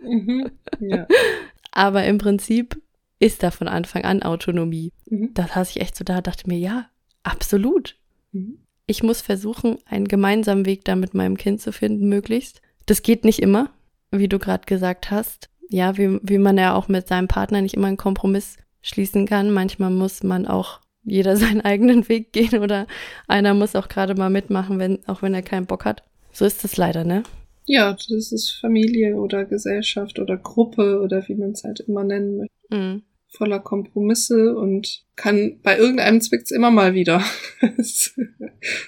Mhm. 0.00 0.50
Ja. 0.78 1.06
Aber 1.72 2.04
im 2.04 2.18
Prinzip 2.18 2.80
ist 3.18 3.42
da 3.42 3.50
von 3.50 3.68
Anfang 3.68 4.04
an 4.04 4.22
Autonomie. 4.22 4.92
Mhm. 5.08 5.30
Da 5.34 5.46
saß 5.46 5.70
ich 5.70 5.80
echt 5.80 5.96
so 5.96 6.04
da, 6.04 6.20
dachte 6.20 6.48
mir, 6.48 6.58
ja, 6.58 6.86
absolut. 7.22 7.96
Mhm. 8.32 8.58
Ich 8.86 9.02
muss 9.02 9.20
versuchen, 9.20 9.78
einen 9.86 10.06
gemeinsamen 10.06 10.66
Weg 10.66 10.84
da 10.84 10.94
mit 10.94 11.14
meinem 11.14 11.36
Kind 11.36 11.60
zu 11.60 11.72
finden, 11.72 12.08
möglichst. 12.08 12.60
Das 12.86 13.02
geht 13.02 13.24
nicht 13.24 13.40
immer, 13.40 13.70
wie 14.10 14.28
du 14.28 14.38
gerade 14.38 14.64
gesagt 14.66 15.10
hast. 15.10 15.48
Ja, 15.68 15.96
wie, 15.96 16.20
wie 16.22 16.38
man 16.38 16.58
ja 16.58 16.74
auch 16.74 16.86
mit 16.86 17.08
seinem 17.08 17.26
Partner 17.26 17.60
nicht 17.60 17.74
immer 17.74 17.88
einen 17.88 17.96
Kompromiss 17.96 18.56
schließen 18.82 19.26
kann. 19.26 19.50
Manchmal 19.50 19.90
muss 19.90 20.22
man 20.22 20.46
auch 20.46 20.80
jeder 21.02 21.36
seinen 21.36 21.62
eigenen 21.62 22.08
Weg 22.08 22.32
gehen 22.32 22.60
oder 22.60 22.86
einer 23.26 23.54
muss 23.54 23.74
auch 23.74 23.88
gerade 23.88 24.14
mal 24.14 24.30
mitmachen, 24.30 24.78
wenn, 24.78 25.06
auch 25.08 25.22
wenn 25.22 25.34
er 25.34 25.42
keinen 25.42 25.66
Bock 25.66 25.84
hat. 25.84 26.04
So 26.32 26.44
ist 26.44 26.64
es 26.64 26.76
leider, 26.76 27.04
ne? 27.04 27.22
Ja, 27.66 27.92
das 27.92 28.32
ist 28.32 28.50
Familie 28.50 29.16
oder 29.16 29.44
Gesellschaft 29.44 30.18
oder 30.18 30.36
Gruppe 30.36 31.00
oder 31.00 31.26
wie 31.28 31.34
man 31.34 31.50
es 31.50 31.64
halt 31.64 31.80
immer 31.80 32.04
nennen 32.04 32.38
möchte. 32.38 32.54
Mhm. 32.70 33.02
Voller 33.28 33.58
Kompromisse 33.58 34.56
und 34.56 35.04
kann 35.16 35.58
bei 35.62 35.76
irgendeinem 35.76 36.20
zwickt's 36.20 36.50
immer 36.50 36.70
mal 36.70 36.94
wieder. 36.94 37.22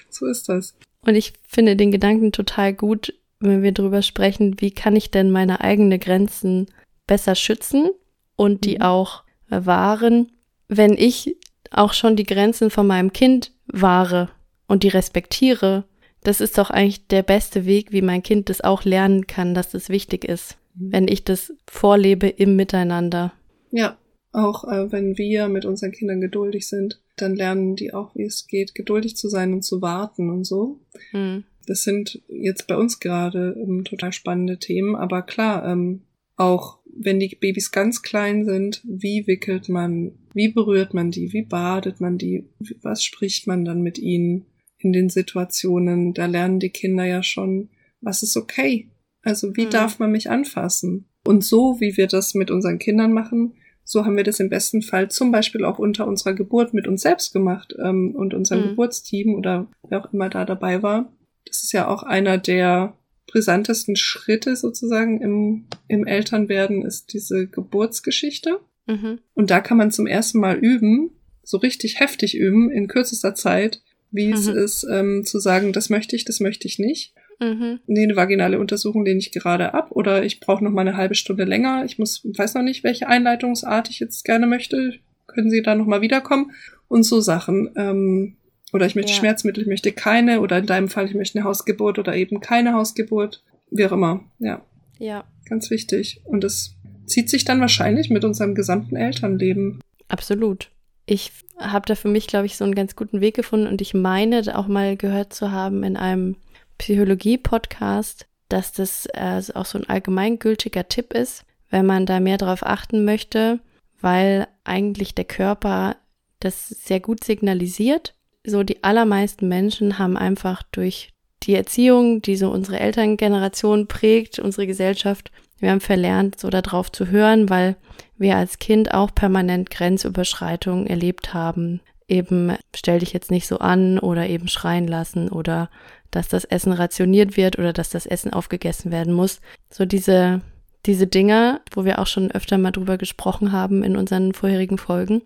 so 0.09 0.25
ist 0.25 0.49
das. 0.49 0.75
Und 1.05 1.15
ich 1.15 1.33
finde 1.47 1.75
den 1.75 1.91
Gedanken 1.91 2.31
total 2.31 2.73
gut, 2.73 3.13
wenn 3.39 3.63
wir 3.63 3.71
drüber 3.71 4.01
sprechen, 4.01 4.59
wie 4.59 4.71
kann 4.71 4.95
ich 4.95 5.11
denn 5.11 5.31
meine 5.31 5.61
eigenen 5.61 5.99
Grenzen 5.99 6.67
besser 7.07 7.35
schützen 7.35 7.89
und 8.35 8.65
die 8.65 8.77
Mhm. 8.77 8.81
auch 8.81 9.23
wahren, 9.49 10.31
wenn 10.67 10.93
ich 10.93 11.35
auch 11.71 11.93
schon 11.93 12.15
die 12.15 12.25
Grenzen 12.25 12.69
von 12.69 12.87
meinem 12.87 13.13
Kind 13.13 13.51
wahre 13.67 14.29
und 14.67 14.83
die 14.83 14.89
respektiere. 14.89 15.85
Das 16.23 16.41
ist 16.41 16.57
doch 16.57 16.69
eigentlich 16.69 17.07
der 17.07 17.23
beste 17.23 17.65
Weg, 17.65 17.91
wie 17.91 18.01
mein 18.01 18.23
Kind 18.23 18.49
das 18.49 18.61
auch 18.61 18.83
lernen 18.83 19.27
kann, 19.27 19.53
dass 19.53 19.71
das 19.71 19.89
wichtig 19.89 20.25
ist, 20.25 20.57
wenn 20.75 21.07
ich 21.07 21.23
das 21.23 21.53
vorlebe 21.69 22.27
im 22.27 22.55
Miteinander. 22.55 23.33
Ja, 23.71 23.97
auch 24.31 24.65
äh, 24.65 24.91
wenn 24.91 25.17
wir 25.17 25.47
mit 25.47 25.65
unseren 25.65 25.91
Kindern 25.91 26.21
geduldig 26.21 26.67
sind, 26.67 27.01
dann 27.15 27.35
lernen 27.35 27.75
die 27.75 27.93
auch, 27.93 28.15
wie 28.15 28.23
es 28.23 28.47
geht, 28.47 28.75
geduldig 28.75 29.15
zu 29.15 29.29
sein 29.29 29.53
und 29.53 29.63
zu 29.63 29.81
warten 29.81 30.29
und 30.29 30.45
so. 30.45 30.79
Hm. 31.11 31.43
Das 31.65 31.83
sind 31.83 32.21
jetzt 32.27 32.67
bei 32.67 32.75
uns 32.75 32.99
gerade 32.99 33.55
ähm, 33.59 33.83
total 33.85 34.11
spannende 34.13 34.57
Themen, 34.57 34.95
aber 34.95 35.21
klar, 35.21 35.65
ähm, 35.65 36.01
auch 36.35 36.79
wenn 36.91 37.19
die 37.19 37.35
Babys 37.39 37.71
ganz 37.71 38.01
klein 38.01 38.45
sind, 38.45 38.81
wie 38.83 39.27
wickelt 39.27 39.69
man, 39.69 40.13
wie 40.33 40.49
berührt 40.49 40.93
man 40.93 41.11
die, 41.11 41.31
wie 41.33 41.43
badet 41.43 42.01
man 42.01 42.17
die, 42.17 42.45
was 42.81 43.03
spricht 43.03 43.47
man 43.47 43.65
dann 43.65 43.81
mit 43.81 43.99
ihnen 43.99 44.45
in 44.79 44.91
den 44.93 45.09
Situationen, 45.09 46.13
da 46.13 46.25
lernen 46.25 46.59
die 46.59 46.69
Kinder 46.69 47.05
ja 47.05 47.21
schon, 47.23 47.69
was 48.01 48.23
ist 48.23 48.35
okay, 48.37 48.89
also 49.21 49.55
wie 49.55 49.65
Mhm. 49.65 49.69
darf 49.71 49.99
man 49.99 50.11
mich 50.11 50.29
anfassen. 50.29 51.05
Und 51.25 51.43
so, 51.43 51.79
wie 51.79 51.97
wir 51.97 52.07
das 52.07 52.33
mit 52.33 52.49
unseren 52.49 52.79
Kindern 52.79 53.11
machen, 53.13 53.53
so 53.83 54.05
haben 54.05 54.15
wir 54.17 54.23
das 54.23 54.39
im 54.39 54.49
besten 54.49 54.81
Fall 54.81 55.09
zum 55.09 55.31
Beispiel 55.31 55.65
auch 55.65 55.79
unter 55.79 56.07
unserer 56.07 56.33
Geburt 56.33 56.73
mit 56.73 56.87
uns 56.87 57.01
selbst 57.01 57.33
gemacht 57.33 57.73
ähm, 57.83 58.13
und 58.15 58.33
unserem 58.33 58.61
Mhm. 58.61 58.67
Geburtsteam 58.69 59.35
oder 59.35 59.67
wer 59.89 60.01
auch 60.05 60.13
immer 60.13 60.29
da 60.29 60.45
dabei 60.45 60.81
war. 60.83 61.11
das 61.45 61.63
ist 61.63 61.71
ja 61.73 61.87
auch 61.87 62.03
einer 62.03 62.37
der 62.37 62.95
brisantesten 63.25 63.95
Schritte 63.95 64.55
sozusagen 64.55 65.19
im, 65.21 65.65
im 65.87 66.05
Elternwerden, 66.05 66.83
ist 66.85 67.11
diese 67.13 67.47
Geburtsgeschichte. 67.47 68.59
Mhm. 68.87 69.19
Und 69.33 69.49
da 69.49 69.59
kann 69.59 69.77
man 69.77 69.89
zum 69.91 70.05
ersten 70.07 70.39
Mal 70.39 70.57
üben, 70.57 71.11
so 71.43 71.57
richtig 71.57 71.99
heftig 71.99 72.37
üben, 72.37 72.69
in 72.71 72.87
kürzester 72.87 73.33
Zeit, 73.35 73.81
wie 74.11 74.27
mhm. 74.27 74.33
es 74.33 74.47
ist, 74.47 74.87
ähm, 74.89 75.23
zu 75.25 75.39
sagen, 75.39 75.73
das 75.73 75.89
möchte 75.89 76.15
ich, 76.15 76.25
das 76.25 76.39
möchte 76.39 76.67
ich 76.67 76.79
nicht. 76.79 77.13
Mhm. 77.39 77.79
Nee, 77.87 78.03
eine 78.03 78.15
vaginale 78.15 78.59
Untersuchung 78.59 79.05
lehne 79.05 79.19
ich 79.19 79.31
gerade 79.31 79.73
ab 79.73 79.91
oder 79.91 80.23
ich 80.23 80.39
brauche 80.39 80.63
noch 80.63 80.71
mal 80.71 80.81
eine 80.81 80.97
halbe 80.97 81.15
Stunde 81.15 81.45
länger. 81.45 81.85
Ich 81.85 81.97
muss, 81.97 82.21
weiß 82.25 82.55
noch 82.55 82.63
nicht, 82.63 82.83
welche 82.83 83.07
Einleitungsart 83.07 83.89
ich 83.89 83.99
jetzt 83.99 84.25
gerne 84.25 84.45
möchte. 84.45 84.95
Können 85.27 85.49
Sie 85.49 85.61
da 85.61 85.75
noch 85.75 85.85
mal 85.85 86.01
wiederkommen? 86.01 86.51
Und 86.87 87.03
so 87.03 87.21
Sachen. 87.21 87.69
Ähm, 87.75 88.35
oder 88.73 88.85
ich 88.85 88.95
möchte 88.95 89.11
ja. 89.11 89.17
Schmerzmittel, 89.17 89.63
ich 89.63 89.69
möchte 89.69 89.91
keine. 89.91 90.41
Oder 90.41 90.57
in 90.57 90.65
deinem 90.65 90.89
Fall, 90.89 91.05
ich 91.05 91.13
möchte 91.13 91.37
eine 91.37 91.47
Hausgeburt 91.47 91.97
oder 91.97 92.15
eben 92.15 92.41
keine 92.41 92.73
Hausgeburt. 92.73 93.43
Wie 93.71 93.85
auch 93.85 93.91
immer. 93.91 94.23
Ja. 94.39 94.65
Ja. 94.97 95.23
Ganz 95.47 95.69
wichtig. 95.69 96.21
Und 96.25 96.43
das 96.43 96.75
zieht 97.05 97.29
sich 97.29 97.45
dann 97.45 97.61
wahrscheinlich 97.61 98.09
mit 98.09 98.25
unserem 98.25 98.53
gesamten 98.53 98.95
Elternleben. 98.95 99.79
Absolut. 100.07 100.69
Ich 101.11 101.31
habe 101.57 101.87
da 101.87 101.95
für 101.95 102.07
mich, 102.07 102.27
glaube 102.27 102.45
ich, 102.45 102.55
so 102.55 102.63
einen 102.63 102.75
ganz 102.75 102.95
guten 102.95 103.19
Weg 103.19 103.35
gefunden 103.35 103.65
und 103.65 103.81
ich 103.81 103.95
meine 103.95 104.43
auch 104.55 104.67
mal 104.67 104.95
gehört 104.95 105.33
zu 105.33 105.51
haben 105.51 105.81
in 105.81 105.97
einem 105.97 106.35
Psychologie-Podcast, 106.77 108.27
dass 108.47 108.73
das 108.73 109.07
äh, 109.15 109.41
auch 109.55 109.65
so 109.65 109.79
ein 109.79 109.89
allgemeingültiger 109.89 110.87
Tipp 110.87 111.15
ist, 111.15 111.45
wenn 111.71 111.87
man 111.87 112.05
da 112.05 112.19
mehr 112.19 112.37
drauf 112.37 112.63
achten 112.63 113.05
möchte, 113.05 113.59
weil 113.99 114.47
eigentlich 114.63 115.15
der 115.15 115.25
Körper 115.25 115.95
das 116.41 116.69
sehr 116.69 116.99
gut 116.99 117.23
signalisiert. 117.23 118.13
So 118.45 118.61
die 118.61 118.83
allermeisten 118.83 119.47
Menschen 119.47 119.97
haben 119.97 120.15
einfach 120.15 120.61
durch 120.71 121.09
die 121.41 121.55
Erziehung, 121.55 122.21
die 122.21 122.35
so 122.35 122.51
unsere 122.51 122.79
Elterngeneration 122.79 123.87
prägt, 123.87 124.37
unsere 124.37 124.67
Gesellschaft, 124.67 125.31
wir 125.61 125.71
haben 125.71 125.81
verlernt, 125.81 126.39
so 126.39 126.49
darauf 126.49 126.91
zu 126.91 127.07
hören, 127.07 127.49
weil 127.49 127.75
wir 128.17 128.35
als 128.35 128.59
Kind 128.59 128.93
auch 128.93 129.13
permanent 129.13 129.69
Grenzüberschreitungen 129.69 130.87
erlebt 130.87 131.33
haben. 131.33 131.81
Eben 132.07 132.53
stell 132.75 132.99
dich 132.99 133.13
jetzt 133.13 133.31
nicht 133.31 133.47
so 133.47 133.59
an 133.59 133.99
oder 133.99 134.27
eben 134.27 134.47
schreien 134.47 134.87
lassen 134.87 135.29
oder 135.29 135.69
dass 136.11 136.27
das 136.27 136.43
Essen 136.43 136.71
rationiert 136.73 137.37
wird 137.37 137.59
oder 137.59 137.71
dass 137.73 137.89
das 137.89 138.05
Essen 138.05 138.33
aufgegessen 138.33 138.91
werden 138.91 139.13
muss. 139.13 139.41
So 139.69 139.85
diese, 139.85 140.41
diese 140.85 141.07
Dinge, 141.07 141.61
wo 141.71 141.85
wir 141.85 141.99
auch 141.99 142.07
schon 142.07 142.31
öfter 142.31 142.57
mal 142.57 142.71
drüber 142.71 142.97
gesprochen 142.97 143.51
haben 143.51 143.83
in 143.83 143.95
unseren 143.95 144.33
vorherigen 144.33 144.77
Folgen. 144.77 145.21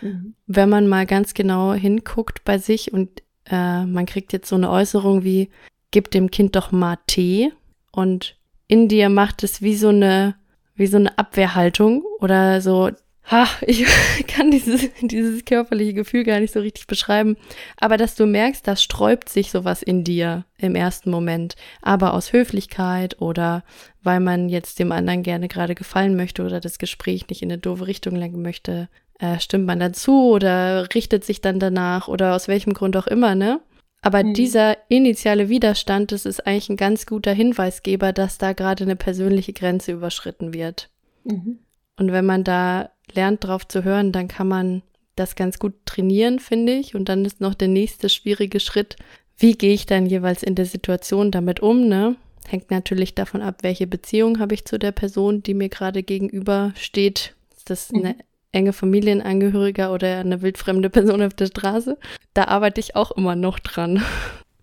Mhm. 0.00 0.34
Wenn 0.46 0.68
man 0.68 0.88
mal 0.88 1.04
ganz 1.04 1.34
genau 1.34 1.74
hinguckt 1.74 2.44
bei 2.44 2.58
sich 2.58 2.92
und 2.92 3.22
äh, 3.50 3.84
man 3.84 4.06
kriegt 4.06 4.32
jetzt 4.32 4.48
so 4.48 4.56
eine 4.56 4.70
Äußerung 4.70 5.24
wie, 5.24 5.50
gib 5.90 6.10
dem 6.10 6.30
Kind 6.30 6.56
doch 6.56 6.72
mal 6.72 6.98
Tee 7.06 7.52
und 7.92 8.37
in 8.68 8.86
dir 8.86 9.08
macht 9.08 9.42
es 9.42 9.62
wie 9.62 9.74
so 9.74 9.88
eine, 9.88 10.36
wie 10.74 10.86
so 10.86 10.98
eine 10.98 11.18
Abwehrhaltung 11.18 12.04
oder 12.20 12.60
so, 12.60 12.90
ha, 13.30 13.46
ich 13.62 13.84
kann 14.26 14.50
dieses, 14.50 14.88
dieses 15.00 15.44
körperliche 15.44 15.94
Gefühl 15.94 16.24
gar 16.24 16.40
nicht 16.40 16.52
so 16.52 16.60
richtig 16.60 16.86
beschreiben. 16.86 17.36
Aber 17.78 17.96
dass 17.96 18.14
du 18.14 18.26
merkst, 18.26 18.66
da 18.66 18.76
sträubt 18.76 19.28
sich 19.28 19.50
sowas 19.50 19.82
in 19.82 20.04
dir 20.04 20.44
im 20.58 20.74
ersten 20.74 21.10
Moment. 21.10 21.56
Aber 21.82 22.14
aus 22.14 22.32
Höflichkeit 22.32 23.20
oder 23.20 23.64
weil 24.02 24.20
man 24.20 24.48
jetzt 24.48 24.78
dem 24.78 24.92
anderen 24.92 25.22
gerne 25.22 25.48
gerade 25.48 25.74
gefallen 25.74 26.16
möchte 26.16 26.44
oder 26.44 26.60
das 26.60 26.78
Gespräch 26.78 27.28
nicht 27.28 27.42
in 27.42 27.50
eine 27.50 27.58
doofe 27.58 27.86
Richtung 27.86 28.14
lenken 28.14 28.42
möchte, 28.42 28.88
äh, 29.18 29.40
stimmt 29.40 29.66
man 29.66 29.80
dazu 29.80 30.30
oder 30.30 30.94
richtet 30.94 31.24
sich 31.24 31.40
dann 31.40 31.58
danach 31.58 32.08
oder 32.08 32.34
aus 32.36 32.48
welchem 32.48 32.72
Grund 32.72 32.96
auch 32.96 33.06
immer, 33.06 33.34
ne? 33.34 33.60
Aber 34.00 34.22
mhm. 34.22 34.34
dieser 34.34 34.76
initiale 34.88 35.48
Widerstand, 35.48 36.12
das 36.12 36.24
ist 36.24 36.46
eigentlich 36.46 36.68
ein 36.68 36.76
ganz 36.76 37.06
guter 37.06 37.32
Hinweisgeber, 37.32 38.12
dass 38.12 38.38
da 38.38 38.52
gerade 38.52 38.84
eine 38.84 38.96
persönliche 38.96 39.52
Grenze 39.52 39.92
überschritten 39.92 40.54
wird. 40.54 40.90
Mhm. 41.24 41.58
Und 41.96 42.12
wenn 42.12 42.26
man 42.26 42.44
da 42.44 42.90
lernt, 43.12 43.44
drauf 43.44 43.66
zu 43.66 43.82
hören, 43.82 44.12
dann 44.12 44.28
kann 44.28 44.48
man 44.48 44.82
das 45.16 45.34
ganz 45.34 45.58
gut 45.58 45.74
trainieren, 45.84 46.38
finde 46.38 46.74
ich. 46.74 46.94
Und 46.94 47.08
dann 47.08 47.24
ist 47.24 47.40
noch 47.40 47.54
der 47.54 47.68
nächste 47.68 48.08
schwierige 48.08 48.60
Schritt, 48.60 48.96
wie 49.36 49.52
gehe 49.52 49.74
ich 49.74 49.86
dann 49.86 50.06
jeweils 50.06 50.42
in 50.42 50.54
der 50.54 50.66
Situation 50.66 51.30
damit 51.30 51.60
um, 51.60 51.88
ne? 51.88 52.16
Hängt 52.46 52.70
natürlich 52.70 53.14
davon 53.14 53.42
ab, 53.42 53.58
welche 53.62 53.86
Beziehung 53.86 54.38
habe 54.38 54.54
ich 54.54 54.64
zu 54.64 54.78
der 54.78 54.92
Person, 54.92 55.42
die 55.42 55.54
mir 55.54 55.68
gerade 55.68 56.02
gegenüber 56.02 56.72
steht. 56.76 57.34
Ist 57.56 57.68
das 57.68 57.92
eine 57.92 58.10
mhm. 58.10 58.20
Enge 58.52 58.72
Familienangehöriger 58.72 59.92
oder 59.92 60.18
eine 60.18 60.42
wildfremde 60.42 60.90
Person 60.90 61.22
auf 61.22 61.34
der 61.34 61.46
Straße? 61.46 61.98
Da 62.34 62.44
arbeite 62.44 62.80
ich 62.80 62.96
auch 62.96 63.12
immer 63.12 63.36
noch 63.36 63.58
dran. 63.58 64.02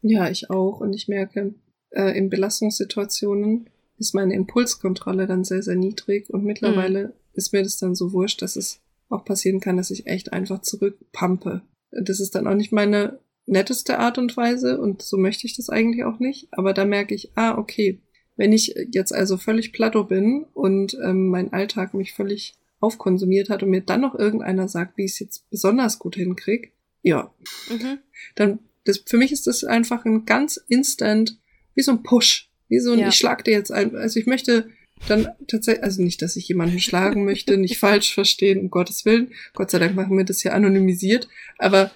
Ja, 0.01 0.29
ich 0.29 0.49
auch. 0.49 0.81
Und 0.81 0.93
ich 0.93 1.07
merke, 1.07 1.55
äh, 1.91 2.17
in 2.17 2.29
Belastungssituationen 2.29 3.69
ist 3.97 4.13
meine 4.13 4.35
Impulskontrolle 4.35 5.25
dann 5.25 5.43
sehr, 5.43 5.63
sehr 5.63 5.75
niedrig. 5.75 6.29
Und 6.29 6.43
mittlerweile 6.43 7.07
mhm 7.07 7.13
ist 7.35 7.53
mir 7.53 7.63
das 7.63 7.77
dann 7.77 7.95
so 7.95 8.13
wurscht, 8.13 8.41
dass 8.41 8.55
es 8.55 8.81
auch 9.09 9.23
passieren 9.25 9.59
kann, 9.59 9.77
dass 9.77 9.91
ich 9.91 10.07
echt 10.07 10.33
einfach 10.33 10.61
zurückpumpe. 10.61 11.61
Das 11.91 12.19
ist 12.19 12.35
dann 12.35 12.47
auch 12.47 12.55
nicht 12.55 12.71
meine 12.71 13.19
netteste 13.45 13.99
Art 13.99 14.17
und 14.17 14.35
Weise 14.35 14.79
und 14.79 15.01
so 15.01 15.17
möchte 15.17 15.45
ich 15.45 15.55
das 15.55 15.69
eigentlich 15.69 16.03
auch 16.03 16.19
nicht. 16.19 16.47
Aber 16.51 16.73
da 16.73 16.85
merke 16.85 17.13
ich, 17.13 17.31
ah, 17.35 17.57
okay, 17.57 18.01
wenn 18.35 18.51
ich 18.51 18.75
jetzt 18.91 19.13
also 19.13 19.37
völlig 19.37 19.71
plato 19.71 20.03
bin 20.03 20.45
und 20.53 20.97
ähm, 21.03 21.29
mein 21.29 21.53
Alltag 21.53 21.93
mich 21.93 22.13
völlig 22.13 22.55
aufkonsumiert 22.85 23.49
hat 23.49 23.63
und 23.63 23.69
mir 23.69 23.81
dann 23.81 24.01
noch 24.01 24.15
irgendeiner 24.15 24.67
sagt, 24.67 24.97
wie 24.97 25.05
ich 25.05 25.13
es 25.13 25.19
jetzt 25.19 25.49
besonders 25.49 25.99
gut 25.99 26.15
hinkrieg, 26.15 26.73
ja, 27.01 27.33
mhm. 27.69 27.99
dann 28.35 28.59
das, 28.83 29.01
für 29.05 29.17
mich 29.17 29.31
ist 29.31 29.47
das 29.47 29.63
einfach 29.63 30.05
ein 30.05 30.25
ganz 30.25 30.63
instant, 30.67 31.39
wie 31.73 31.81
so 31.81 31.91
ein 31.91 32.03
Push, 32.03 32.49
wie 32.69 32.79
so 32.79 32.93
ein, 32.93 32.99
ja. 32.99 33.09
ich 33.09 33.15
schlag 33.15 33.43
dir 33.43 33.51
jetzt 33.51 33.71
ein, 33.71 33.95
also 33.95 34.19
ich 34.19 34.27
möchte 34.27 34.69
dann 35.07 35.27
tatsächlich, 35.47 35.83
also 35.83 36.01
nicht, 36.01 36.21
dass 36.21 36.35
ich 36.35 36.47
jemanden 36.47 36.79
schlagen 36.79 37.25
möchte, 37.25 37.57
nicht 37.57 37.79
falsch 37.79 38.13
verstehen, 38.13 38.59
um 38.59 38.69
Gottes 38.69 39.05
Willen. 39.05 39.31
Gott 39.53 39.71
sei 39.71 39.79
Dank 39.79 39.95
machen 39.95 40.17
wir 40.17 40.23
das 40.23 40.43
ja 40.43 40.53
anonymisiert. 40.53 41.27
Aber 41.57 41.91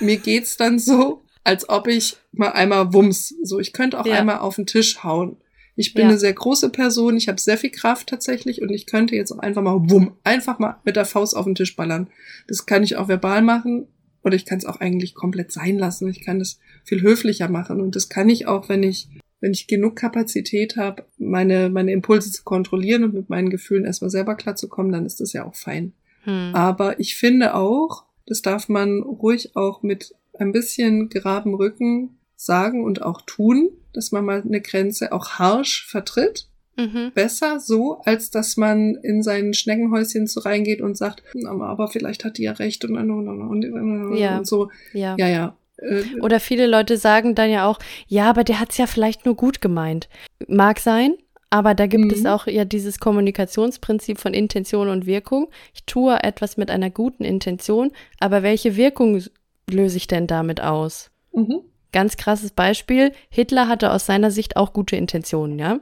mir 0.00 0.16
geht's 0.16 0.56
dann 0.56 0.78
so, 0.78 1.22
als 1.44 1.68
ob 1.68 1.88
ich 1.88 2.16
mal 2.32 2.52
einmal 2.52 2.92
wumms. 2.92 3.34
So, 3.42 3.60
ich 3.60 3.72
könnte 3.72 4.00
auch 4.00 4.06
ja. 4.06 4.14
einmal 4.14 4.38
auf 4.38 4.56
den 4.56 4.66
Tisch 4.66 5.02
hauen. 5.02 5.36
Ich 5.74 5.94
bin 5.94 6.02
ja. 6.02 6.08
eine 6.08 6.18
sehr 6.18 6.32
große 6.32 6.70
Person, 6.70 7.16
ich 7.16 7.28
habe 7.28 7.40
sehr 7.40 7.56
viel 7.56 7.70
Kraft 7.70 8.08
tatsächlich 8.08 8.60
und 8.60 8.70
ich 8.70 8.86
könnte 8.86 9.16
jetzt 9.16 9.32
auch 9.32 9.38
einfach 9.38 9.62
mal 9.62 9.90
wumm, 9.90 10.16
einfach 10.22 10.58
mal 10.58 10.76
mit 10.84 10.96
der 10.96 11.06
Faust 11.06 11.34
auf 11.36 11.46
den 11.46 11.54
Tisch 11.54 11.76
ballern. 11.76 12.08
Das 12.46 12.66
kann 12.66 12.82
ich 12.82 12.96
auch 12.96 13.08
verbal 13.08 13.42
machen 13.42 13.86
oder 14.22 14.36
ich 14.36 14.44
kann 14.44 14.58
es 14.58 14.66
auch 14.66 14.80
eigentlich 14.80 15.14
komplett 15.14 15.50
sein 15.50 15.78
lassen. 15.78 16.08
Ich 16.08 16.24
kann 16.24 16.38
das 16.38 16.58
viel 16.84 17.00
höflicher 17.00 17.48
machen 17.48 17.80
und 17.80 17.96
das 17.96 18.08
kann 18.08 18.28
ich 18.28 18.46
auch, 18.46 18.68
wenn 18.68 18.82
ich 18.82 19.08
wenn 19.42 19.52
ich 19.52 19.66
genug 19.66 19.96
Kapazität 19.96 20.76
habe, 20.76 21.04
meine, 21.18 21.68
meine 21.68 21.90
Impulse 21.90 22.30
zu 22.30 22.44
kontrollieren 22.44 23.02
und 23.02 23.12
mit 23.12 23.28
meinen 23.28 23.50
Gefühlen 23.50 23.84
erstmal 23.84 24.08
selber 24.08 24.36
klarzukommen, 24.36 24.92
dann 24.92 25.04
ist 25.04 25.20
das 25.20 25.32
ja 25.32 25.44
auch 25.44 25.56
fein. 25.56 25.94
Hm. 26.22 26.54
Aber 26.54 27.00
ich 27.00 27.16
finde 27.16 27.54
auch, 27.54 28.04
das 28.24 28.40
darf 28.40 28.68
man 28.68 29.02
ruhig 29.02 29.56
auch 29.56 29.82
mit 29.82 30.14
ein 30.38 30.52
bisschen 30.52 31.08
geraden 31.08 31.54
Rücken 31.54 32.18
sagen 32.44 32.84
und 32.84 33.02
auch 33.02 33.22
tun, 33.22 33.70
dass 33.92 34.12
man 34.12 34.24
mal 34.24 34.42
eine 34.42 34.60
Grenze 34.60 35.12
auch 35.12 35.38
harsch 35.38 35.86
vertritt. 35.86 36.48
Mhm. 36.76 37.12
Besser 37.14 37.60
so, 37.60 38.00
als 38.04 38.30
dass 38.30 38.56
man 38.56 38.94
in 39.02 39.22
sein 39.22 39.52
Schneckenhäuschen 39.52 40.26
so 40.26 40.40
reingeht 40.40 40.80
und 40.80 40.96
sagt, 40.96 41.22
aber 41.46 41.88
vielleicht 41.88 42.24
hat 42.24 42.38
die 42.38 42.44
ja 42.44 42.52
recht 42.52 42.84
und, 42.84 42.96
und, 42.96 43.10
und, 43.10 43.72
und, 43.72 44.16
ja. 44.16 44.38
und 44.38 44.46
so. 44.46 44.70
Ja, 44.94 45.14
ja. 45.18 45.28
ja. 45.28 45.56
Äh, 45.76 46.02
Oder 46.20 46.40
viele 46.40 46.66
Leute 46.66 46.96
sagen 46.96 47.34
dann 47.34 47.50
ja 47.50 47.66
auch, 47.66 47.78
ja, 48.06 48.30
aber 48.30 48.44
der 48.44 48.58
hat 48.58 48.70
es 48.70 48.78
ja 48.78 48.86
vielleicht 48.86 49.26
nur 49.26 49.36
gut 49.36 49.60
gemeint. 49.60 50.08
Mag 50.48 50.80
sein, 50.80 51.14
aber 51.50 51.74
da 51.74 51.86
gibt 51.86 52.06
mhm. 52.06 52.10
es 52.10 52.24
auch 52.24 52.46
ja 52.46 52.64
dieses 52.64 52.98
Kommunikationsprinzip 52.98 54.18
von 54.18 54.32
Intention 54.32 54.88
und 54.88 55.04
Wirkung. 55.04 55.50
Ich 55.74 55.84
tue 55.84 56.22
etwas 56.22 56.56
mit 56.56 56.70
einer 56.70 56.88
guten 56.88 57.24
Intention, 57.24 57.92
aber 58.18 58.42
welche 58.42 58.76
Wirkung 58.76 59.22
löse 59.70 59.96
ich 59.98 60.06
denn 60.06 60.26
damit 60.26 60.62
aus? 60.62 61.10
Mhm. 61.32 61.60
Ganz 61.92 62.16
krasses 62.16 62.50
Beispiel. 62.50 63.12
Hitler 63.28 63.68
hatte 63.68 63.92
aus 63.92 64.06
seiner 64.06 64.30
Sicht 64.30 64.56
auch 64.56 64.72
gute 64.72 64.96
Intentionen, 64.96 65.58
ja? 65.58 65.80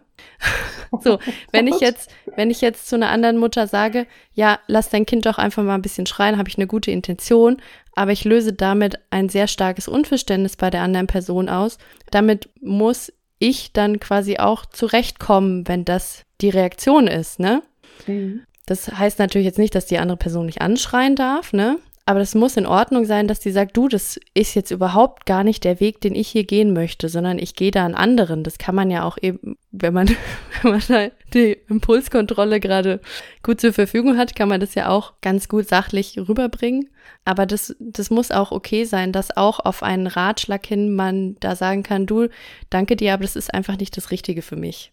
so, 1.02 1.18
wenn 1.52 1.66
ich 1.66 1.78
jetzt, 1.80 2.10
wenn 2.36 2.50
ich 2.50 2.60
jetzt 2.60 2.88
zu 2.88 2.96
einer 2.96 3.10
anderen 3.10 3.38
Mutter 3.38 3.66
sage, 3.66 4.06
ja, 4.34 4.58
lass 4.66 4.90
dein 4.90 5.06
Kind 5.06 5.26
doch 5.26 5.38
einfach 5.38 5.62
mal 5.62 5.74
ein 5.74 5.82
bisschen 5.82 6.06
schreien, 6.06 6.36
habe 6.36 6.48
ich 6.48 6.58
eine 6.58 6.66
gute 6.66 6.90
Intention, 6.90 7.58
aber 7.94 8.12
ich 8.12 8.24
löse 8.24 8.52
damit 8.52 8.98
ein 9.10 9.28
sehr 9.28 9.46
starkes 9.46 9.88
Unverständnis 9.88 10.56
bei 10.56 10.70
der 10.70 10.82
anderen 10.82 11.06
Person 11.06 11.48
aus. 11.48 11.78
Damit 12.10 12.48
muss 12.60 13.12
ich 13.38 13.72
dann 13.72 14.00
quasi 14.00 14.38
auch 14.38 14.66
zurechtkommen, 14.66 15.66
wenn 15.66 15.84
das 15.84 16.24
die 16.40 16.50
Reaktion 16.50 17.06
ist, 17.06 17.40
ne? 17.40 17.62
Mhm. 18.06 18.42
Das 18.66 18.88
heißt 18.88 19.18
natürlich 19.18 19.46
jetzt 19.46 19.58
nicht, 19.58 19.74
dass 19.74 19.86
die 19.86 19.98
andere 19.98 20.16
Person 20.16 20.46
nicht 20.46 20.60
anschreien 20.60 21.16
darf, 21.16 21.52
ne? 21.52 21.78
Aber 22.06 22.18
das 22.18 22.34
muss 22.34 22.56
in 22.56 22.66
Ordnung 22.66 23.04
sein, 23.04 23.28
dass 23.28 23.40
die 23.40 23.52
sagt, 23.52 23.76
du, 23.76 23.86
das 23.86 24.18
ist 24.34 24.54
jetzt 24.54 24.70
überhaupt 24.70 25.26
gar 25.26 25.44
nicht 25.44 25.62
der 25.64 25.80
Weg, 25.80 26.00
den 26.00 26.14
ich 26.14 26.28
hier 26.28 26.44
gehen 26.44 26.72
möchte, 26.72 27.08
sondern 27.08 27.38
ich 27.38 27.54
gehe 27.54 27.70
da 27.70 27.84
einen 27.84 27.94
anderen. 27.94 28.42
Das 28.42 28.58
kann 28.58 28.74
man 28.74 28.90
ja 28.90 29.04
auch 29.04 29.16
eben, 29.20 29.56
wenn 29.70 29.94
man, 29.94 30.08
wenn 30.62 30.72
man 30.72 30.82
da 30.88 31.08
die 31.34 31.56
Impulskontrolle 31.68 32.58
gerade 32.58 33.00
gut 33.42 33.60
zur 33.60 33.72
Verfügung 33.72 34.16
hat, 34.16 34.34
kann 34.34 34.48
man 34.48 34.60
das 34.60 34.74
ja 34.74 34.88
auch 34.88 35.12
ganz 35.20 35.48
gut 35.48 35.68
sachlich 35.68 36.18
rüberbringen. 36.18 36.88
Aber 37.24 37.46
das, 37.46 37.76
das 37.78 38.10
muss 38.10 38.30
auch 38.30 38.50
okay 38.50 38.84
sein, 38.84 39.12
dass 39.12 39.36
auch 39.36 39.60
auf 39.60 39.82
einen 39.82 40.06
Ratschlag 40.06 40.66
hin 40.66 40.94
man 40.94 41.36
da 41.40 41.54
sagen 41.54 41.82
kann, 41.82 42.06
du, 42.06 42.28
danke 42.70 42.96
dir, 42.96 43.14
aber 43.14 43.22
das 43.22 43.36
ist 43.36 43.52
einfach 43.54 43.76
nicht 43.78 43.96
das 43.96 44.10
Richtige 44.10 44.42
für 44.42 44.56
mich. 44.56 44.90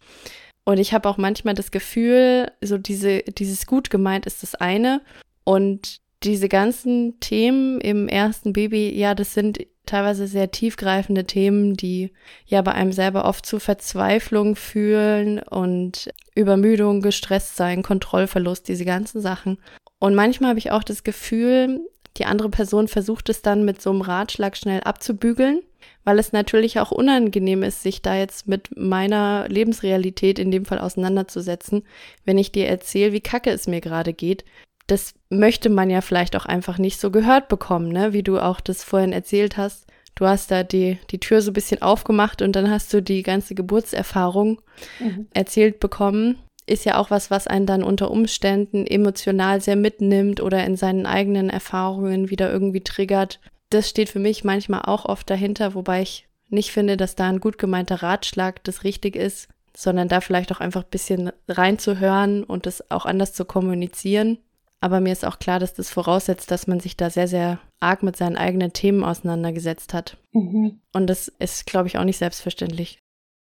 Und 0.64 0.78
ich 0.78 0.92
habe 0.92 1.08
auch 1.08 1.16
manchmal 1.16 1.54
das 1.54 1.70
Gefühl, 1.70 2.52
so 2.60 2.76
diese, 2.76 3.22
dieses 3.22 3.66
gut 3.66 3.88
gemeint 3.88 4.26
ist 4.26 4.42
das 4.42 4.54
eine 4.54 5.00
und 5.44 6.00
diese 6.22 6.48
ganzen 6.48 7.20
Themen 7.20 7.80
im 7.80 8.08
ersten 8.08 8.52
Baby, 8.52 8.90
ja, 8.98 9.14
das 9.14 9.34
sind 9.34 9.58
teilweise 9.86 10.26
sehr 10.26 10.50
tiefgreifende 10.50 11.24
Themen, 11.24 11.74
die 11.74 12.12
ja 12.46 12.60
bei 12.62 12.72
einem 12.72 12.92
selber 12.92 13.24
oft 13.24 13.46
zu 13.46 13.58
Verzweiflung 13.58 14.54
fühlen 14.54 15.38
und 15.38 16.10
Übermüdung, 16.34 17.00
gestresst 17.00 17.56
sein, 17.56 17.82
Kontrollverlust, 17.82 18.68
diese 18.68 18.84
ganzen 18.84 19.20
Sachen. 19.20 19.58
Und 19.98 20.14
manchmal 20.14 20.50
habe 20.50 20.58
ich 20.58 20.70
auch 20.70 20.84
das 20.84 21.04
Gefühl, 21.04 21.80
die 22.16 22.26
andere 22.26 22.50
Person 22.50 22.88
versucht 22.88 23.28
es 23.28 23.42
dann 23.42 23.64
mit 23.64 23.80
so 23.80 23.90
einem 23.90 24.02
Ratschlag 24.02 24.56
schnell 24.56 24.80
abzubügeln, 24.80 25.62
weil 26.04 26.18
es 26.18 26.32
natürlich 26.32 26.80
auch 26.80 26.90
unangenehm 26.90 27.62
ist, 27.62 27.82
sich 27.82 28.02
da 28.02 28.16
jetzt 28.16 28.48
mit 28.48 28.76
meiner 28.76 29.46
Lebensrealität 29.48 30.38
in 30.38 30.50
dem 30.50 30.64
Fall 30.64 30.80
auseinanderzusetzen, 30.80 31.84
wenn 32.24 32.38
ich 32.38 32.52
dir 32.52 32.66
erzähle, 32.66 33.12
wie 33.12 33.20
kacke 33.20 33.50
es 33.50 33.66
mir 33.66 33.80
gerade 33.80 34.12
geht, 34.12 34.44
das 34.88 35.14
möchte 35.30 35.68
man 35.68 35.90
ja 35.90 36.00
vielleicht 36.00 36.36
auch 36.36 36.46
einfach 36.46 36.78
nicht 36.78 37.00
so 37.00 37.10
gehört 37.10 37.48
bekommen, 37.48 37.88
ne? 37.88 38.12
Wie 38.12 38.22
du 38.22 38.38
auch 38.38 38.60
das 38.60 38.84
vorhin 38.84 39.12
erzählt 39.12 39.56
hast. 39.56 39.86
Du 40.14 40.26
hast 40.26 40.50
da 40.50 40.64
die, 40.64 40.98
die 41.10 41.20
Tür 41.20 41.42
so 41.42 41.50
ein 41.50 41.54
bisschen 41.54 41.80
aufgemacht 41.80 42.42
und 42.42 42.56
dann 42.56 42.70
hast 42.70 42.92
du 42.92 43.00
die 43.02 43.22
ganze 43.22 43.54
Geburtserfahrung 43.54 44.60
mhm. 44.98 45.28
erzählt 45.32 45.78
bekommen. 45.78 46.38
Ist 46.66 46.84
ja 46.84 46.98
auch 46.98 47.10
was, 47.10 47.30
was 47.30 47.46
einen 47.46 47.66
dann 47.66 47.82
unter 47.82 48.10
Umständen 48.10 48.86
emotional 48.86 49.60
sehr 49.60 49.76
mitnimmt 49.76 50.40
oder 50.40 50.64
in 50.64 50.76
seinen 50.76 51.06
eigenen 51.06 51.50
Erfahrungen 51.50 52.30
wieder 52.30 52.50
irgendwie 52.50 52.82
triggert. 52.82 53.40
Das 53.70 53.88
steht 53.88 54.08
für 54.08 54.18
mich 54.18 54.44
manchmal 54.44 54.82
auch 54.82 55.04
oft 55.04 55.30
dahinter, 55.30 55.74
wobei 55.74 56.02
ich 56.02 56.26
nicht 56.48 56.72
finde, 56.72 56.96
dass 56.96 57.14
da 57.14 57.28
ein 57.28 57.40
gut 57.40 57.58
gemeinter 57.58 58.02
Ratschlag 58.02 58.64
das 58.64 58.84
richtig 58.84 59.14
ist, 59.14 59.48
sondern 59.76 60.08
da 60.08 60.20
vielleicht 60.20 60.50
auch 60.50 60.60
einfach 60.60 60.82
ein 60.82 60.90
bisschen 60.90 61.30
reinzuhören 61.46 62.42
und 62.42 62.66
das 62.66 62.90
auch 62.90 63.06
anders 63.06 63.34
zu 63.34 63.44
kommunizieren. 63.44 64.38
Aber 64.80 65.00
mir 65.00 65.12
ist 65.12 65.24
auch 65.24 65.38
klar, 65.38 65.58
dass 65.58 65.74
das 65.74 65.90
voraussetzt, 65.90 66.50
dass 66.50 66.66
man 66.66 66.78
sich 66.80 66.96
da 66.96 67.10
sehr, 67.10 67.26
sehr 67.26 67.58
arg 67.80 68.02
mit 68.02 68.16
seinen 68.16 68.36
eigenen 68.36 68.72
Themen 68.72 69.02
auseinandergesetzt 69.02 69.92
hat. 69.92 70.16
Mhm. 70.32 70.80
Und 70.92 71.08
das 71.08 71.28
ist, 71.28 71.66
glaube 71.66 71.88
ich, 71.88 71.98
auch 71.98 72.04
nicht 72.04 72.18
selbstverständlich. 72.18 73.00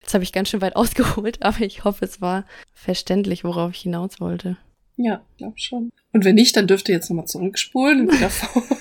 Jetzt 0.03 0.14
habe 0.14 0.24
ich 0.24 0.33
ganz 0.33 0.49
schön 0.49 0.61
weit 0.61 0.76
ausgeholt, 0.76 1.43
aber 1.43 1.61
ich 1.61 1.85
hoffe, 1.85 2.05
es 2.05 2.20
war 2.20 2.45
verständlich, 2.74 3.45
worauf 3.45 3.72
ich 3.72 3.81
hinaus 3.81 4.20
wollte. 4.20 4.57
Ja, 4.97 5.22
glaube 5.39 5.59
schon. 5.59 5.91
Und 6.12 6.24
wenn 6.24 6.35
nicht, 6.35 6.57
dann 6.57 6.66
dürft 6.66 6.89
ihr 6.89 6.97
jetzt 6.97 7.09
nochmal 7.09 7.26
zurückspulen 7.26 8.01
und 8.03 8.12
wieder 8.14 8.28
vor. 8.28 8.62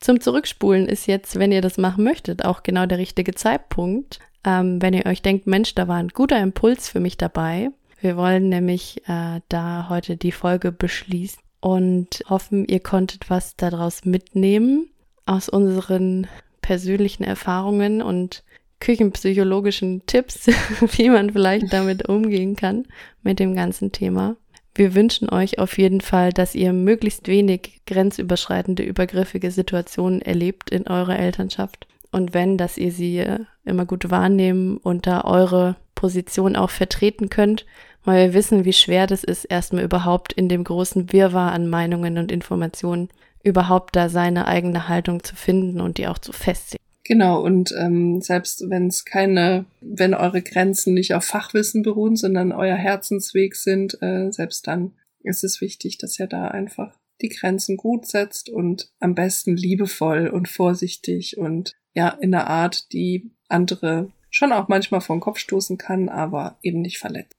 Zum 0.00 0.20
Zurückspulen 0.20 0.86
ist 0.86 1.06
jetzt, 1.08 1.36
wenn 1.36 1.50
ihr 1.50 1.62
das 1.62 1.78
machen 1.78 2.04
möchtet, 2.04 2.44
auch 2.44 2.62
genau 2.62 2.86
der 2.86 2.98
richtige 2.98 3.34
Zeitpunkt. 3.34 4.20
Ähm, 4.44 4.80
wenn 4.80 4.94
ihr 4.94 5.06
euch 5.06 5.22
denkt, 5.22 5.48
Mensch, 5.48 5.74
da 5.74 5.88
war 5.88 5.96
ein 5.96 6.10
guter 6.10 6.38
Impuls 6.38 6.88
für 6.88 7.00
mich 7.00 7.16
dabei, 7.16 7.70
wir 8.00 8.16
wollen 8.16 8.48
nämlich 8.48 9.02
äh, 9.08 9.40
da 9.48 9.88
heute 9.88 10.16
die 10.16 10.32
Folge 10.32 10.72
beschließen 10.72 11.40
und 11.60 12.22
hoffen, 12.28 12.66
ihr 12.66 12.80
konntet 12.80 13.30
was 13.30 13.56
daraus 13.56 14.04
mitnehmen 14.04 14.90
aus 15.24 15.48
unseren 15.48 16.26
persönlichen 16.60 17.24
Erfahrungen 17.24 18.02
und 18.02 18.44
küchenpsychologischen 18.80 20.04
Tipps, 20.06 20.46
wie 20.96 21.08
man 21.08 21.30
vielleicht 21.30 21.72
damit 21.72 22.08
umgehen 22.08 22.56
kann 22.56 22.86
mit 23.22 23.40
dem 23.40 23.54
ganzen 23.54 23.92
Thema. 23.92 24.36
Wir 24.74 24.94
wünschen 24.94 25.30
euch 25.30 25.58
auf 25.58 25.78
jeden 25.78 26.02
Fall, 26.02 26.32
dass 26.32 26.54
ihr 26.54 26.74
möglichst 26.74 27.28
wenig 27.28 27.80
grenzüberschreitende, 27.86 28.82
übergriffige 28.82 29.50
Situationen 29.50 30.20
erlebt 30.20 30.70
in 30.70 30.86
eurer 30.86 31.18
Elternschaft. 31.18 31.88
Und 32.12 32.34
wenn, 32.34 32.58
dass 32.58 32.76
ihr 32.76 32.92
sie 32.92 33.24
immer 33.64 33.86
gut 33.86 34.10
wahrnehmen 34.10 34.76
und 34.76 35.06
da 35.06 35.22
eure 35.24 35.76
Position 35.96 36.54
auch 36.54 36.70
vertreten 36.70 37.28
könnt, 37.28 37.66
weil 38.04 38.28
wir 38.28 38.34
wissen, 38.34 38.64
wie 38.64 38.72
schwer 38.72 39.08
das 39.08 39.24
ist, 39.24 39.46
erstmal 39.46 39.82
überhaupt 39.82 40.32
in 40.32 40.48
dem 40.48 40.62
großen 40.62 41.12
Wirrwarr 41.12 41.50
an 41.50 41.68
Meinungen 41.68 42.18
und 42.18 42.30
Informationen 42.30 43.08
überhaupt 43.42 43.96
da 43.96 44.08
seine 44.08 44.46
eigene 44.46 44.88
Haltung 44.88 45.24
zu 45.24 45.34
finden 45.34 45.80
und 45.80 45.98
die 45.98 46.06
auch 46.06 46.18
zu 46.18 46.32
festigen. 46.32 46.82
Genau, 47.02 47.40
und 47.40 47.72
ähm, 47.78 48.20
selbst 48.20 48.68
wenn 48.68 48.88
es 48.88 49.04
keine, 49.04 49.66
wenn 49.80 50.14
eure 50.14 50.42
Grenzen 50.42 50.94
nicht 50.94 51.14
auf 51.14 51.24
Fachwissen 51.24 51.82
beruhen, 51.82 52.16
sondern 52.16 52.50
euer 52.50 52.74
Herzensweg 52.74 53.54
sind, 53.54 54.00
äh, 54.02 54.30
selbst 54.32 54.66
dann 54.66 54.92
ist 55.22 55.44
es 55.44 55.60
wichtig, 55.60 55.98
dass 55.98 56.18
ihr 56.18 56.26
da 56.26 56.48
einfach 56.48 56.96
die 57.22 57.28
Grenzen 57.28 57.76
gut 57.76 58.06
setzt 58.06 58.48
und 58.48 58.90
am 58.98 59.14
besten 59.14 59.56
liebevoll 59.56 60.28
und 60.28 60.48
vorsichtig 60.48 61.38
und 61.38 61.72
ja, 61.94 62.08
in 62.08 62.32
der 62.32 62.48
Art, 62.48 62.92
die 62.92 63.30
andere 63.48 64.10
schon 64.36 64.52
auch 64.52 64.68
manchmal 64.68 65.00
vor 65.00 65.16
den 65.16 65.20
Kopf 65.20 65.38
stoßen 65.38 65.78
kann, 65.78 66.10
aber 66.10 66.58
eben 66.62 66.82
nicht 66.82 66.98
verletzt. 66.98 67.34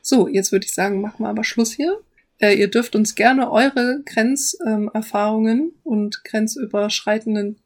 So, 0.00 0.28
jetzt 0.28 0.50
würde 0.50 0.64
ich 0.64 0.72
sagen, 0.72 1.02
machen 1.02 1.22
wir 1.22 1.28
aber 1.28 1.44
Schluss 1.44 1.72
hier. 1.72 2.00
Äh, 2.38 2.54
ihr 2.54 2.70
dürft 2.70 2.96
uns 2.96 3.14
gerne 3.14 3.50
eure 3.50 4.00
Grenzerfahrungen 4.06 5.58
ähm, 5.58 5.72
und 5.82 6.24
grenzüberschreitenden 6.24 7.58